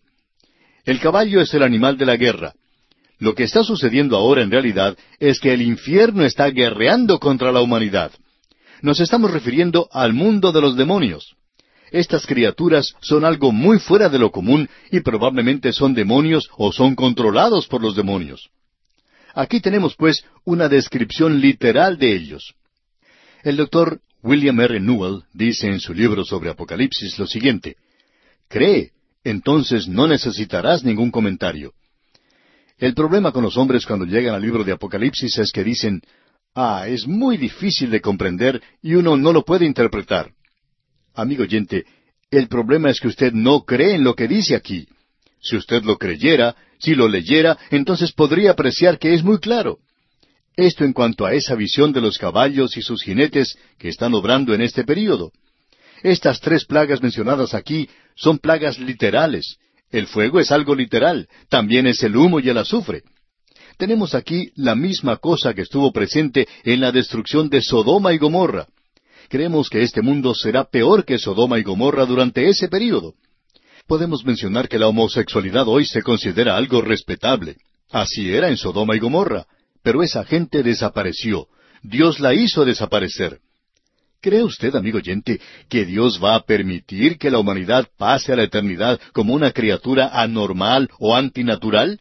El 0.85 1.00
caballo 1.00 1.40
es 1.40 1.52
el 1.54 1.62
animal 1.62 1.96
de 1.98 2.06
la 2.06 2.16
guerra, 2.16 2.54
lo 3.20 3.35
que 3.35 3.44
está 3.44 3.62
sucediendo 3.62 4.16
ahora 4.16 4.42
en 4.42 4.50
realidad 4.50 4.96
es 5.18 5.40
que 5.40 5.52
el 5.52 5.61
infierno 5.61 6.24
está 6.24 6.48
guerreando 6.48 7.20
contra 7.20 7.52
la 7.52 7.61
humanidad. 7.61 8.12
Nos 8.80 8.98
estamos 8.98 9.30
refiriendo 9.30 9.90
al 9.92 10.14
mundo 10.14 10.52
de 10.52 10.62
los 10.62 10.74
demonios. 10.74 11.37
Estas 11.92 12.26
criaturas 12.26 12.94
son 13.02 13.26
algo 13.26 13.52
muy 13.52 13.78
fuera 13.78 14.09
de 14.09 14.18
lo 14.18 14.30
común 14.30 14.70
y 14.90 15.00
probablemente 15.00 15.72
son 15.74 15.92
demonios 15.92 16.48
o 16.56 16.72
son 16.72 16.94
controlados 16.94 17.66
por 17.66 17.83
los 17.83 17.94
demonios. 17.94 18.48
Aquí 19.35 19.61
tenemos 19.61 19.96
pues 19.96 20.24
una 20.44 20.70
descripción 20.70 21.42
literal 21.42 21.98
de 21.98 22.16
ellos. 22.16 22.54
El 23.42 23.59
doctor 23.59 24.00
William 24.22 24.61
R. 24.61 24.80
Newell 24.80 25.22
dice 25.33 25.68
en 25.68 25.80
su 25.80 25.94
libro 25.94 26.24
sobre 26.24 26.50
Apocalipsis 26.50 27.18
lo 27.18 27.26
siguiente, 27.26 27.76
Cree, 28.48 28.90
entonces 29.24 29.88
no 29.88 30.06
necesitarás 30.06 30.85
ningún 30.85 31.11
comentario. 31.11 31.72
El 32.78 32.94
problema 32.94 33.33
con 33.33 33.44
los 33.44 33.56
hombres 33.56 33.87
cuando 33.87 34.06
llegan 34.06 34.35
al 34.35 34.42
libro 34.42 34.64
de 34.64 34.72
Apocalipsis 34.72 35.38
es 35.38 35.52
que 35.52 35.62
dicen, 35.62 36.02
ah, 36.54 36.87
es 36.88 37.06
muy 37.06 37.37
difícil 37.37 37.90
de 37.90 38.00
comprender 38.00 38.62
y 38.83 38.94
uno 38.94 39.16
no 39.16 39.33
lo 39.33 39.44
puede 39.44 39.66
interpretar. 39.66 40.33
Amigo 41.14 41.42
oyente, 41.42 41.85
el 42.30 42.48
problema 42.48 42.90
es 42.90 43.00
que 43.00 43.09
usted 43.09 43.33
no 43.33 43.64
cree 43.64 43.94
en 43.94 44.04
lo 44.04 44.14
que 44.14 44.28
dice 44.28 44.56
aquí. 44.56 44.87
Si 45.40 45.56
usted 45.56 45.83
lo 45.85 45.96
creyera, 45.96 46.56
si 46.78 46.94
lo 46.94 47.09
leyera, 47.09 47.59
entonces 47.70 48.12
podría 48.12 48.52
apreciar 48.52 48.98
que 48.98 49.14
es 49.14 49.22
muy 49.22 49.38
claro. 49.38 49.78
Esto 50.56 50.84
en 50.84 50.92
cuanto 50.92 51.24
a 51.26 51.34
esa 51.34 51.54
visión 51.54 51.92
de 51.92 52.00
los 52.00 52.18
caballos 52.18 52.76
y 52.76 52.82
sus 52.82 53.02
jinetes 53.02 53.56
que 53.78 53.88
están 53.88 54.14
obrando 54.14 54.54
en 54.54 54.60
este 54.60 54.84
período. 54.84 55.32
Estas 56.02 56.40
tres 56.40 56.64
plagas 56.64 57.02
mencionadas 57.02 57.54
aquí 57.54 57.88
son 58.16 58.38
plagas 58.38 58.78
literales. 58.78 59.56
El 59.90 60.06
fuego 60.06 60.40
es 60.40 60.50
algo 60.52 60.74
literal, 60.74 61.28
también 61.48 61.86
es 61.86 62.02
el 62.02 62.16
humo 62.16 62.40
y 62.40 62.48
el 62.48 62.58
azufre. 62.58 63.02
Tenemos 63.76 64.14
aquí 64.14 64.50
la 64.56 64.74
misma 64.74 65.16
cosa 65.16 65.54
que 65.54 65.62
estuvo 65.62 65.92
presente 65.92 66.46
en 66.64 66.80
la 66.80 66.92
destrucción 66.92 67.48
de 67.48 67.62
Sodoma 67.62 68.12
y 68.12 68.18
Gomorra. 68.18 68.66
Creemos 69.28 69.70
que 69.70 69.82
este 69.82 70.02
mundo 70.02 70.34
será 70.34 70.64
peor 70.64 71.04
que 71.04 71.18
Sodoma 71.18 71.58
y 71.58 71.62
Gomorra 71.62 72.04
durante 72.04 72.48
ese 72.48 72.68
período. 72.68 73.14
Podemos 73.86 74.24
mencionar 74.24 74.68
que 74.68 74.78
la 74.78 74.88
homosexualidad 74.88 75.66
hoy 75.66 75.84
se 75.84 76.02
considera 76.02 76.56
algo 76.56 76.82
respetable. 76.82 77.56
Así 77.90 78.32
era 78.32 78.48
en 78.48 78.56
Sodoma 78.56 78.96
y 78.96 78.98
Gomorra. 78.98 79.46
Pero 79.82 80.02
esa 80.02 80.24
gente 80.24 80.62
desapareció. 80.62 81.48
Dios 81.82 82.20
la 82.20 82.34
hizo 82.34 82.64
desaparecer. 82.64 83.40
¿Cree 84.20 84.42
usted, 84.42 84.74
amigo 84.76 84.98
oyente, 84.98 85.40
que 85.68 85.86
Dios 85.86 86.20
va 86.22 86.34
a 86.34 86.44
permitir 86.44 87.16
que 87.16 87.30
la 87.30 87.38
humanidad 87.38 87.88
pase 87.96 88.32
a 88.32 88.36
la 88.36 88.42
eternidad 88.42 89.00
como 89.14 89.32
una 89.32 89.52
criatura 89.52 90.10
anormal 90.12 90.90
o 90.98 91.16
antinatural? 91.16 91.98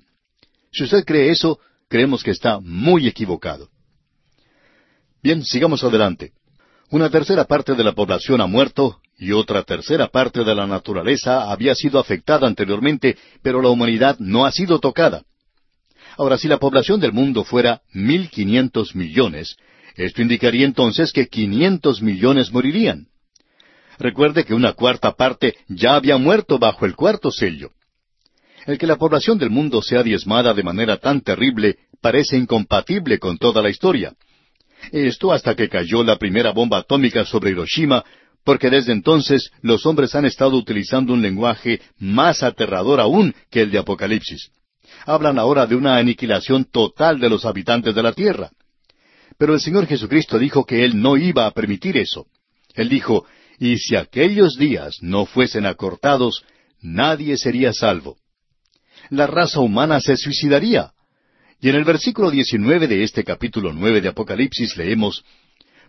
Si 0.72 0.84
usted 0.84 1.06
cree 1.06 1.32
eso, 1.32 1.60
creemos 1.88 2.22
que 2.22 2.32
está 2.32 2.60
muy 2.60 3.08
equivocado. 3.08 3.70
Bien, 5.24 5.44
sigamos 5.44 5.84
adelante. 5.84 6.34
Una 6.92 7.10
tercera 7.10 7.46
parte 7.46 7.74
de 7.76 7.84
la 7.84 7.94
población 7.94 8.42
ha 8.42 8.48
muerto 8.48 9.00
y 9.18 9.32
otra 9.32 9.64
tercera 9.64 10.08
parte 10.08 10.44
de 10.44 10.56
la 10.56 10.68
naturaleza 10.68 11.52
había 11.52 11.76
sido 11.76 12.00
afectada 12.00 12.48
anteriormente, 12.48 13.18
pero 13.42 13.62
la 13.62 13.70
humanidad 13.70 14.18
no 14.20 14.46
ha 14.46 14.52
sido 14.52 14.80
tocada. 14.80 15.24
Ahora, 16.20 16.38
si 16.38 16.50
la 16.50 16.58
población 16.58 17.00
del 17.00 17.14
mundo 17.14 17.46
fuera 17.46 17.82
mil 17.94 18.30
quinientos 18.30 18.94
millones, 18.94 19.56
esto 19.96 20.22
indicaría 20.22 20.66
entonces 20.66 21.14
que 21.14 21.30
quinientos 21.30 22.02
millones 22.02 22.52
morirían. 22.52 23.08
Recuerde 23.98 24.44
que 24.44 24.54
una 24.54 24.74
cuarta 24.74 25.14
parte 25.14 25.56
ya 25.70 25.96
había 25.96 26.18
muerto 26.18 26.60
bajo 26.60 26.86
el 26.86 26.98
cuarto 26.98 27.32
sello. 27.32 27.72
El 28.66 28.78
que 28.78 28.86
la 28.86 28.98
población 28.98 29.38
del 29.38 29.50
mundo 29.50 29.82
sea 29.82 30.04
diezmada 30.04 30.54
de 30.54 30.62
manera 30.62 30.98
tan 30.98 31.22
terrible 31.22 31.78
parece 32.02 32.36
incompatible 32.36 33.18
con 33.18 33.38
toda 33.38 33.62
la 33.62 33.70
historia. 33.70 34.14
Esto 34.92 35.32
hasta 35.32 35.56
que 35.56 35.70
cayó 35.70 36.04
la 36.04 36.18
primera 36.18 36.52
bomba 36.52 36.80
atómica 36.80 37.24
sobre 37.24 37.52
Hiroshima, 37.52 38.04
porque 38.44 38.70
desde 38.70 38.92
entonces 38.92 39.52
los 39.62 39.86
hombres 39.86 40.14
han 40.16 40.26
estado 40.26 40.58
utilizando 40.58 41.14
un 41.14 41.22
lenguaje 41.22 41.80
más 41.98 42.44
aterrador 42.44 43.00
aún 43.00 43.34
que 43.50 43.62
el 43.62 43.72
de 43.72 43.78
Apocalipsis. 43.78 44.52
Hablan 45.06 45.40
ahora 45.40 45.66
de 45.66 45.76
una 45.76 45.98
aniquilación 45.98 46.66
total 46.66 47.20
de 47.20 47.30
los 47.30 47.46
habitantes 47.46 47.96
de 47.96 48.04
la 48.04 48.14
tierra. 48.14 48.52
Pero 49.38 49.54
el 49.54 49.62
Señor 49.62 49.88
Jesucristo 49.88 50.38
dijo 50.38 50.66
que 50.66 50.84
Él 50.84 51.02
no 51.02 51.18
iba 51.18 51.46
a 51.46 51.52
permitir 51.52 51.98
eso. 51.98 52.28
Él 52.74 52.90
dijo, 52.90 53.26
y 53.60 53.78
si 53.78 53.96
aquellos 53.96 54.58
días 54.58 54.98
no 55.02 55.26
fuesen 55.26 55.66
acortados, 55.66 56.44
nadie 56.82 57.38
sería 57.38 57.74
salvo. 57.74 58.18
La 59.10 59.28
raza 59.28 59.60
humana 59.60 60.00
se 60.00 60.16
suicidaría. 60.18 60.92
Y 61.62 61.70
en 61.70 61.76
el 61.76 61.84
versículo 61.84 62.32
19 62.32 62.88
de 62.88 63.04
este 63.04 63.24
capítulo 63.24 63.74
nueve 63.74 64.00
de 64.00 64.10
Apocalipsis 64.10 64.78
leemos, 64.78 65.26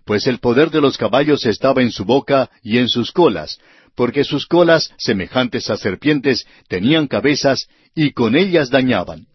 Pues 0.05 0.27
el 0.27 0.39
poder 0.39 0.71
de 0.71 0.81
los 0.81 0.97
caballos 0.97 1.47
estaba 1.47 1.83
en 1.83 1.93
su 1.93 2.05
boca 2.05 2.51
y 2.63 2.79
en 2.79 2.89
sus 2.89 3.13
colas, 3.13 3.59
porque 3.95 4.25
sus 4.25 4.47
colas, 4.47 4.93
semejantes 4.99 5.71
a 5.71 5.77
serpientes, 5.77 6.47
tenían 6.69 7.07
cabezas 7.07 7.69
y 7.95 8.13
con 8.13 8.37
ellas 8.37 8.71
dañaban. 8.71 9.27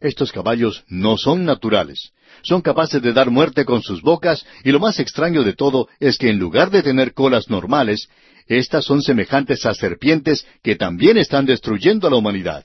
Estos 0.00 0.30
caballos 0.30 0.84
no 0.88 1.16
son 1.16 1.44
naturales. 1.44 2.12
Son 2.42 2.62
capaces 2.62 3.02
de 3.02 3.12
dar 3.12 3.30
muerte 3.30 3.64
con 3.64 3.82
sus 3.82 4.00
bocas 4.00 4.46
y 4.62 4.70
lo 4.70 4.78
más 4.78 5.00
extraño 5.00 5.42
de 5.42 5.54
todo 5.54 5.88
es 5.98 6.18
que 6.18 6.30
en 6.30 6.38
lugar 6.38 6.70
de 6.70 6.82
tener 6.82 7.14
colas 7.14 7.50
normales, 7.50 8.08
estas 8.46 8.84
son 8.84 9.02
semejantes 9.02 9.66
a 9.66 9.74
serpientes 9.74 10.46
que 10.62 10.76
también 10.76 11.18
están 11.18 11.46
destruyendo 11.46 12.06
a 12.06 12.10
la 12.10 12.16
humanidad. 12.16 12.64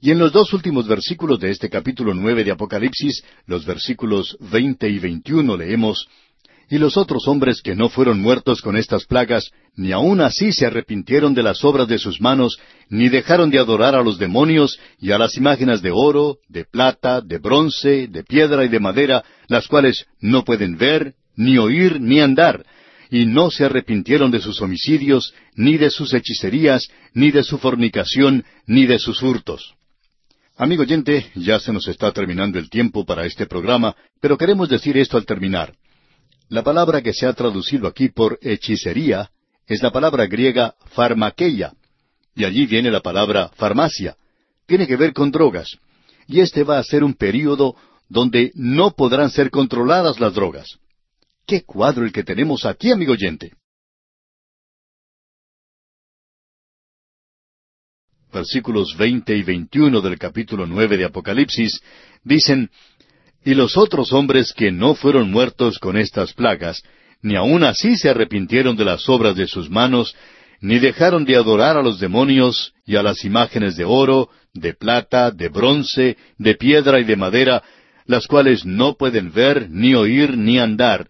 Y 0.00 0.10
en 0.10 0.18
los 0.18 0.32
dos 0.32 0.52
últimos 0.52 0.86
versículos 0.86 1.38
de 1.40 1.50
este 1.50 1.70
capítulo 1.70 2.12
nueve 2.12 2.44
de 2.44 2.50
Apocalipsis, 2.50 3.24
los 3.46 3.64
versículos 3.64 4.36
veinte 4.40 4.88
y 4.88 4.98
veintiuno, 4.98 5.56
leemos 5.56 6.08
y 6.70 6.78
los 6.78 6.96
otros 6.96 7.28
hombres 7.28 7.62
que 7.62 7.74
no 7.74 7.88
fueron 7.88 8.20
muertos 8.20 8.62
con 8.62 8.76
estas 8.76 9.04
plagas, 9.04 9.50
ni 9.76 9.92
aun 9.92 10.20
así 10.20 10.52
se 10.52 10.66
arrepintieron 10.66 11.34
de 11.34 11.42
las 11.42 11.64
obras 11.64 11.88
de 11.88 11.98
sus 11.98 12.20
manos, 12.20 12.58
ni 12.88 13.08
dejaron 13.08 13.50
de 13.50 13.58
adorar 13.58 13.94
a 13.94 14.02
los 14.02 14.18
demonios 14.18 14.78
y 14.98 15.12
a 15.12 15.18
las 15.18 15.36
imágenes 15.36 15.82
de 15.82 15.90
oro, 15.90 16.38
de 16.48 16.64
plata, 16.64 17.20
de 17.20 17.38
bronce, 17.38 18.08
de 18.08 18.24
piedra 18.24 18.64
y 18.64 18.68
de 18.68 18.80
madera, 18.80 19.24
las 19.48 19.68
cuales 19.68 20.06
no 20.20 20.44
pueden 20.44 20.76
ver, 20.76 21.14
ni 21.36 21.58
oír, 21.58 22.00
ni 22.00 22.20
andar, 22.20 22.64
y 23.10 23.26
no 23.26 23.50
se 23.50 23.64
arrepintieron 23.64 24.30
de 24.30 24.40
sus 24.40 24.60
homicidios, 24.62 25.34
ni 25.54 25.76
de 25.76 25.90
sus 25.90 26.14
hechicerías, 26.14 26.88
ni 27.12 27.30
de 27.30 27.42
su 27.42 27.58
fornicación, 27.58 28.44
ni 28.66 28.86
de 28.86 28.98
sus 28.98 29.22
hurtos. 29.22 29.74
Amigo 30.56 30.82
oyente, 30.82 31.30
ya 31.34 31.58
se 31.58 31.72
nos 31.72 31.88
está 31.88 32.12
terminando 32.12 32.58
el 32.58 32.70
tiempo 32.70 33.04
para 33.04 33.26
este 33.26 33.46
programa, 33.46 33.96
pero 34.20 34.38
queremos 34.38 34.68
decir 34.68 34.96
esto 34.96 35.16
al 35.16 35.26
terminar. 35.26 35.74
La 36.52 36.62
palabra 36.62 37.00
que 37.00 37.14
se 37.14 37.24
ha 37.24 37.32
traducido 37.32 37.88
aquí 37.88 38.10
por 38.10 38.38
hechicería 38.42 39.30
es 39.66 39.82
la 39.82 39.90
palabra 39.90 40.26
griega 40.26 40.74
farmakeia, 40.90 41.72
y 42.34 42.44
allí 42.44 42.66
viene 42.66 42.90
la 42.90 43.00
palabra 43.00 43.48
farmacia. 43.56 44.18
Tiene 44.66 44.86
que 44.86 44.96
ver 44.96 45.14
con 45.14 45.30
drogas. 45.30 45.78
Y 46.26 46.40
este 46.40 46.62
va 46.62 46.78
a 46.78 46.84
ser 46.84 47.04
un 47.04 47.14
período 47.14 47.74
donde 48.06 48.52
no 48.54 48.90
podrán 48.90 49.30
ser 49.30 49.48
controladas 49.48 50.20
las 50.20 50.34
drogas. 50.34 50.78
¡Qué 51.46 51.62
cuadro 51.62 52.04
el 52.04 52.12
que 52.12 52.22
tenemos 52.22 52.66
aquí, 52.66 52.92
amigo 52.92 53.14
oyente! 53.14 53.54
Versículos 58.30 58.94
veinte 58.98 59.34
y 59.34 59.42
veintiuno 59.42 60.02
del 60.02 60.18
capítulo 60.18 60.66
nueve 60.66 60.98
de 60.98 61.06
Apocalipsis 61.06 61.80
dicen 62.24 62.70
y 63.44 63.54
los 63.54 63.76
otros 63.76 64.12
hombres 64.12 64.52
que 64.52 64.70
no 64.70 64.94
fueron 64.94 65.30
muertos 65.30 65.78
con 65.78 65.96
estas 65.96 66.32
plagas, 66.32 66.82
ni 67.22 67.36
aun 67.36 67.64
así 67.64 67.96
se 67.96 68.10
arrepintieron 68.10 68.76
de 68.76 68.84
las 68.84 69.08
obras 69.08 69.36
de 69.36 69.46
sus 69.46 69.70
manos, 69.70 70.14
ni 70.60 70.78
dejaron 70.78 71.24
de 71.24 71.36
adorar 71.36 71.76
a 71.76 71.82
los 71.82 71.98
demonios 71.98 72.72
y 72.86 72.96
a 72.96 73.02
las 73.02 73.24
imágenes 73.24 73.76
de 73.76 73.84
oro, 73.84 74.28
de 74.54 74.74
plata, 74.74 75.30
de 75.30 75.48
bronce, 75.48 76.16
de 76.38 76.54
piedra 76.54 77.00
y 77.00 77.04
de 77.04 77.16
madera, 77.16 77.62
las 78.06 78.26
cuales 78.26 78.64
no 78.64 78.94
pueden 78.94 79.32
ver, 79.32 79.68
ni 79.70 79.94
oír, 79.94 80.36
ni 80.36 80.58
andar, 80.58 81.08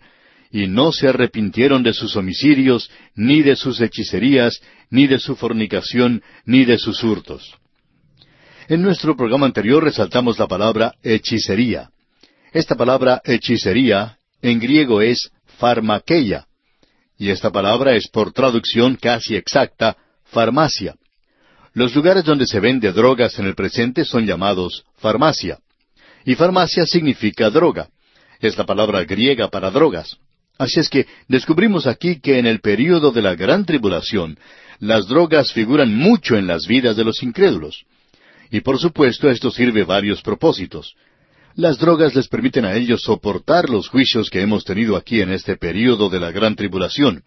y 0.51 0.67
no 0.67 0.93
se 0.93 1.09
arrepintieron 1.09 1.83
de 1.83 1.93
sus 1.93 2.17
homicidios, 2.17 2.91
ni 3.15 3.43
de 3.43 3.57
sus 3.57 3.81
hechicerías, 3.81 4.61
ni 4.91 5.07
de 5.07 5.19
su 5.19 5.37
fornicación, 5.37 6.23
ni 6.45 6.65
de 6.65 6.79
sus 6.79 7.03
hurtos. 7.03 7.55
En 8.69 8.83
nuestro 8.83 9.17
programa 9.17 9.47
anterior 9.47 9.83
resaltamos 9.83 10.39
la 10.39 10.47
palabra 10.47 10.95
hechicería. 11.03 11.92
Esta 12.53 12.75
palabra 12.75 13.23
hechicería 13.25 14.19
en 14.43 14.61
griego 14.61 15.01
es 15.01 15.31
farmakeia, 15.59 16.47
y 17.19 17.31
esta 17.31 17.51
palabra 17.51 17.95
es 17.95 18.09
por 18.09 18.33
traducción 18.33 18.97
casi 18.97 19.37
exacta 19.37 19.97
farmacia. 20.25 20.97
Los 21.73 21.95
lugares 21.95 22.25
donde 22.25 22.47
se 22.47 22.61
vende 22.61 22.93
drogas 22.93 23.39
en 23.39 23.47
el 23.47 23.55
presente 23.55 24.05
son 24.05 24.27
llamados 24.27 24.85
farmacia. 24.99 25.61
Y 26.27 26.35
farmacia 26.35 26.85
significa 26.85 27.49
droga. 27.49 27.89
Es 28.41 28.59
la 28.59 28.67
palabra 28.67 29.03
griega 29.05 29.49
para 29.49 29.71
drogas. 29.71 30.19
Así 30.59 30.81
es 30.81 30.91
que 30.91 31.07
descubrimos 31.29 31.87
aquí 31.87 32.21
que 32.21 32.39
en 32.39 32.47
el 32.47 32.61
período 32.61 33.13
de 33.13 33.23
la 33.23 33.35
gran 33.35 33.65
tribulación, 33.65 34.39
las 34.79 35.07
drogas 35.07 35.53
figuran 35.53 35.95
mucho 35.95 36.37
en 36.37 36.47
las 36.47 36.67
vidas 36.67 36.97
de 36.97 37.05
los 37.05 37.23
incrédulos. 37.23 37.87
Y 38.51 38.61
por 38.61 38.79
supuesto 38.79 39.31
esto 39.31 39.51
sirve 39.51 39.85
varios 39.85 40.21
propósitos. 40.21 40.95
Las 41.55 41.79
drogas 41.79 42.15
les 42.15 42.29
permiten 42.29 42.65
a 42.65 42.75
ellos 42.75 43.03
soportar 43.03 43.69
los 43.69 43.89
juicios 43.89 44.31
que 44.31 44.41
hemos 44.41 44.65
tenido 44.65 44.97
aquí 44.97 45.21
en 45.21 45.31
este 45.31 45.57
período 45.57 46.09
de 46.09 46.19
la 46.19 46.31
gran 46.31 46.57
tribulación. 46.57 47.25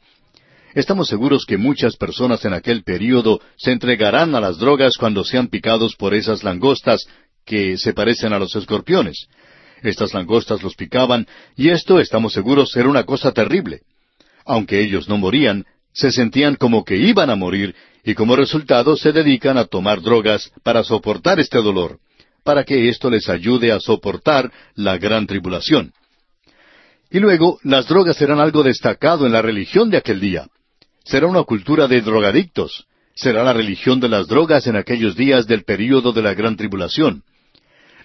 Estamos 0.74 1.08
seguros 1.08 1.46
que 1.46 1.58
muchas 1.58 1.96
personas 1.96 2.44
en 2.44 2.54
aquel 2.54 2.84
período 2.84 3.40
se 3.56 3.72
entregarán 3.72 4.34
a 4.34 4.40
las 4.40 4.58
drogas 4.58 4.98
cuando 4.98 5.24
sean 5.24 5.48
picados 5.48 5.96
por 5.96 6.16
esas 6.16 6.44
langostas 6.44 7.06
que 7.46 7.78
se 7.78 7.94
parecen 7.94 8.34
a 8.34 8.40
los 8.40 8.56
escorpiones. 8.56 9.28
Estas 9.84 10.16
langostas 10.16 10.64
los 10.64 10.76
picaban 10.76 11.28
y 11.56 11.70
esto, 11.70 12.00
estamos 12.00 12.34
seguros, 12.34 12.76
era 12.76 12.90
una 12.90 13.04
cosa 13.04 13.32
terrible. 13.32 13.82
Aunque 14.44 14.82
ellos 14.82 15.08
no 15.08 15.18
morían, 15.18 15.66
se 15.94 16.12
sentían 16.12 16.56
como 16.56 16.84
que 16.84 16.98
iban 16.98 17.30
a 17.30 17.36
morir 17.36 17.76
y 18.04 18.16
como 18.16 18.36
resultado 18.36 18.98
se 18.98 19.12
dedican 19.12 19.60
a 19.60 19.66
tomar 19.66 20.02
drogas 20.02 20.52
para 20.64 20.84
soportar 20.84 21.40
este 21.40 21.60
dolor 21.60 22.00
para 22.46 22.64
que 22.64 22.90
esto 22.90 23.10
les 23.10 23.28
ayude 23.28 23.72
a 23.72 23.80
soportar 23.80 24.52
la 24.76 25.00
gran 25.00 25.26
tribulación. 25.26 25.92
Y 27.10 27.20
luego, 27.20 27.60
las 27.64 27.88
drogas 27.88 28.18
serán 28.18 28.40
algo 28.40 28.62
destacado 28.62 29.26
en 29.26 29.32
la 29.32 29.42
religión 29.42 29.90
de 29.90 29.98
aquel 29.98 30.20
día. 30.20 30.48
Será 31.04 31.26
una 31.26 31.44
cultura 31.44 31.88
de 31.88 32.02
drogadictos. 32.02 32.86
Será 33.16 33.44
la 33.44 33.54
religión 33.54 34.00
de 34.00 34.10
las 34.10 34.28
drogas 34.28 34.68
en 34.68 34.76
aquellos 34.76 35.16
días 35.16 35.48
del 35.48 35.64
período 35.64 36.12
de 36.14 36.22
la 36.22 36.36
gran 36.36 36.56
tribulación. 36.56 37.24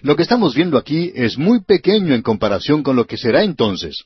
Lo 0.01 0.15
que 0.15 0.23
estamos 0.23 0.55
viendo 0.55 0.79
aquí 0.79 1.11
es 1.13 1.37
muy 1.37 1.63
pequeño 1.63 2.15
en 2.15 2.23
comparación 2.23 2.81
con 2.81 2.95
lo 2.95 3.05
que 3.05 3.17
será 3.17 3.43
entonces. 3.43 4.03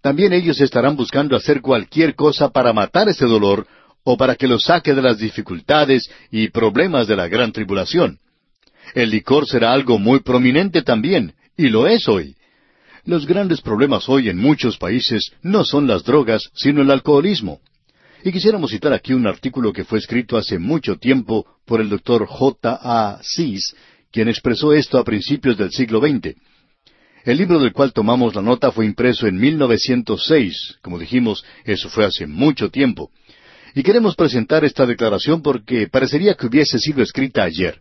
También 0.00 0.32
ellos 0.32 0.60
estarán 0.60 0.94
buscando 0.94 1.34
hacer 1.34 1.60
cualquier 1.60 2.14
cosa 2.14 2.50
para 2.50 2.72
matar 2.72 3.08
ese 3.08 3.26
dolor 3.26 3.66
o 4.04 4.16
para 4.16 4.36
que 4.36 4.46
lo 4.46 4.60
saque 4.60 4.94
de 4.94 5.02
las 5.02 5.18
dificultades 5.18 6.08
y 6.30 6.50
problemas 6.50 7.08
de 7.08 7.16
la 7.16 7.26
gran 7.26 7.50
tribulación. 7.50 8.20
El 8.94 9.10
licor 9.10 9.46
será 9.46 9.72
algo 9.72 9.98
muy 9.98 10.20
prominente 10.20 10.82
también, 10.82 11.34
y 11.56 11.68
lo 11.68 11.86
es 11.86 12.08
hoy. 12.08 12.36
Los 13.04 13.26
grandes 13.26 13.60
problemas 13.60 14.08
hoy 14.08 14.28
en 14.28 14.36
muchos 14.36 14.76
países 14.76 15.32
no 15.42 15.64
son 15.64 15.86
las 15.86 16.04
drogas, 16.04 16.50
sino 16.54 16.82
el 16.82 16.90
alcoholismo. 16.90 17.60
Y 18.22 18.32
quisiéramos 18.32 18.70
citar 18.70 18.92
aquí 18.92 19.14
un 19.14 19.26
artículo 19.26 19.72
que 19.72 19.84
fue 19.84 19.98
escrito 19.98 20.36
hace 20.36 20.58
mucho 20.58 20.96
tiempo 20.96 21.46
por 21.64 21.80
el 21.80 21.88
doctor 21.88 22.26
J. 22.26 22.78
A. 22.82 23.18
Sis, 23.22 23.74
quien 24.10 24.28
expresó 24.28 24.74
esto 24.74 24.98
a 24.98 25.04
principios 25.04 25.56
del 25.56 25.70
siglo 25.70 26.00
XX. 26.00 26.36
El 27.24 27.38
libro 27.38 27.58
del 27.60 27.72
cual 27.72 27.92
tomamos 27.92 28.34
la 28.34 28.42
nota 28.42 28.72
fue 28.72 28.86
impreso 28.86 29.26
en 29.26 29.36
1906. 29.36 30.78
Como 30.82 30.98
dijimos, 30.98 31.44
eso 31.64 31.88
fue 31.88 32.04
hace 32.04 32.26
mucho 32.26 32.70
tiempo. 32.70 33.10
Y 33.74 33.82
queremos 33.82 34.16
presentar 34.16 34.64
esta 34.64 34.84
declaración 34.84 35.42
porque 35.42 35.86
parecería 35.88 36.34
que 36.34 36.46
hubiese 36.46 36.78
sido 36.78 37.02
escrita 37.02 37.44
ayer. 37.44 37.80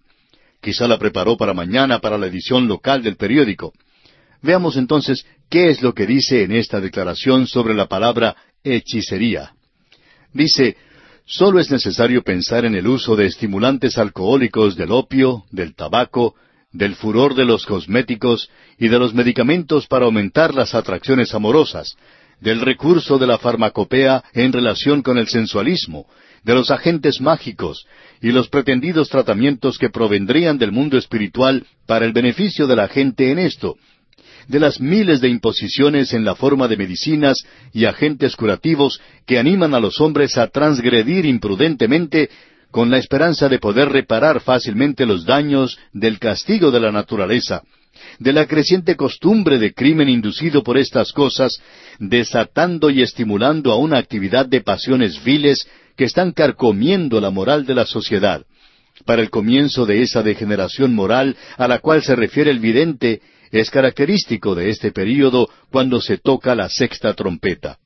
Quizá 0.62 0.88
la 0.88 0.98
preparó 0.98 1.38
para 1.38 1.54
mañana 1.54 2.00
para 2.00 2.18
la 2.18 2.28
edición 2.28 2.68
local 2.68 3.02
del 3.02 3.16
periódico. 3.16 3.74
Veamos 4.42 4.78
entonces 4.78 5.26
qué 5.50 5.70
es 5.70 5.82
lo 5.82 5.94
que 5.94 6.06
dice 6.06 6.44
en 6.44 6.52
esta 6.52 6.80
declaración 6.80 7.48
sobre 7.48 7.74
la 7.74 7.88
palabra 7.88 8.36
hechicería. 8.64 9.54
Dice, 10.34 10.78
solo 11.26 11.60
es 11.60 11.72
necesario 11.72 12.24
pensar 12.24 12.66
en 12.66 12.76
el 12.76 12.88
uso 12.88 13.16
de 13.16 13.26
estimulantes 13.26 13.98
alcohólicos 13.98 14.76
del 14.76 14.92
opio, 14.92 15.46
del 15.52 15.76
tabaco, 15.76 16.36
del 16.72 16.96
furor 16.96 17.36
de 17.36 17.46
los 17.46 17.66
cosméticos 17.66 18.50
y 18.78 18.90
de 18.90 19.00
los 19.00 19.14
medicamentos 19.14 19.88
para 19.88 20.06
aumentar 20.06 20.54
las 20.54 20.76
atracciones 20.76 21.34
amorosas, 21.34 21.96
del 22.40 22.62
recurso 22.62 23.18
de 23.18 23.28
la 23.28 23.38
farmacopea 23.38 24.24
en 24.34 24.54
relación 24.54 25.02
con 25.02 25.18
el 25.18 25.28
sensualismo, 25.28 26.06
de 26.44 26.54
los 26.54 26.72
agentes 26.72 27.22
mágicos 27.22 27.86
y 28.22 28.32
los 28.32 28.50
pretendidos 28.50 29.10
tratamientos 29.10 29.78
que 29.78 29.90
provendrían 29.90 30.58
del 30.58 30.72
mundo 30.72 30.98
espiritual 30.98 31.66
para 31.86 32.06
el 32.06 32.14
beneficio 32.14 32.68
de 32.68 32.76
la 32.76 32.88
gente 32.88 33.32
en 33.32 33.40
esto, 33.40 33.76
de 34.48 34.60
las 34.60 34.80
miles 34.80 35.22
de 35.22 35.30
imposiciones 35.30 36.14
en 36.14 36.26
la 36.26 36.36
forma 36.36 36.68
de 36.68 36.78
medicinas 36.78 37.38
y 37.72 37.86
agentes 37.86 38.36
curativos 38.36 39.00
que 39.26 39.38
animan 39.38 39.74
a 39.74 39.80
los 39.80 40.02
hombres 40.02 40.38
a 40.38 40.48
transgredir 40.48 41.26
imprudentemente 41.26 42.30
con 42.72 42.90
la 42.90 42.98
esperanza 42.98 43.50
de 43.50 43.60
poder 43.60 43.90
reparar 43.90 44.42
fácilmente 44.42 45.06
los 45.06 45.26
daños 45.26 45.80
del 45.94 46.20
castigo 46.20 46.72
de 46.72 46.80
la 46.80 46.92
naturaleza, 46.92 47.64
de 48.20 48.34
la 48.34 48.46
creciente 48.46 48.96
costumbre 48.96 49.58
de 49.58 49.74
crimen 49.74 50.10
inducido 50.10 50.62
por 50.62 50.78
estas 50.78 51.14
cosas, 51.14 51.62
desatando 52.00 52.90
y 52.90 53.02
estimulando 53.02 53.72
a 53.72 53.78
una 53.78 53.98
actividad 53.98 54.46
de 54.46 54.62
pasiones 54.62 55.24
viles 55.24 55.68
que 55.96 56.04
están 56.04 56.34
carcomiendo 56.34 57.22
la 57.22 57.32
moral 57.32 57.66
de 57.66 57.76
la 57.76 57.86
sociedad. 57.86 58.46
Para 59.06 59.22
el 59.22 59.30
comienzo 59.30 59.86
de 59.86 60.02
esa 60.02 60.22
degeneración 60.22 60.94
moral 60.94 61.38
a 61.58 61.68
la 61.68 61.80
cual 61.80 62.04
se 62.04 62.16
refiere 62.16 62.52
el 62.52 62.60
vidente, 62.60 63.22
es 63.52 63.72
característico 63.72 64.54
de 64.54 64.70
este 64.70 64.92
período 64.92 65.50
cuando 65.72 66.02
se 66.02 66.18
toca 66.18 66.54
la 66.56 66.70
sexta 66.70 67.14
trompeta. 67.14 67.80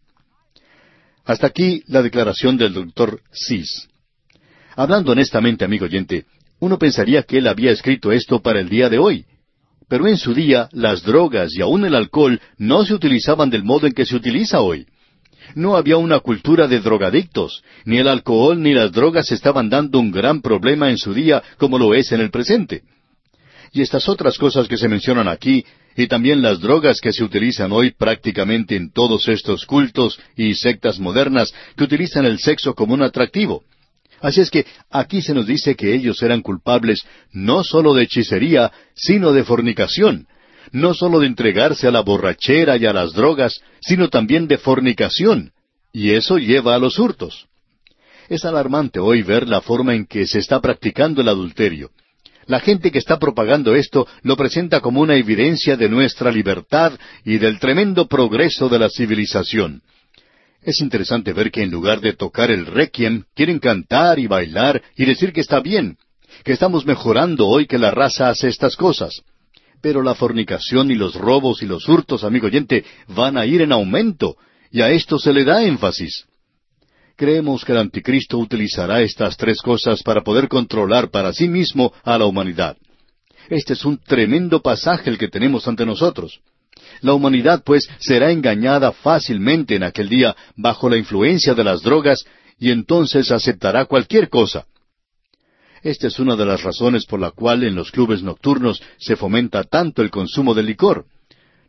Hasta 1.25 1.47
aquí 1.47 1.83
la 1.87 2.01
declaración 2.01 2.57
del 2.57 2.73
doctor 2.73 3.21
Sis. 3.31 3.87
Hablando 4.75 5.11
honestamente, 5.11 5.63
amigo 5.63 5.85
oyente, 5.85 6.25
uno 6.59 6.79
pensaría 6.79 7.21
que 7.23 7.37
él 7.37 7.47
había 7.47 7.71
escrito 7.71 8.11
esto 8.11 8.41
para 8.41 8.59
el 8.59 8.67
día 8.67 8.89
de 8.89 8.97
hoy, 8.97 9.25
pero 9.87 10.07
en 10.07 10.17
su 10.17 10.33
día 10.33 10.69
las 10.71 11.03
drogas 11.03 11.55
y 11.55 11.61
aun 11.61 11.85
el 11.85 11.95
alcohol 11.95 12.39
no 12.57 12.85
se 12.85 12.93
utilizaban 12.93 13.49
del 13.49 13.63
modo 13.63 13.87
en 13.87 13.93
que 13.93 14.05
se 14.05 14.15
utiliza 14.15 14.61
hoy. 14.61 14.85
No 15.55 15.75
había 15.75 15.97
una 15.97 16.19
cultura 16.19 16.67
de 16.67 16.79
drogadictos, 16.79 17.63
ni 17.85 17.97
el 17.97 18.07
alcohol 18.07 18.61
ni 18.61 18.73
las 18.73 18.91
drogas 18.91 19.31
estaban 19.31 19.69
dando 19.69 19.99
un 19.99 20.11
gran 20.11 20.41
problema 20.41 20.89
en 20.89 20.97
su 20.97 21.13
día 21.13 21.43
como 21.57 21.77
lo 21.77 21.93
es 21.93 22.11
en 22.11 22.21
el 22.21 22.31
presente. 22.31 22.83
Y 23.71 23.81
estas 23.81 24.07
otras 24.07 24.37
cosas 24.37 24.67
que 24.67 24.77
se 24.77 24.87
mencionan 24.87 25.27
aquí, 25.27 25.65
y 25.95 26.07
también 26.07 26.41
las 26.41 26.59
drogas 26.59 27.01
que 27.01 27.13
se 27.13 27.23
utilizan 27.23 27.71
hoy 27.71 27.91
prácticamente 27.91 28.75
en 28.75 28.91
todos 28.91 29.27
estos 29.27 29.65
cultos 29.65 30.19
y 30.35 30.55
sectas 30.55 30.99
modernas 30.99 31.53
que 31.75 31.83
utilizan 31.83 32.25
el 32.25 32.39
sexo 32.39 32.73
como 32.73 32.93
un 32.93 33.03
atractivo. 33.03 33.63
Así 34.23 34.39
es 34.39 34.49
que 34.49 34.65
aquí 34.89 35.21
se 35.21 35.33
nos 35.33 35.45
dice 35.45 35.75
que 35.75 35.93
ellos 35.93 36.23
eran 36.23 36.41
culpables 36.41 37.05
no 37.33 37.61
sólo 37.61 37.93
de 37.93 38.03
hechicería, 38.03 38.71
sino 38.95 39.33
de 39.33 39.43
fornicación, 39.43 40.27
no 40.71 40.93
sólo 40.93 41.19
de 41.19 41.27
entregarse 41.27 41.89
a 41.89 41.91
la 41.91 41.99
borrachera 41.99 42.77
y 42.77 42.85
a 42.85 42.93
las 42.93 43.11
drogas, 43.11 43.59
sino 43.81 44.07
también 44.07 44.47
de 44.47 44.57
fornicación, 44.57 45.51
y 45.91 46.11
eso 46.11 46.37
lleva 46.37 46.73
a 46.73 46.79
los 46.79 46.99
hurtos. 46.99 47.47
Es 48.29 48.45
alarmante 48.45 49.01
hoy 49.01 49.23
ver 49.23 49.45
la 49.45 49.59
forma 49.59 49.93
en 49.93 50.05
que 50.05 50.25
se 50.25 50.39
está 50.39 50.61
practicando 50.61 51.21
el 51.21 51.27
adulterio. 51.27 51.91
La 52.45 52.61
gente 52.61 52.91
que 52.91 52.99
está 52.99 53.19
propagando 53.19 53.75
esto 53.75 54.07
lo 54.21 54.37
presenta 54.37 54.79
como 54.79 55.01
una 55.01 55.17
evidencia 55.17 55.75
de 55.75 55.89
nuestra 55.89 56.31
libertad 56.31 56.93
y 57.25 57.39
del 57.39 57.59
tremendo 57.59 58.07
progreso 58.07 58.69
de 58.69 58.79
la 58.79 58.89
civilización. 58.89 59.81
Es 60.63 60.79
interesante 60.79 61.33
ver 61.33 61.51
que 61.51 61.61
en 61.61 61.71
lugar 61.71 61.99
de 61.99 62.13
tocar 62.13 62.49
el 62.49 62.65
requiem, 62.65 63.23
quieren 63.35 63.59
cantar 63.59 64.17
y 64.17 64.27
bailar 64.27 64.81
y 64.95 65.05
decir 65.05 65.33
que 65.33 65.41
está 65.41 65.59
bien, 65.59 65.97
que 66.43 66.53
estamos 66.53 66.85
mejorando 66.85 67.47
hoy 67.47 67.67
que 67.67 67.77
la 67.77 67.91
raza 67.91 68.29
hace 68.29 68.47
estas 68.47 68.77
cosas. 68.77 69.21
Pero 69.81 70.01
la 70.01 70.15
fornicación 70.15 70.89
y 70.89 70.95
los 70.95 71.15
robos 71.15 71.61
y 71.61 71.65
los 71.65 71.89
hurtos, 71.89 72.23
amigo 72.23 72.47
oyente, 72.47 72.85
van 73.09 73.37
a 73.37 73.45
ir 73.45 73.61
en 73.61 73.73
aumento, 73.73 74.37
y 74.71 74.81
a 74.81 74.89
esto 74.89 75.19
se 75.19 75.33
le 75.33 75.43
da 75.43 75.63
énfasis. 75.63 76.25
Creemos 77.17 77.65
que 77.65 77.73
el 77.73 77.79
anticristo 77.79 78.37
utilizará 78.37 79.01
estas 79.01 79.35
tres 79.35 79.61
cosas 79.61 80.01
para 80.01 80.21
poder 80.21 80.47
controlar 80.47 81.11
para 81.11 81.33
sí 81.33 81.49
mismo 81.49 81.93
a 82.03 82.17
la 82.17 82.25
humanidad. 82.25 82.77
Este 83.49 83.73
es 83.73 83.83
un 83.83 83.97
tremendo 83.97 84.61
pasaje 84.61 85.09
el 85.09 85.17
que 85.17 85.27
tenemos 85.27 85.67
ante 85.67 85.85
nosotros. 85.85 86.39
La 87.03 87.13
humanidad, 87.13 87.63
pues, 87.65 87.89
será 87.99 88.31
engañada 88.31 88.93
fácilmente 88.93 89.75
en 89.75 89.83
aquel 89.83 90.07
día 90.07 90.37
bajo 90.55 90.89
la 90.89 90.97
influencia 90.97 91.53
de 91.53 91.65
las 91.65 91.81
drogas 91.81 92.23
y 92.57 92.71
entonces 92.71 93.29
aceptará 93.29 93.85
cualquier 93.85 94.29
cosa. 94.29 94.65
Esta 95.81 96.07
es 96.07 96.17
una 96.17 96.37
de 96.37 96.45
las 96.45 96.63
razones 96.63 97.05
por 97.05 97.19
la 97.19 97.31
cual 97.31 97.63
en 97.63 97.75
los 97.75 97.91
clubes 97.91 98.23
nocturnos 98.23 98.81
se 98.97 99.17
fomenta 99.17 99.65
tanto 99.65 100.01
el 100.01 100.09
consumo 100.09 100.53
de 100.53 100.63
licor. 100.63 101.05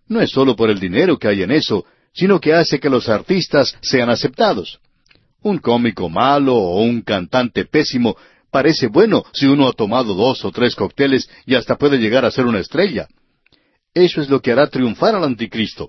No 0.06 0.20
es 0.20 0.30
sólo 0.30 0.54
por 0.54 0.70
el 0.70 0.78
dinero 0.78 1.18
que 1.18 1.26
hay 1.26 1.42
en 1.42 1.50
eso, 1.50 1.84
sino 2.12 2.40
que 2.40 2.54
hace 2.54 2.78
que 2.78 2.88
los 2.88 3.08
artistas 3.08 3.76
sean 3.80 4.10
aceptados. 4.10 4.78
Un 5.42 5.58
cómico 5.58 6.08
malo 6.08 6.54
o 6.54 6.80
un 6.84 7.02
cantante 7.02 7.64
pésimo 7.64 8.16
parece 8.52 8.86
bueno 8.86 9.24
si 9.32 9.46
uno 9.46 9.66
ha 9.66 9.72
tomado 9.72 10.14
dos 10.14 10.44
o 10.44 10.52
tres 10.52 10.76
cócteles 10.76 11.28
y 11.44 11.56
hasta 11.56 11.76
puede 11.76 11.98
llegar 11.98 12.24
a 12.24 12.30
ser 12.30 12.46
una 12.46 12.60
estrella. 12.60 13.08
Eso 13.94 14.20
es 14.20 14.28
lo 14.28 14.42
que 14.42 14.50
hará 14.50 14.66
triunfar 14.66 15.14
al 15.14 15.24
anticristo. 15.24 15.88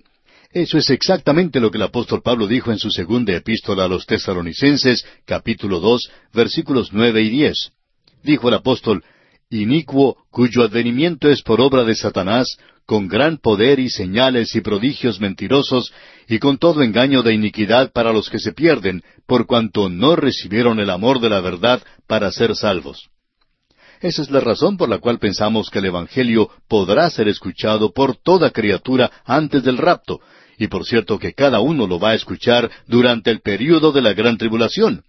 Eso 0.52 0.78
es 0.78 0.90
exactamente 0.90 1.60
lo 1.60 1.72
que 1.72 1.78
el 1.78 1.84
apóstol 1.84 2.22
Pablo 2.22 2.48
dijo 2.48 2.72
en 2.72 2.78
su 2.78 2.90
segunda 2.92 3.36
epístola 3.36 3.86
a 3.86 3.88
los 3.88 4.06
tesalonicenses, 4.06 5.06
capítulo 5.26 5.80
dos, 5.80 6.10
versículos 6.32 6.94
nueve 6.94 7.24
y 7.24 7.30
diez. 7.30 7.72
Dijo 8.24 8.48
el 8.48 8.54
apóstol, 8.54 9.04
Inicuo, 9.50 10.18
cuyo 10.32 10.64
advenimiento 10.64 11.30
es 11.30 11.42
por 11.42 11.62
obra 11.62 11.84
de 11.84 11.96
Satanás, 11.96 12.58
con 12.86 13.08
gran 13.08 13.38
poder 13.38 13.80
y 13.80 13.90
señales 13.90 14.56
y 14.56 14.62
prodigios 14.62 15.20
mentirosos, 15.20 15.92
y 16.28 16.40
con 16.40 16.58
todo 16.58 16.84
engaño 16.84 17.24
de 17.24 17.34
iniquidad 17.34 17.92
para 17.92 18.14
los 18.14 18.30
que 18.30 18.40
se 18.40 18.54
pierden, 18.54 19.04
por 19.28 19.48
cuanto 19.48 19.90
no 19.90 20.16
recibieron 20.16 20.80
el 20.80 20.90
amor 20.90 21.20
de 21.20 21.30
la 21.30 21.42
verdad 21.42 21.82
para 22.08 22.32
ser 22.32 22.56
salvos. 22.56 23.10
Esa 24.06 24.22
es 24.22 24.30
la 24.30 24.40
razón 24.40 24.78
por 24.78 24.88
la 24.88 25.00
cual 25.00 25.18
pensamos 25.18 25.72
que 25.72 25.80
el 25.80 25.86
Evangelio 25.86 26.52
podrá 26.68 27.10
ser 27.10 27.28
escuchado 27.28 27.92
por 27.92 28.16
toda 28.16 28.52
criatura 28.52 29.10
antes 29.26 29.64
del 29.64 29.80
rapto, 29.80 30.20
y 30.60 30.68
por 30.68 30.86
cierto 30.86 31.18
que 31.18 31.34
cada 31.34 31.60
uno 31.60 31.88
lo 31.88 31.98
va 31.98 32.12
a 32.12 32.14
escuchar 32.14 32.70
durante 32.86 33.32
el 33.32 33.42
período 33.42 33.92
de 33.92 34.04
la 34.04 34.14
gran 34.14 34.38
tribulación. 34.38 35.02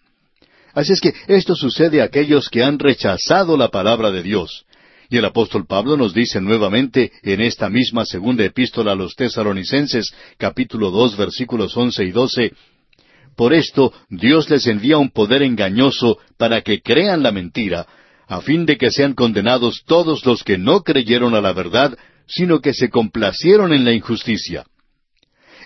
Así 0.73 0.95
es 0.95 1.03
que 1.03 1.13
esto 1.29 1.55
sucede 1.55 2.01
a 2.01 2.05
aquellos 2.05 2.49
que 2.49 2.65
han 2.65 2.79
rechazado 2.79 3.59
la 3.59 3.69
palabra 3.69 4.11
de 4.11 4.23
Dios. 4.23 4.65
Y 5.11 5.19
el 5.19 5.27
apóstol 5.27 5.67
Pablo 5.67 5.99
nos 5.99 6.15
dice 6.15 6.41
nuevamente 6.41 7.13
en 7.23 7.43
esta 7.43 7.69
misma 7.69 8.07
segunda 8.07 8.47
epístola 8.47 8.93
a 8.93 8.97
los 8.97 9.15
tesaronicenses, 9.15 10.11
capítulo 10.39 10.91
dos, 10.91 11.19
versículos 11.19 11.77
once 11.77 12.03
y 12.03 12.13
doce, 12.13 12.55
Por 13.37 13.53
esto 13.53 13.93
Dios 14.09 14.49
les 14.49 14.67
envía 14.67 14.97
un 14.97 15.11
poder 15.11 15.43
engañoso 15.43 16.17
para 16.39 16.63
que 16.63 16.81
crean 16.81 17.23
la 17.23 17.31
mentira, 17.31 17.87
a 18.27 18.41
fin 18.41 18.67
de 18.67 18.77
que 18.77 18.91
sean 18.91 19.15
condenados 19.15 19.83
todos 19.87 20.25
los 20.27 20.43
que 20.43 20.59
no 20.59 20.83
creyeron 20.83 21.35
a 21.35 21.41
la 21.41 21.53
verdad, 21.53 21.97
sino 22.27 22.61
que 22.61 22.75
se 22.75 22.91
complacieron 22.91 23.73
en 23.73 23.85
la 23.85 23.93
injusticia. 23.93 24.67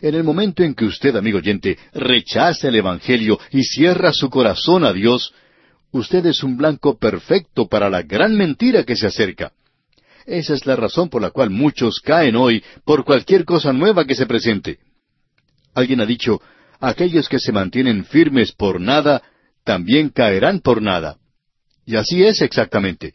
En 0.02 0.14
el 0.14 0.24
momento 0.24 0.62
en 0.62 0.74
que 0.74 0.84
usted, 0.84 1.16
amigo 1.16 1.38
oyente, 1.38 1.78
rechaza 1.92 2.68
el 2.68 2.76
Evangelio 2.76 3.38
y 3.50 3.64
cierra 3.64 4.12
su 4.12 4.30
corazón 4.30 4.84
a 4.84 4.92
Dios, 4.92 5.32
usted 5.90 6.24
es 6.26 6.42
un 6.42 6.56
blanco 6.56 6.98
perfecto 6.98 7.68
para 7.68 7.90
la 7.90 8.02
gran 8.02 8.36
mentira 8.36 8.84
que 8.84 8.96
se 8.96 9.06
acerca. 9.06 9.52
Esa 10.26 10.54
es 10.54 10.66
la 10.66 10.76
razón 10.76 11.08
por 11.08 11.22
la 11.22 11.30
cual 11.30 11.50
muchos 11.50 12.00
caen 12.00 12.36
hoy 12.36 12.62
por 12.84 13.04
cualquier 13.04 13.44
cosa 13.44 13.72
nueva 13.72 14.04
que 14.04 14.14
se 14.14 14.26
presente. 14.26 14.78
Alguien 15.74 16.00
ha 16.00 16.06
dicho, 16.06 16.40
aquellos 16.78 17.28
que 17.28 17.38
se 17.38 17.52
mantienen 17.52 18.04
firmes 18.04 18.52
por 18.52 18.80
nada, 18.80 19.22
también 19.64 20.10
caerán 20.10 20.60
por 20.60 20.82
nada. 20.82 21.16
Y 21.86 21.96
así 21.96 22.22
es 22.22 22.40
exactamente. 22.42 23.14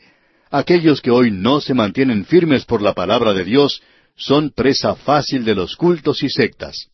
Aquellos 0.52 1.02
que 1.02 1.12
hoy 1.12 1.32
no 1.32 1.62
se 1.62 1.74
mantienen 1.74 2.26
firmes 2.26 2.66
por 2.66 2.82
la 2.82 2.94
palabra 2.94 3.34
de 3.34 3.44
Dios 3.44 3.82
son 4.16 4.52
presa 4.52 4.96
fácil 4.96 5.44
de 5.44 5.56
los 5.56 5.76
cultos 5.76 6.24
y 6.24 6.30
sectas. 6.30 6.88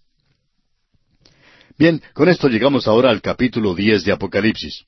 Bien, 1.78 2.02
con 2.14 2.30
esto 2.30 2.48
llegamos 2.48 2.88
ahora 2.88 3.10
al 3.10 3.22
capítulo 3.22 3.74
diez 3.74 4.04
de 4.04 4.12
Apocalipsis. 4.12 4.86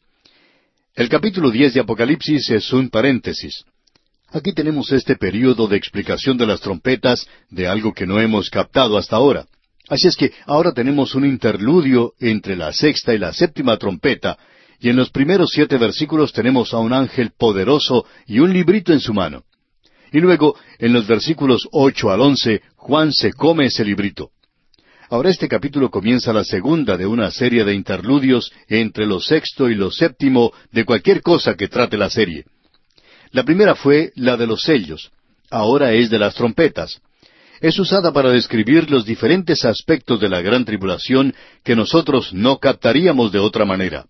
El 0.96 1.10
capítulo 1.10 1.50
diez 1.50 1.74
de 1.74 1.82
Apocalipsis 1.82 2.50
es 2.52 2.72
un 2.72 2.90
paréntesis. 2.90 3.64
Aquí 4.30 4.54
tenemos 4.54 4.92
este 4.92 5.16
período 5.16 5.68
de 5.68 5.78
explicación 5.78 6.38
de 6.38 6.48
las 6.48 6.60
trompetas 6.60 7.28
de 7.50 7.68
algo 7.68 7.94
que 7.94 8.08
no 8.08 8.20
hemos 8.20 8.50
captado 8.50 8.98
hasta 8.98 9.16
ahora. 9.16 9.46
Así 9.90 10.08
es 10.08 10.16
que 10.16 10.32
ahora 10.46 10.72
tenemos 10.72 11.14
un 11.14 11.26
interludio 11.26 12.14
entre 12.20 12.56
la 12.56 12.72
sexta 12.72 13.14
y 13.14 13.20
la 13.20 13.34
séptima 13.34 13.78
trompeta, 13.78 14.38
y 14.84 14.90
en 14.90 14.98
los 14.98 15.12
primeros 15.12 15.52
siete 15.52 15.78
versículos 15.78 16.34
tenemos 16.34 16.74
a 16.74 16.80
un 16.80 16.92
ángel 16.92 17.32
poderoso 17.38 18.06
y 18.28 18.40
un 18.40 18.52
librito 18.52 18.92
en 18.92 19.00
su 19.00 19.14
mano. 19.14 19.46
Y 20.12 20.20
luego, 20.20 20.58
en 20.78 20.92
los 20.92 21.08
versículos 21.08 21.70
ocho 21.72 22.12
al 22.12 22.20
once, 22.20 22.62
Juan 22.76 23.14
se 23.14 23.32
come 23.32 23.68
ese 23.68 23.86
librito. 23.86 24.32
Ahora 25.10 25.30
este 25.30 25.48
capítulo 25.48 25.90
comienza 25.90 26.34
la 26.34 26.44
segunda 26.44 26.98
de 26.98 27.06
una 27.06 27.32
serie 27.32 27.64
de 27.64 27.74
interludios 27.74 28.52
entre 28.68 29.06
lo 29.06 29.22
sexto 29.22 29.70
y 29.70 29.76
lo 29.76 29.90
séptimo 29.90 30.52
de 30.74 30.84
cualquier 30.84 31.22
cosa 31.22 31.56
que 31.56 31.70
trate 31.70 31.96
la 31.96 32.10
serie. 32.10 32.44
La 33.32 33.44
primera 33.46 33.76
fue 33.76 34.12
la 34.16 34.36
de 34.36 34.48
los 34.48 34.64
sellos, 34.64 35.12
ahora 35.50 35.94
es 35.94 36.10
de 36.10 36.20
las 36.20 36.36
trompetas. 36.36 37.00
Es 37.62 37.80
usada 37.80 38.12
para 38.12 38.32
describir 38.32 38.92
los 38.92 39.06
diferentes 39.06 39.64
aspectos 39.64 40.20
de 40.20 40.28
la 40.28 40.42
gran 40.42 40.66
tribulación 40.66 41.34
que 41.64 41.74
nosotros 41.74 42.34
no 42.34 42.58
captaríamos 42.58 43.32
de 43.32 43.40
otra 43.40 43.64
manera. 43.64 44.08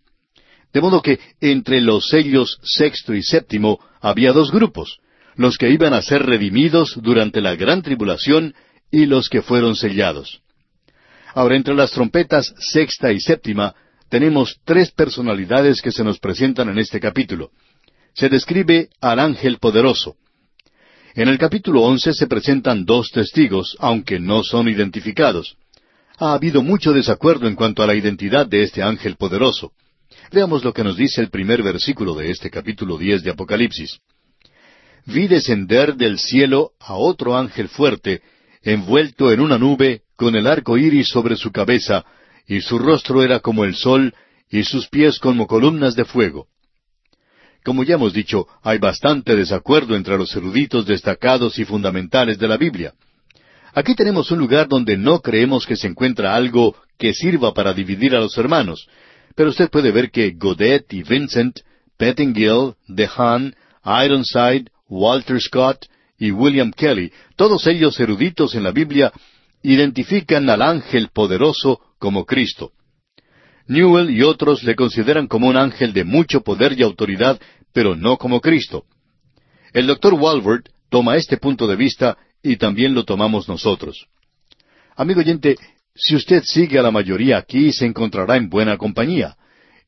De 0.74 0.82
modo 0.82 1.01
que 1.01 1.19
entre 1.39 1.82
los 1.82 2.07
sellos 2.07 2.59
sexto 2.63 3.13
y 3.13 3.21
séptimo 3.21 3.80
había 4.01 4.34
dos 4.34 4.51
grupos, 4.51 4.97
los 5.36 5.57
que 5.57 5.69
iban 5.69 5.93
a 5.93 6.01
ser 6.01 6.26
redimidos 6.26 6.99
durante 7.01 7.41
la 7.41 7.55
gran 7.55 7.84
tribulación 7.84 8.55
y 8.91 9.05
los 9.05 9.30
que 9.30 9.41
fueron 9.41 9.76
sellados. 9.76 10.41
Ahora, 11.36 11.55
entre 11.55 11.76
las 11.76 11.91
trompetas 11.91 12.53
sexta 12.57 13.11
y 13.11 13.19
séptima, 13.19 13.76
tenemos 14.09 14.59
tres 14.65 14.91
personalidades 14.91 15.82
que 15.82 15.91
se 15.91 16.03
nos 16.03 16.19
presentan 16.19 16.69
en 16.69 16.80
este 16.80 16.99
capítulo. 16.99 17.51
Se 18.13 18.30
describe 18.30 18.89
al 19.01 19.19
ángel 19.19 19.57
poderoso. 19.57 20.15
En 21.15 21.28
el 21.28 21.38
capítulo 21.38 21.82
once 21.82 22.13
se 22.13 22.28
presentan 22.28 22.86
dos 22.86 23.11
testigos, 23.11 23.76
aunque 23.80 24.19
no 24.19 24.43
son 24.43 24.67
identificados. 24.67 25.55
Ha 26.17 26.34
habido 26.34 26.61
mucho 26.63 26.93
desacuerdo 26.93 27.47
en 27.47 27.55
cuanto 27.55 27.84
a 27.84 27.88
la 27.88 27.95
identidad 27.95 28.47
de 28.47 28.63
este 28.63 28.82
ángel 28.82 29.15
poderoso. 29.15 29.71
Veamos 30.34 30.64
lo 30.64 30.74
que 30.74 30.84
nos 30.84 30.98
dice 30.98 31.22
el 31.22 31.30
primer 31.30 31.62
versículo 31.62 32.16
de 32.16 32.32
este 32.32 32.50
capítulo 32.50 32.98
diez 32.98 33.22
de 33.22 33.30
Apocalipsis. 33.30 34.00
Vi 35.06 35.28
descender 35.28 35.96
del 35.96 36.18
cielo 36.18 36.72
a 36.80 36.96
otro 36.96 37.38
ángel 37.38 37.70
fuerte, 37.70 38.24
envuelto 38.64 39.32
en 39.32 39.42
una 39.42 39.60
nube, 39.60 40.02
con 40.16 40.36
el 40.36 40.48
arco 40.48 40.76
iris 40.76 41.10
sobre 41.10 41.36
su 41.36 41.52
cabeza, 41.52 42.04
y 42.48 42.62
su 42.62 42.80
rostro 42.80 43.22
era 43.22 43.42
como 43.42 43.64
el 43.64 43.76
sol, 43.76 44.16
y 44.50 44.64
sus 44.64 44.88
pies 44.88 45.20
como 45.20 45.46
columnas 45.46 45.96
de 45.96 46.04
fuego. 46.04 46.48
Como 47.64 47.84
ya 47.84 47.94
hemos 47.94 48.12
dicho, 48.12 48.48
hay 48.64 48.80
bastante 48.80 49.36
desacuerdo 49.36 49.96
entre 49.96 50.18
los 50.18 50.36
eruditos 50.36 50.88
destacados 50.88 51.60
y 51.60 51.66
fundamentales 51.66 52.40
de 52.40 52.48
la 52.48 52.58
Biblia. 52.58 52.96
Aquí 53.76 53.94
tenemos 53.94 54.32
un 54.32 54.40
lugar 54.40 54.68
donde 54.68 54.98
no 54.98 55.20
creemos 55.20 55.68
que 55.68 55.76
se 55.76 55.86
encuentra 55.86 56.36
algo 56.36 56.76
que 56.98 57.14
sirva 57.14 57.54
para 57.54 57.76
dividir 57.76 58.16
a 58.16 58.20
los 58.20 58.36
hermanos, 58.36 58.88
pero 59.36 59.50
usted 59.50 59.70
puede 59.70 59.92
ver 59.92 60.12
que 60.12 60.32
Godet 60.32 60.94
y 60.94 61.04
Vincent, 61.04 61.60
Pettingill, 61.98 62.76
DeHaan, 62.88 63.56
Ironside, 63.86 64.66
Walter 64.88 65.40
Scott 65.42 65.86
y 66.18 66.32
William 66.32 66.72
Kelly, 66.72 67.12
todos 67.36 67.68
ellos 67.68 68.00
eruditos 68.00 68.56
en 68.56 68.64
la 68.64 68.72
Biblia, 68.72 69.12
identifican 69.62 70.50
al 70.50 70.62
ángel 70.62 71.10
poderoso 71.10 71.80
como 71.98 72.26
Cristo. 72.26 72.72
Newell 73.68 74.10
y 74.10 74.24
otros 74.24 74.64
le 74.64 74.76
consideran 74.76 75.28
como 75.28 75.48
un 75.48 75.58
ángel 75.58 75.94
de 75.94 76.04
mucho 76.04 76.42
poder 76.42 76.78
y 76.78 76.84
autoridad, 76.84 77.40
pero 77.72 77.96
no 77.96 78.18
como 78.18 78.42
Cristo. 78.42 78.86
El 79.72 79.88
doctor 79.88 80.14
Walworth 80.14 80.70
toma 80.90 81.16
este 81.16 81.38
punto 81.38 81.66
de 81.66 81.76
vista 81.76 82.18
y 82.44 82.58
también 82.58 82.94
lo 82.94 83.06
tomamos 83.06 83.48
nosotros. 83.48 84.08
Amigo 84.96 85.22
oyente, 85.22 85.58
si 85.96 86.16
usted 86.16 86.44
sigue 86.44 86.80
a 86.80 86.84
la 86.84 86.91
mayoría 86.91 87.38
aquí, 87.38 87.72
se 87.72 87.86
encontrará 87.86 88.36
en 88.38 88.50
buena 88.50 88.78
compañía. 88.78 89.36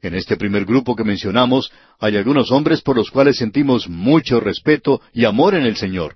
En 0.01 0.14
este 0.14 0.38
primer 0.38 0.66
grupo 0.66 0.95
que 0.95 1.03
mencionamos, 1.03 1.72
hay 1.99 2.16
algunos 2.16 2.51
hombres 2.51 2.82
por 2.82 2.95
los 2.95 3.10
cuales 3.10 3.38
sentimos 3.38 3.89
mucho 3.89 4.39
respeto 4.39 5.01
y 5.14 5.26
amor 5.26 5.56
en 5.56 5.66
el 5.66 5.78
Señor. 5.78 6.16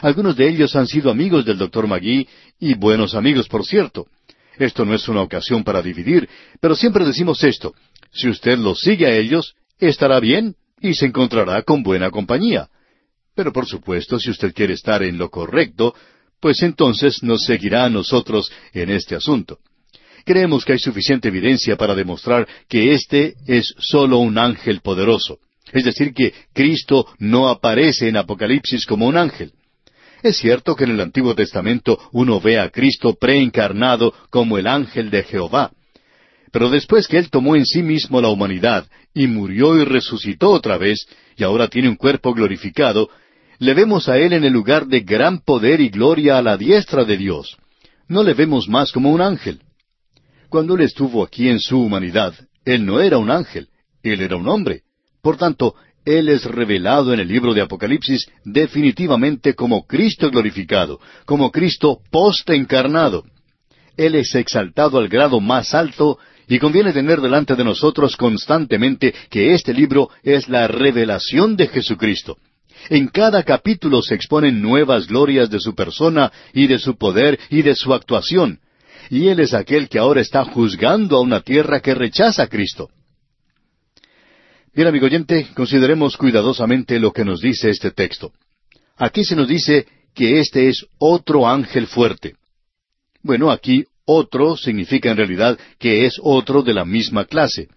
Algunos 0.00 0.36
de 0.36 0.48
ellos 0.48 0.74
han 0.76 0.86
sido 0.86 1.10
amigos 1.10 1.44
del 1.44 1.58
doctor 1.58 1.86
Magui 1.86 2.26
y 2.58 2.74
buenos 2.74 3.14
amigos, 3.14 3.48
por 3.48 3.66
cierto. 3.66 4.06
Esto 4.56 4.84
no 4.84 4.94
es 4.94 5.06
una 5.08 5.22
ocasión 5.22 5.62
para 5.62 5.82
dividir, 5.82 6.28
pero 6.60 6.74
siempre 6.74 7.04
decimos 7.04 7.42
esto. 7.44 7.74
Si 8.12 8.28
usted 8.28 8.58
los 8.58 8.80
sigue 8.80 9.06
a 9.06 9.16
ellos, 9.16 9.54
estará 9.78 10.20
bien 10.20 10.54
y 10.80 10.94
se 10.94 11.06
encontrará 11.06 11.62
con 11.62 11.82
buena 11.82 12.10
compañía. 12.10 12.68
Pero 13.34 13.52
por 13.52 13.66
supuesto, 13.66 14.18
si 14.18 14.30
usted 14.30 14.54
quiere 14.54 14.74
estar 14.74 15.02
en 15.02 15.18
lo 15.18 15.30
correcto, 15.30 15.94
pues 16.40 16.62
entonces 16.62 17.22
nos 17.22 17.44
seguirá 17.44 17.84
a 17.84 17.90
nosotros 17.90 18.50
en 18.72 18.90
este 18.90 19.14
asunto. 19.14 19.58
Creemos 20.24 20.64
que 20.64 20.72
hay 20.72 20.78
suficiente 20.78 21.28
evidencia 21.28 21.76
para 21.76 21.94
demostrar 21.94 22.46
que 22.68 22.92
este 22.92 23.34
es 23.46 23.74
sólo 23.78 24.18
un 24.18 24.36
ángel 24.38 24.80
poderoso. 24.80 25.38
Es 25.72 25.84
decir, 25.84 26.12
que 26.12 26.34
Cristo 26.52 27.06
no 27.18 27.48
aparece 27.48 28.08
en 28.08 28.16
Apocalipsis 28.16 28.86
como 28.86 29.06
un 29.06 29.16
ángel. 29.16 29.52
Es 30.22 30.38
cierto 30.38 30.74
que 30.74 30.84
en 30.84 30.90
el 30.90 31.00
Antiguo 31.00 31.34
Testamento 31.34 31.98
uno 32.12 32.40
ve 32.40 32.58
a 32.58 32.70
Cristo 32.70 33.14
preencarnado 33.14 34.12
como 34.30 34.58
el 34.58 34.66
ángel 34.66 35.10
de 35.10 35.22
Jehová. 35.22 35.70
Pero 36.50 36.70
después 36.70 37.06
que 37.06 37.18
Él 37.18 37.30
tomó 37.30 37.56
en 37.56 37.66
sí 37.66 37.82
mismo 37.82 38.20
la 38.20 38.28
humanidad 38.28 38.86
y 39.14 39.26
murió 39.26 39.76
y 39.80 39.84
resucitó 39.84 40.50
otra 40.50 40.78
vez, 40.78 41.06
y 41.36 41.44
ahora 41.44 41.68
tiene 41.68 41.88
un 41.88 41.96
cuerpo 41.96 42.34
glorificado, 42.34 43.10
le 43.58 43.74
vemos 43.74 44.08
a 44.08 44.18
Él 44.18 44.32
en 44.32 44.44
el 44.44 44.52
lugar 44.52 44.86
de 44.86 45.00
gran 45.00 45.40
poder 45.40 45.80
y 45.80 45.88
gloria 45.88 46.38
a 46.38 46.42
la 46.42 46.56
diestra 46.56 47.04
de 47.04 47.16
Dios. 47.16 47.56
No 48.06 48.22
le 48.22 48.34
vemos 48.34 48.68
más 48.68 48.92
como 48.92 49.10
un 49.10 49.20
ángel. 49.20 49.60
Cuando 50.48 50.74
Él 50.74 50.82
estuvo 50.82 51.22
aquí 51.22 51.48
en 51.48 51.60
su 51.60 51.80
humanidad, 51.80 52.34
Él 52.64 52.86
no 52.86 53.00
era 53.00 53.18
un 53.18 53.30
ángel, 53.30 53.68
Él 54.02 54.20
era 54.20 54.36
un 54.36 54.48
hombre. 54.48 54.82
Por 55.20 55.36
tanto, 55.36 55.74
él 56.08 56.30
es 56.30 56.46
revelado 56.46 57.12
en 57.12 57.20
el 57.20 57.28
libro 57.28 57.52
de 57.52 57.60
Apocalipsis 57.60 58.30
definitivamente 58.42 59.52
como 59.52 59.86
Cristo 59.86 60.30
glorificado, 60.30 61.00
como 61.26 61.50
Cristo 61.50 62.00
post-encarnado. 62.10 63.24
Él 63.94 64.14
es 64.14 64.34
exaltado 64.34 64.98
al 64.98 65.08
grado 65.08 65.38
más 65.38 65.74
alto 65.74 66.18
y 66.46 66.58
conviene 66.58 66.94
tener 66.94 67.20
delante 67.20 67.56
de 67.56 67.62
nosotros 67.62 68.16
constantemente 68.16 69.14
que 69.28 69.52
este 69.52 69.74
libro 69.74 70.08
es 70.22 70.48
la 70.48 70.66
revelación 70.66 71.56
de 71.56 71.68
Jesucristo. 71.68 72.38
En 72.90 73.08
cada 73.08 73.42
capítulo 73.42 74.02
se 74.02 74.14
exponen 74.14 74.62
nuevas 74.62 75.06
glorias 75.06 75.50
de 75.50 75.60
su 75.60 75.74
persona 75.74 76.32
y 76.52 76.66
de 76.66 76.78
su 76.78 76.96
poder 76.96 77.38
y 77.50 77.62
de 77.62 77.74
su 77.74 77.92
actuación. 77.92 78.60
Y 79.10 79.28
Él 79.28 79.40
es 79.40 79.54
aquel 79.54 79.88
que 79.88 79.98
ahora 79.98 80.20
está 80.20 80.44
juzgando 80.44 81.16
a 81.16 81.20
una 81.20 81.40
tierra 81.40 81.80
que 81.80 81.94
rechaza 81.94 82.44
a 82.44 82.46
Cristo. 82.46 82.90
Bien, 84.74 84.86
amigo 84.86 85.06
oyente, 85.06 85.48
consideremos 85.54 86.16
cuidadosamente 86.16 86.98
lo 86.98 87.12
que 87.12 87.24
nos 87.24 87.40
dice 87.40 87.70
este 87.70 87.90
texto. 87.90 88.32
Aquí 88.96 89.24
se 89.24 89.34
nos 89.34 89.48
dice 89.48 89.86
que 90.14 90.40
este 90.40 90.68
es 90.68 90.86
otro 90.98 91.48
ángel 91.48 91.86
fuerte. 91.86 92.34
Bueno, 93.22 93.50
aquí 93.50 93.84
otro 94.04 94.56
significa 94.56 95.10
en 95.10 95.16
realidad 95.16 95.58
que 95.78 96.06
es 96.06 96.18
otro 96.22 96.62
de 96.62 96.74
la 96.74 96.84
misma 96.84 97.24
clase. 97.24 97.68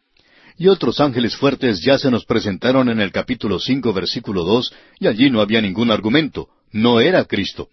Y 0.61 0.67
otros 0.67 0.99
ángeles 0.99 1.35
fuertes 1.35 1.81
ya 1.81 1.97
se 1.97 2.11
nos 2.11 2.23
presentaron 2.25 2.87
en 2.89 3.01
el 3.01 3.11
capítulo 3.11 3.59
cinco, 3.59 3.93
versículo 3.93 4.43
dos, 4.43 4.71
y 4.99 5.07
allí 5.07 5.31
no 5.31 5.41
había 5.41 5.59
ningún 5.59 5.89
argumento, 5.89 6.49
no 6.71 6.99
era 6.99 7.25
Cristo. 7.25 7.69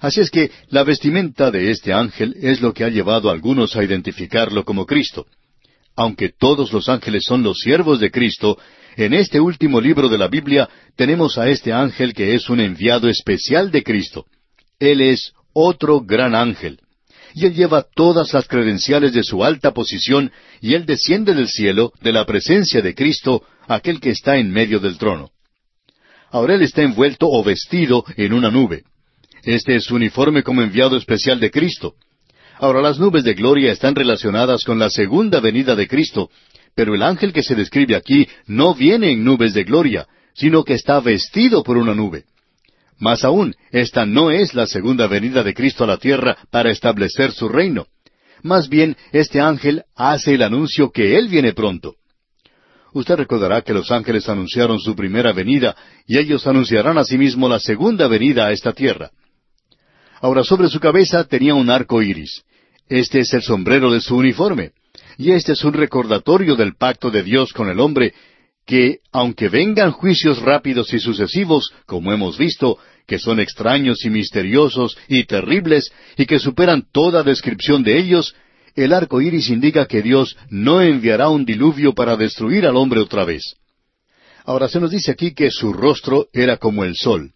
Así 0.00 0.22
es 0.22 0.30
que 0.30 0.50
la 0.70 0.82
vestimenta 0.82 1.50
de 1.50 1.70
este 1.70 1.92
ángel 1.92 2.34
es 2.40 2.62
lo 2.62 2.72
que 2.72 2.84
ha 2.84 2.88
llevado 2.88 3.28
a 3.28 3.32
algunos 3.34 3.76
a 3.76 3.84
identificarlo 3.84 4.64
como 4.64 4.86
Cristo 4.86 5.26
aunque 5.96 6.28
todos 6.28 6.72
los 6.72 6.88
ángeles 6.88 7.24
son 7.24 7.42
los 7.42 7.58
siervos 7.58 7.98
de 8.00 8.10
Cristo, 8.10 8.58
en 8.96 9.14
este 9.14 9.40
último 9.40 9.80
libro 9.80 10.08
de 10.08 10.18
la 10.18 10.28
Biblia 10.28 10.68
tenemos 10.94 11.38
a 11.38 11.48
este 11.48 11.72
ángel 11.72 12.12
que 12.12 12.34
es 12.34 12.48
un 12.50 12.60
enviado 12.60 13.08
especial 13.08 13.70
de 13.70 13.82
Cristo. 13.82 14.26
Él 14.78 15.00
es 15.00 15.32
otro 15.54 16.02
gran 16.02 16.34
ángel. 16.34 16.80
Y 17.36 17.44
él 17.44 17.54
lleva 17.54 17.84
todas 17.94 18.32
las 18.32 18.48
credenciales 18.48 19.12
de 19.12 19.22
su 19.22 19.44
alta 19.44 19.72
posición 19.74 20.32
y 20.62 20.72
él 20.72 20.86
desciende 20.86 21.34
del 21.34 21.48
cielo, 21.48 21.92
de 22.00 22.10
la 22.10 22.24
presencia 22.24 22.80
de 22.80 22.94
Cristo, 22.94 23.42
aquel 23.68 24.00
que 24.00 24.08
está 24.08 24.38
en 24.38 24.50
medio 24.50 24.80
del 24.80 24.96
trono. 24.96 25.32
Ahora 26.30 26.54
él 26.54 26.62
está 26.62 26.80
envuelto 26.80 27.28
o 27.28 27.44
vestido 27.44 28.06
en 28.16 28.32
una 28.32 28.50
nube. 28.50 28.84
Este 29.42 29.76
es 29.76 29.84
su 29.84 29.96
uniforme 29.96 30.42
como 30.42 30.62
enviado 30.62 30.96
especial 30.96 31.38
de 31.38 31.50
Cristo. 31.50 31.96
Ahora 32.58 32.80
las 32.80 32.98
nubes 32.98 33.22
de 33.22 33.34
gloria 33.34 33.70
están 33.70 33.94
relacionadas 33.94 34.64
con 34.64 34.78
la 34.78 34.88
segunda 34.88 35.38
venida 35.38 35.76
de 35.76 35.86
Cristo, 35.86 36.30
pero 36.74 36.94
el 36.94 37.02
ángel 37.02 37.34
que 37.34 37.42
se 37.42 37.54
describe 37.54 37.96
aquí 37.96 38.26
no 38.46 38.74
viene 38.74 39.10
en 39.10 39.22
nubes 39.22 39.52
de 39.52 39.64
gloria, 39.64 40.06
sino 40.32 40.64
que 40.64 40.72
está 40.72 41.00
vestido 41.00 41.62
por 41.62 41.76
una 41.76 41.94
nube. 41.94 42.24
Más 42.98 43.24
aún, 43.24 43.54
esta 43.70 44.06
no 44.06 44.30
es 44.30 44.54
la 44.54 44.66
segunda 44.66 45.06
venida 45.06 45.42
de 45.42 45.54
Cristo 45.54 45.84
a 45.84 45.86
la 45.86 45.98
tierra 45.98 46.36
para 46.50 46.70
establecer 46.70 47.32
su 47.32 47.48
reino. 47.48 47.86
Más 48.42 48.68
bien, 48.68 48.96
este 49.12 49.40
ángel 49.40 49.84
hace 49.94 50.34
el 50.34 50.42
anuncio 50.42 50.90
que 50.90 51.18
Él 51.18 51.28
viene 51.28 51.52
pronto. 51.52 51.96
Usted 52.92 53.16
recordará 53.16 53.60
que 53.60 53.74
los 53.74 53.90
ángeles 53.90 54.28
anunciaron 54.28 54.80
su 54.80 54.96
primera 54.96 55.32
venida 55.32 55.76
y 56.06 56.16
ellos 56.18 56.46
anunciarán 56.46 56.96
asimismo 56.96 57.48
la 57.48 57.60
segunda 57.60 58.08
venida 58.08 58.46
a 58.46 58.52
esta 58.52 58.72
tierra. 58.72 59.10
Ahora 60.20 60.44
sobre 60.44 60.68
su 60.68 60.80
cabeza 60.80 61.24
tenía 61.24 61.54
un 61.54 61.68
arco 61.68 62.00
iris. 62.00 62.42
Este 62.88 63.20
es 63.20 63.34
el 63.34 63.42
sombrero 63.42 63.90
de 63.90 64.00
su 64.00 64.16
uniforme. 64.16 64.70
Y 65.18 65.32
este 65.32 65.52
es 65.52 65.64
un 65.64 65.74
recordatorio 65.74 66.56
del 66.56 66.74
pacto 66.76 67.10
de 67.10 67.22
Dios 67.22 67.52
con 67.52 67.68
el 67.68 67.80
hombre, 67.80 68.14
que, 68.66 68.98
aunque 69.12 69.48
vengan 69.48 69.92
juicios 69.92 70.42
rápidos 70.42 70.92
y 70.92 70.98
sucesivos, 70.98 71.70
como 71.86 72.12
hemos 72.12 72.36
visto, 72.36 72.78
que 73.06 73.18
son 73.18 73.38
extraños 73.38 74.04
y 74.04 74.10
misteriosos 74.10 74.98
y 75.08 75.24
terribles, 75.24 75.92
y 76.16 76.26
que 76.26 76.40
superan 76.40 76.84
toda 76.92 77.22
descripción 77.22 77.84
de 77.84 77.96
ellos, 77.98 78.34
el 78.74 78.92
arco 78.92 79.20
iris 79.20 79.48
indica 79.48 79.86
que 79.86 80.02
Dios 80.02 80.36
no 80.50 80.82
enviará 80.82 81.28
un 81.28 81.46
diluvio 81.46 81.94
para 81.94 82.16
destruir 82.16 82.66
al 82.66 82.76
hombre 82.76 83.00
otra 83.00 83.24
vez. 83.24 83.54
Ahora 84.44 84.68
se 84.68 84.80
nos 84.80 84.90
dice 84.90 85.12
aquí 85.12 85.32
que 85.32 85.50
su 85.50 85.72
rostro 85.72 86.26
era 86.32 86.56
como 86.56 86.84
el 86.84 86.96
sol. 86.96 87.32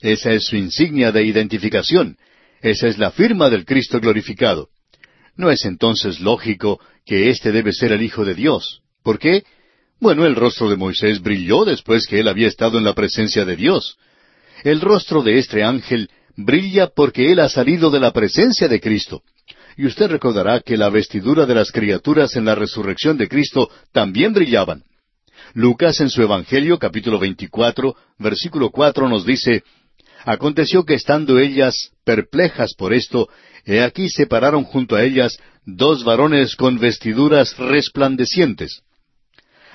Esa 0.00 0.32
es 0.32 0.46
su 0.46 0.56
insignia 0.56 1.10
de 1.12 1.24
identificación. 1.24 2.16
Esa 2.62 2.86
es 2.86 2.98
la 2.98 3.10
firma 3.10 3.50
del 3.50 3.64
Cristo 3.64 4.00
glorificado. 4.00 4.68
¿No 5.36 5.50
es 5.50 5.64
entonces 5.64 6.20
lógico 6.20 6.80
que 7.04 7.30
éste 7.30 7.52
debe 7.52 7.72
ser 7.72 7.92
el 7.92 8.02
Hijo 8.02 8.24
de 8.24 8.34
Dios? 8.34 8.82
¿Por 9.02 9.18
qué? 9.18 9.44
Bueno, 10.00 10.24
el 10.26 10.36
rostro 10.36 10.70
de 10.70 10.76
Moisés 10.76 11.20
brilló 11.20 11.64
después 11.64 12.06
que 12.06 12.20
él 12.20 12.28
había 12.28 12.46
estado 12.46 12.78
en 12.78 12.84
la 12.84 12.94
presencia 12.94 13.44
de 13.44 13.56
Dios. 13.56 13.96
El 14.62 14.80
rostro 14.80 15.22
de 15.22 15.38
este 15.38 15.64
ángel 15.64 16.08
brilla 16.36 16.88
porque 16.94 17.32
él 17.32 17.40
ha 17.40 17.48
salido 17.48 17.90
de 17.90 17.98
la 17.98 18.12
presencia 18.12 18.68
de 18.68 18.80
Cristo. 18.80 19.22
Y 19.76 19.86
usted 19.86 20.08
recordará 20.08 20.60
que 20.60 20.76
la 20.76 20.88
vestidura 20.88 21.46
de 21.46 21.54
las 21.54 21.72
criaturas 21.72 22.36
en 22.36 22.44
la 22.44 22.54
resurrección 22.54 23.16
de 23.16 23.28
Cristo 23.28 23.70
también 23.92 24.32
brillaban. 24.32 24.84
Lucas 25.54 26.00
en 26.00 26.10
su 26.10 26.22
Evangelio 26.22 26.78
capítulo 26.78 27.18
24, 27.18 27.96
versículo 28.18 28.70
4 28.70 29.08
nos 29.08 29.26
dice, 29.26 29.64
Aconteció 30.24 30.84
que 30.84 30.94
estando 30.94 31.38
ellas 31.38 31.90
perplejas 32.04 32.74
por 32.76 32.92
esto, 32.92 33.28
he 33.64 33.82
aquí 33.82 34.08
se 34.08 34.26
pararon 34.26 34.62
junto 34.64 34.94
a 34.94 35.02
ellas 35.02 35.38
dos 35.64 36.04
varones 36.04 36.54
con 36.54 36.78
vestiduras 36.78 37.56
resplandecientes. 37.56 38.82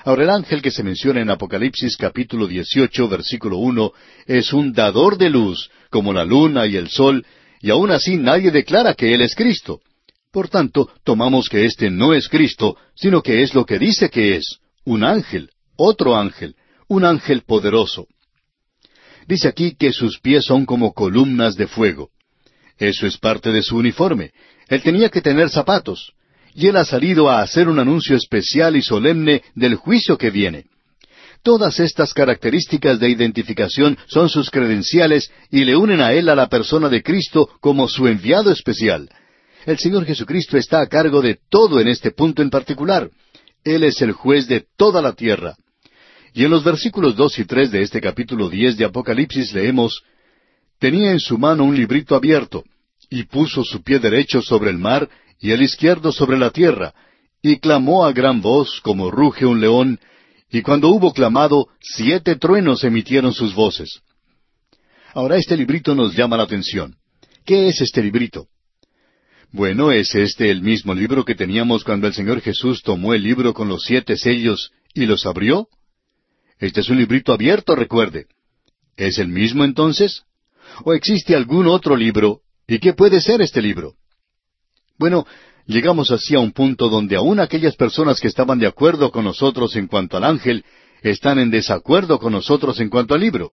Ahora 0.04 0.24
el 0.24 0.30
ángel 0.30 0.60
que 0.60 0.70
se 0.70 0.82
menciona 0.82 1.22
en 1.22 1.30
Apocalipsis 1.30 1.96
capítulo 1.96 2.46
18 2.46 3.08
versículo 3.08 3.56
1 3.56 3.92
es 4.26 4.52
un 4.52 4.74
dador 4.74 5.16
de 5.16 5.30
luz, 5.30 5.70
como 5.88 6.12
la 6.12 6.26
luna 6.26 6.66
y 6.66 6.76
el 6.76 6.90
sol, 6.90 7.24
y 7.62 7.70
aún 7.70 7.90
así 7.90 8.18
nadie 8.18 8.50
declara 8.50 8.92
que 8.92 9.14
Él 9.14 9.22
es 9.22 9.34
Cristo. 9.34 9.80
Por 10.30 10.50
tanto, 10.50 10.90
tomamos 11.04 11.48
que 11.48 11.64
éste 11.64 11.88
no 11.90 12.12
es 12.12 12.28
Cristo, 12.28 12.76
sino 12.94 13.22
que 13.22 13.42
es 13.42 13.54
lo 13.54 13.64
que 13.64 13.78
dice 13.78 14.10
que 14.10 14.36
es, 14.36 14.58
un 14.84 15.04
ángel, 15.04 15.48
otro 15.74 16.16
ángel, 16.16 16.54
un 16.86 17.06
ángel 17.06 17.40
poderoso. 17.40 18.06
Dice 19.26 19.48
aquí 19.48 19.74
que 19.74 19.90
sus 19.94 20.20
pies 20.20 20.44
son 20.44 20.66
como 20.66 20.92
columnas 20.92 21.56
de 21.56 21.66
fuego. 21.66 22.10
Eso 22.76 23.06
es 23.06 23.16
parte 23.16 23.52
de 23.52 23.62
su 23.62 23.78
uniforme. 23.78 24.32
Él 24.68 24.82
tenía 24.82 25.08
que 25.08 25.22
tener 25.22 25.48
zapatos 25.48 26.12
y 26.54 26.68
él 26.68 26.76
ha 26.76 26.84
salido 26.84 27.28
a 27.28 27.42
hacer 27.42 27.68
un 27.68 27.78
anuncio 27.78 28.16
especial 28.16 28.76
y 28.76 28.82
solemne 28.82 29.42
del 29.54 29.74
juicio 29.74 30.16
que 30.16 30.30
viene. 30.30 30.66
Todas 31.42 31.78
estas 31.80 32.14
características 32.14 32.98
de 32.98 33.10
identificación 33.10 33.98
son 34.06 34.30
sus 34.30 34.50
credenciales 34.50 35.30
y 35.50 35.64
le 35.64 35.76
unen 35.76 36.00
a 36.00 36.12
él 36.12 36.28
a 36.28 36.34
la 36.34 36.48
persona 36.48 36.88
de 36.88 37.02
Cristo 37.02 37.50
como 37.60 37.86
su 37.88 38.06
enviado 38.06 38.50
especial. 38.50 39.10
El 39.66 39.78
Señor 39.78 40.06
Jesucristo 40.06 40.56
está 40.56 40.80
a 40.80 40.86
cargo 40.86 41.20
de 41.20 41.38
todo 41.50 41.80
en 41.80 41.88
este 41.88 42.12
punto 42.12 42.40
en 42.40 42.50
particular. 42.50 43.10
Él 43.62 43.82
es 43.82 44.00
el 44.00 44.12
juez 44.12 44.46
de 44.46 44.64
toda 44.76 45.02
la 45.02 45.12
tierra. 45.12 45.56
Y 46.32 46.44
en 46.44 46.50
los 46.50 46.64
versículos 46.64 47.16
dos 47.16 47.38
y 47.38 47.44
tres 47.44 47.70
de 47.70 47.82
este 47.82 48.00
capítulo 48.00 48.48
diez 48.48 48.76
de 48.76 48.84
Apocalipsis 48.84 49.52
leemos 49.52 50.02
Tenía 50.78 51.12
en 51.12 51.20
su 51.20 51.38
mano 51.38 51.64
un 51.64 51.76
librito 51.76 52.14
abierto, 52.14 52.64
y 53.08 53.24
puso 53.24 53.64
su 53.64 53.82
pie 53.82 53.98
derecho 53.98 54.42
sobre 54.42 54.70
el 54.70 54.78
mar 54.78 55.08
y 55.40 55.52
el 55.52 55.62
izquierdo 55.62 56.12
sobre 56.12 56.38
la 56.38 56.50
tierra, 56.50 56.94
y 57.42 57.58
clamó 57.58 58.04
a 58.04 58.12
gran 58.12 58.40
voz 58.40 58.80
como 58.80 59.10
ruge 59.10 59.44
un 59.44 59.60
león, 59.60 60.00
y 60.50 60.62
cuando 60.62 60.88
hubo 60.88 61.12
clamado, 61.12 61.68
siete 61.80 62.36
truenos 62.36 62.84
emitieron 62.84 63.32
sus 63.32 63.54
voces. 63.54 64.00
Ahora 65.12 65.36
este 65.36 65.56
librito 65.56 65.94
nos 65.94 66.14
llama 66.14 66.36
la 66.36 66.44
atención. 66.44 66.96
¿Qué 67.44 67.68
es 67.68 67.80
este 67.80 68.02
librito? 68.02 68.48
Bueno, 69.52 69.92
¿es 69.92 70.14
este 70.14 70.50
el 70.50 70.62
mismo 70.62 70.94
libro 70.94 71.24
que 71.24 71.34
teníamos 71.34 71.84
cuando 71.84 72.06
el 72.06 72.14
Señor 72.14 72.40
Jesús 72.40 72.82
tomó 72.82 73.14
el 73.14 73.22
libro 73.22 73.54
con 73.54 73.68
los 73.68 73.84
siete 73.84 74.16
sellos 74.16 74.72
y 74.94 75.06
los 75.06 75.26
abrió? 75.26 75.68
Este 76.58 76.80
es 76.80 76.88
un 76.88 76.98
librito 76.98 77.32
abierto, 77.32 77.76
recuerde. 77.76 78.26
¿Es 78.96 79.18
el 79.18 79.28
mismo 79.28 79.64
entonces? 79.64 80.22
¿O 80.84 80.94
existe 80.94 81.36
algún 81.36 81.66
otro 81.66 81.96
libro? 81.96 82.40
¿Y 82.66 82.78
qué 82.78 82.94
puede 82.94 83.20
ser 83.20 83.42
este 83.42 83.60
libro? 83.62 83.94
Bueno, 84.98 85.26
llegamos 85.66 86.10
así 86.10 86.34
a 86.34 86.40
un 86.40 86.52
punto 86.52 86.88
donde 86.88 87.16
aún 87.16 87.40
aquellas 87.40 87.76
personas 87.76 88.20
que 88.20 88.28
estaban 88.28 88.58
de 88.58 88.66
acuerdo 88.66 89.10
con 89.10 89.24
nosotros 89.24 89.74
en 89.76 89.86
cuanto 89.86 90.16
al 90.16 90.24
ángel, 90.24 90.64
están 91.02 91.38
en 91.38 91.50
desacuerdo 91.50 92.18
con 92.18 92.32
nosotros 92.32 92.80
en 92.80 92.88
cuanto 92.88 93.14
al 93.14 93.20
libro. 93.20 93.52